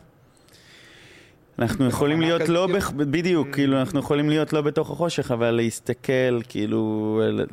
אנחנו 1.60 1.88
יכולים 1.88 2.20
בכוונה 2.20 2.38
להיות 2.38 2.50
לא? 2.50 2.68
בח- 2.68 2.92
בדיוק, 2.92 3.48
Mm. 3.48 3.54
כאילו, 3.54 3.80
אנחנו 3.80 4.00
יכולים 4.00 4.30
להיות 4.30 4.54
לא 4.54 4.62
בתוך 4.62 4.92
החושך, 4.92 5.32
אבל 5.32 5.52
להסתכל, 5.52 6.42
כאילו, 6.50 6.82
על- 7.26 7.46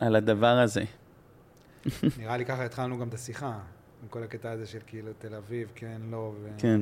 על 0.00 0.16
הדבר 0.16 0.46
הזה. 0.58 0.84
נראה 2.18 2.36
לי 2.36 2.44
ככה 2.44 2.64
התחלנו 2.64 2.98
גם 2.98 3.08
את 3.08 3.14
השיחה, 3.14 3.46
עם 4.02 4.08
כל 4.10 4.22
הקטע 4.22 4.50
הזה 4.50 4.66
של 4.66 4.78
כאילו 4.86 5.12
תל 5.18 5.34
אביב, 5.34 5.68
כן, 5.74 6.00
לא, 6.10 6.32
ו... 6.42 6.48
כן, 6.58 6.80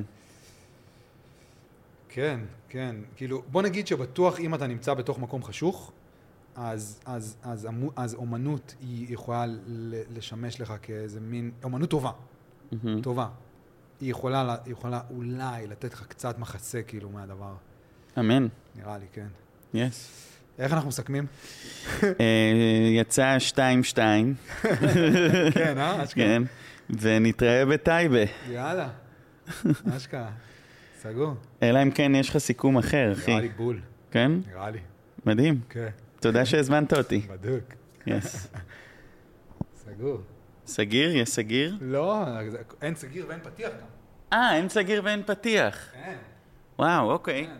כן, 2.08 2.40
כן. 2.68 2.96
כאילו, 3.16 3.42
בוא 3.50 3.62
נגיד 3.62 3.86
שבטוח 3.86 4.40
אם 4.40 4.54
אתה 4.54 4.66
נמצא 4.66 4.94
בתוך 4.94 5.18
מקום 5.18 5.42
חשוך, 5.44 5.92
אז, 6.56 7.00
אז, 7.06 7.36
אז, 7.42 7.66
אז, 7.66 7.68
אז 7.96 8.14
אומנות 8.14 8.74
היא 8.80 9.14
יכולה 9.14 9.44
לשמש 10.16 10.60
לך 10.60 10.74
כאיזה 10.82 11.20
מין, 11.20 11.50
אומנות 11.64 11.90
טובה, 11.90 12.10
מהמם. 12.72 13.00
טובה. 13.02 13.28
היא 14.00 14.10
יכולה, 14.10 14.44
לה- 14.44 14.56
היא 14.64 14.72
יכולה 14.72 15.00
אולי 15.10 15.66
לתת 15.66 15.92
לך 15.92 16.06
קצת 16.08 16.38
מחסה 16.38 16.82
כאילו 16.82 17.10
מהדבר, 17.10 17.54
אמן, 18.18 18.46
נראה 18.76 18.98
לי, 18.98 19.06
כן. 19.12 19.26
יס. 19.74 20.10
איך 20.58 20.72
אנחנו 20.72 20.88
מסכמים? 20.88 21.26
אה, 22.02 22.08
יצא 23.00 23.36
2-2, 23.38 23.56
כן, 25.54 25.78
אה? 25.78 26.02
אשכרה. 26.04 26.24
כן, 26.24 26.42
ונתראה 27.00 27.66
בטייבה. 27.66 28.18
יאללה, 28.50 28.88
אשכרה. 29.96 30.30
סגור. 31.02 31.34
אלא 31.62 31.82
אם 31.82 31.90
כן 31.90 32.12
יש 32.14 32.30
לך 32.30 32.38
סיכום 32.38 32.78
אחר, 32.78 33.12
אחי. 33.12 33.30
נראה 33.30 33.40
לי 33.40 33.48
בול, 33.48 33.80
כן? 34.10 34.32
נראה 34.48 34.70
לי. 34.70 34.78
מדהים. 35.26 35.60
כן, 35.68 35.88
תודה 36.20 36.46
שהזמנת 36.46 36.92
אותי. 36.92 37.18
בדוק. 37.18 37.64
יס. 38.06 38.48
סגור. 39.76 40.20
סגיר? 40.66 41.16
יש 41.16 41.28
סגיר? 41.28 41.76
לא, 41.80 42.24
אין 42.82 42.94
סגיר 42.94 43.26
ואין 43.28 43.40
פתיח 43.42 43.70
גם. 43.70 43.86
אה, 44.32 44.56
אין 44.56 44.68
סגיר 44.68 45.02
ואין 45.04 45.22
פתיח. 45.26 45.92
אין. 45.94 46.18
וואו, 46.78 47.10
אוקיי. 47.10 47.46
כן, 47.46 47.56